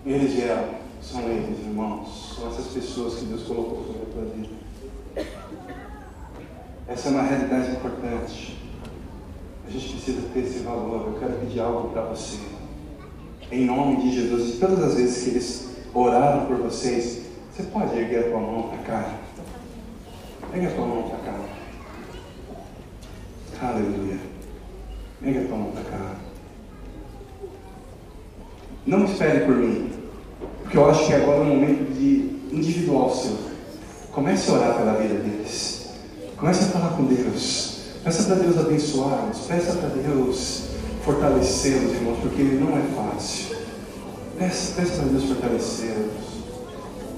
Eles 0.03 0.33
vieram. 0.33 0.69
São 1.03 1.21
eles, 1.29 1.59
irmãos. 1.59 2.35
São 2.35 2.47
essas 2.47 2.65
pessoas 2.65 3.19
que 3.19 3.25
Deus 3.25 3.43
colocou 3.43 3.85
sobre 3.85 4.01
a 4.01 4.05
tua 4.11 4.25
vida. 4.33 4.49
Essa 6.87 7.09
é 7.09 7.11
uma 7.11 7.21
realidade 7.21 7.73
importante. 7.73 8.57
A 9.67 9.69
gente 9.69 9.87
precisa 9.87 10.27
ter 10.33 10.39
esse 10.39 10.63
valor. 10.63 11.05
Eu 11.05 11.19
quero 11.19 11.33
pedir 11.33 11.59
algo 11.59 11.89
para 11.89 12.05
você. 12.05 12.39
Em 13.51 13.65
nome 13.65 13.97
de 13.97 14.15
Jesus. 14.15 14.57
Todas 14.57 14.83
as 14.83 14.95
vezes 14.95 15.23
que 15.23 15.29
eles 15.29 15.69
oraram 15.93 16.47
por 16.47 16.57
vocês, 16.57 17.21
você 17.53 17.61
pode 17.71 17.95
erguer 17.95 18.25
a 18.25 18.29
tua 18.31 18.39
mão 18.39 18.63
para 18.63 18.79
cá. 18.79 19.13
Ergue 20.51 20.65
a 20.65 20.71
tua 20.71 20.87
mão 20.87 21.03
para 21.03 21.19
cá. 21.19 21.54
Aleluia. 23.61 24.17
Ergue 25.23 25.39
a 25.39 25.55
mão 25.55 25.71
para 25.71 25.83
cá. 25.83 26.15
Não 28.85 29.05
espere 29.05 29.45
por 29.45 29.55
mim. 29.55 29.89
Porque 30.61 30.77
eu 30.77 30.89
acho 30.89 31.07
que 31.07 31.13
agora 31.13 31.37
é 31.37 31.41
um 31.41 31.55
momento 31.55 31.93
de 31.93 32.55
individual 32.55 33.09
seu. 33.13 33.37
Comece 34.11 34.49
a 34.49 34.53
orar 34.53 34.77
pela 34.77 34.93
vida 34.93 35.15
deles. 35.15 35.89
Comece 36.37 36.65
a 36.65 36.67
falar 36.67 36.89
com 36.97 37.05
Deus. 37.05 37.79
Peça 38.03 38.23
para 38.23 38.35
Deus 38.35 38.57
abençoá-los. 38.57 39.39
Peça 39.47 39.73
para 39.73 39.89
Deus 39.89 40.63
fortalecê-los, 41.03 41.93
irmãos, 41.93 42.19
porque 42.21 42.43
não 42.43 42.77
é 42.77 42.81
fácil. 42.95 43.55
Peça, 44.37 44.73
peça 44.75 44.97
para 44.97 45.05
Deus 45.05 45.23
fortalecê-los. 45.23 46.35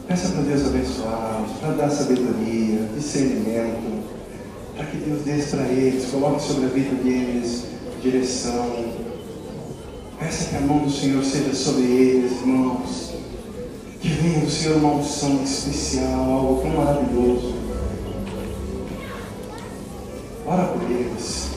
Peça 0.08 0.30
para 0.30 0.42
Deus 0.44 0.68
abençoá-los, 0.68 1.52
para 1.60 1.74
dar 1.74 1.90
sabedoria, 1.90 2.88
discernimento, 2.96 4.17
para 4.78 4.86
que 4.86 4.98
Deus 4.98 5.24
dê 5.24 5.42
para 5.50 5.64
eles, 5.64 6.06
coloque 6.12 6.44
sobre 6.44 6.66
a 6.66 6.70
vida 6.70 6.96
deles 7.04 7.66
direção. 8.02 8.86
Peça 10.20 10.50
que 10.50 10.56
a 10.56 10.62
mão 10.62 10.80
do 10.80 10.92
Senhor 10.92 11.24
seja 11.24 11.54
sobre 11.54 11.84
eles, 11.84 12.32
irmãos. 12.34 13.14
Que 14.00 14.10
venha 14.10 14.40
do 14.42 14.50
Senhor 14.50 14.78
uma 14.78 14.94
unção 14.94 15.42
especial, 15.44 16.32
algo 16.32 16.62
tão 16.62 16.72
maravilhoso. 16.72 17.56
Ora 20.46 20.64
por 20.66 20.84
eles. 20.92 21.48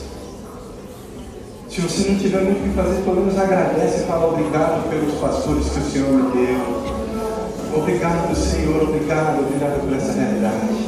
Se 1.69 1.79
você 1.79 2.09
não 2.09 2.17
tiver 2.17 2.43
muito 2.43 2.59
o 2.59 2.69
que 2.69 2.75
fazer, 2.75 3.01
pelo 3.03 3.21
menos 3.21 3.37
agradece 3.37 4.01
e 4.01 4.05
fala 4.05 4.33
obrigado 4.33 4.89
pelos 4.89 5.13
pastores 5.19 5.69
que 5.69 5.79
o 5.79 5.91
Senhor 5.91 6.11
me 6.11 6.31
deu. 6.31 7.77
Obrigado, 7.77 8.35
Senhor, 8.35 8.83
obrigado, 8.83 9.39
obrigado 9.39 9.79
por 9.79 9.95
essa 9.95 10.11
realidade. 10.11 10.80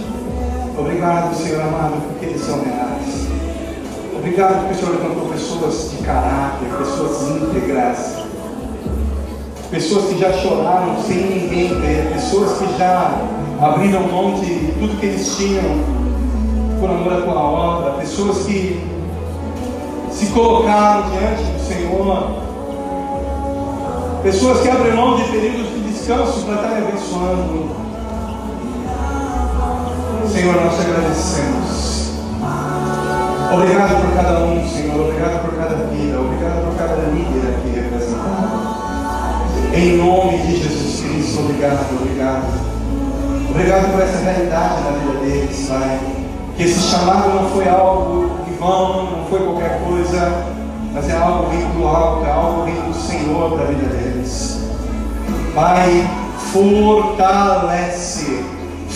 Obrigado, 0.77 1.35
Senhor 1.35 1.61
amado, 1.61 2.01
porque 2.09 2.25
eles 2.25 2.41
são 2.41 2.63
reais. 2.63 3.27
Obrigado 4.15 4.59
porque 4.59 4.73
o 4.73 4.77
Senhor 4.77 5.01
levantou 5.01 5.29
pessoas 5.29 5.91
de 5.91 5.97
caráter, 5.97 6.67
pessoas 6.77 7.21
íntegras, 7.29 8.23
pessoas 9.69 10.05
que 10.05 10.17
já 10.17 10.33
choraram 10.33 10.97
sem 11.05 11.17
ninguém 11.17 11.79
ver, 11.79 12.11
pessoas 12.13 12.57
que 12.57 12.77
já 12.77 13.21
abriram 13.61 14.07
mão 14.07 14.39
de 14.39 14.71
tudo 14.79 14.99
que 14.99 15.05
eles 15.05 15.35
tinham 15.37 15.63
por 16.79 16.89
amor 16.89 17.13
à 17.13 17.21
tua 17.21 17.39
obra, 17.39 17.91
pessoas 17.91 18.45
que 18.45 18.81
se 20.11 20.25
colocaram 20.27 21.09
diante 21.11 21.43
do 21.43 21.67
Senhor. 21.67 22.43
Pessoas 24.23 24.61
que 24.61 24.69
abrem 24.69 24.93
mão 24.93 25.17
de 25.17 25.23
períodos 25.23 25.67
de 25.69 25.79
descanso 25.81 26.45
para 26.45 26.55
estarem 26.55 26.77
abençoando. 26.87 27.82
Senhor, 30.33 30.55
nós 30.55 30.75
te 30.75 30.81
agradecemos. 30.81 32.11
Obrigado 33.53 34.01
por 34.01 34.15
cada 34.15 34.39
um, 34.39 34.67
Senhor. 34.67 34.99
Obrigado 34.99 35.45
por 35.45 35.55
cada 35.55 35.75
vida. 35.75 36.19
Obrigado 36.19 36.65
por 36.65 36.75
cada 36.75 36.95
líder 37.11 37.53
aqui 37.53 37.69
representado. 37.79 38.63
Em 39.75 39.97
nome 39.97 40.39
de 40.39 40.57
Jesus 40.57 41.01
Cristo, 41.01 41.39
obrigado, 41.39 41.85
obrigado. 42.01 42.45
Obrigado 43.47 43.91
por 43.91 44.01
essa 44.01 44.17
realidade 44.17 44.81
na 44.81 44.91
vida 44.91 45.19
deles, 45.19 45.67
Pai. 45.67 45.99
Que 46.57 46.63
esse 46.63 46.79
chamado 46.79 47.29
não 47.29 47.49
foi 47.51 47.69
algo 47.69 48.43
vão, 48.59 49.11
não 49.11 49.25
foi 49.25 49.39
qualquer 49.39 49.81
coisa, 49.85 50.45
mas 50.93 51.09
é 51.09 51.15
algo 51.15 51.49
vindo 51.51 51.77
do 51.77 51.87
alto, 51.87 52.25
é 52.25 52.31
algo 52.31 52.63
vindo 52.63 52.87
do 52.87 52.93
Senhor 52.95 53.51
para 53.51 53.65
a 53.65 53.67
vida 53.67 53.85
deles. 53.85 54.63
Pai, 55.53 56.09
fortalece, 56.51 58.43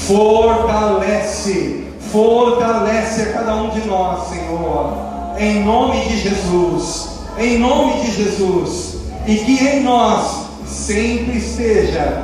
fortalece, 0.07 1.85
fortalece 2.11 3.21
a 3.23 3.33
cada 3.33 3.55
um 3.55 3.69
de 3.69 3.85
nós, 3.85 4.29
Senhor, 4.29 4.93
em 5.37 5.63
nome 5.63 5.99
de 6.05 6.17
Jesus, 6.17 7.09
em 7.37 7.59
nome 7.59 8.01
de 8.01 8.11
Jesus, 8.11 8.97
e 9.27 9.35
que 9.35 9.67
em 9.67 9.83
nós 9.83 10.47
sempre 10.65 11.37
esteja 11.37 12.23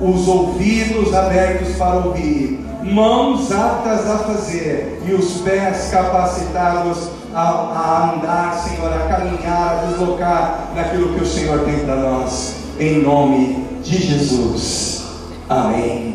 os 0.00 0.28
ouvidos 0.28 1.14
abertos 1.14 1.74
para 1.76 1.96
ouvir 1.96 2.60
mãos 2.82 3.50
aptas 3.50 4.10
a 4.10 4.18
fazer 4.18 5.00
e 5.06 5.14
os 5.14 5.40
pés 5.40 5.88
capacitados 5.90 7.08
a, 7.32 7.40
a, 7.40 8.14
andar, 8.14 8.62
Senhor, 8.68 8.92
a 8.92 9.08
caminhar, 9.08 9.78
a 9.78 9.86
deslocar 9.86 10.68
naquilo 10.74 11.14
que 11.14 11.22
o 11.22 11.26
Senhor 11.26 11.60
tem 11.60 11.78
para 11.78 11.96
nós, 11.96 12.56
em 12.78 13.00
nome 13.00 13.64
de 13.82 13.96
Jesus. 13.96 15.04
Amém. 15.48 16.11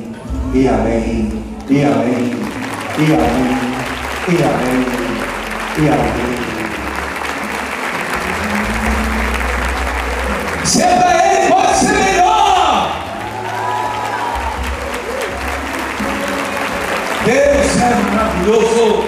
E 0.57 0.67
amém. 0.67 1.31
E 1.69 1.83
amém. 1.83 2.31
E 2.97 3.13
amém. 3.13 3.57
E 4.27 4.43
amém. 4.43 4.85
E 5.77 5.87
amém. 5.87 6.37
Senta 10.65 11.09
ele, 11.13 11.47
pode 11.47 11.77
ser 11.77 11.93
melhor. 11.93 12.91
Deus 17.23 17.77
é 17.79 17.95
maravilhoso. 18.15 19.06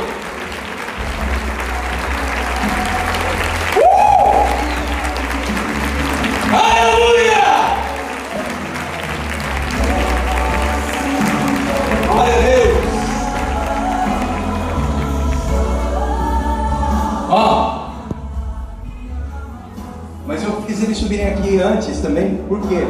Aqui 21.50 21.62
antes 21.62 22.00
também, 22.00 22.38
por 22.48 22.62
quê? 22.62 22.86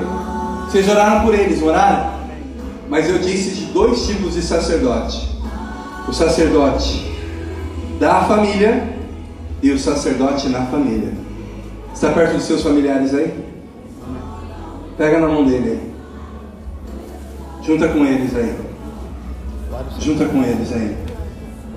Vocês 0.66 0.88
oraram 0.90 1.22
por 1.22 1.34
eles, 1.34 1.62
oraram? 1.62 2.20
Mas 2.90 3.10
eu 3.10 3.20
disse 3.20 3.52
de 3.52 3.66
dois 3.68 4.06
tipos 4.06 4.34
de 4.34 4.42
sacerdote: 4.42 5.40
o 6.08 6.12
sacerdote 6.12 7.10
da 8.00 8.22
família 8.26 8.84
e 9.64 9.72
o 9.72 9.80
sacerdote 9.80 10.50
na 10.50 10.66
família. 10.66 11.14
Está 11.94 12.12
perto 12.12 12.36
dos 12.36 12.44
seus 12.44 12.62
familiares 12.62 13.14
aí? 13.14 13.34
Pega 14.98 15.20
na 15.20 15.28
mão 15.28 15.46
dele 15.46 15.72
aí. 15.72 15.94
Junta 17.66 17.88
com 17.88 18.06
eles 18.06 18.36
aí. 18.36 18.56
Junta 20.00 20.26
com 20.26 20.44
eles 20.44 20.72
aí. 20.74 20.98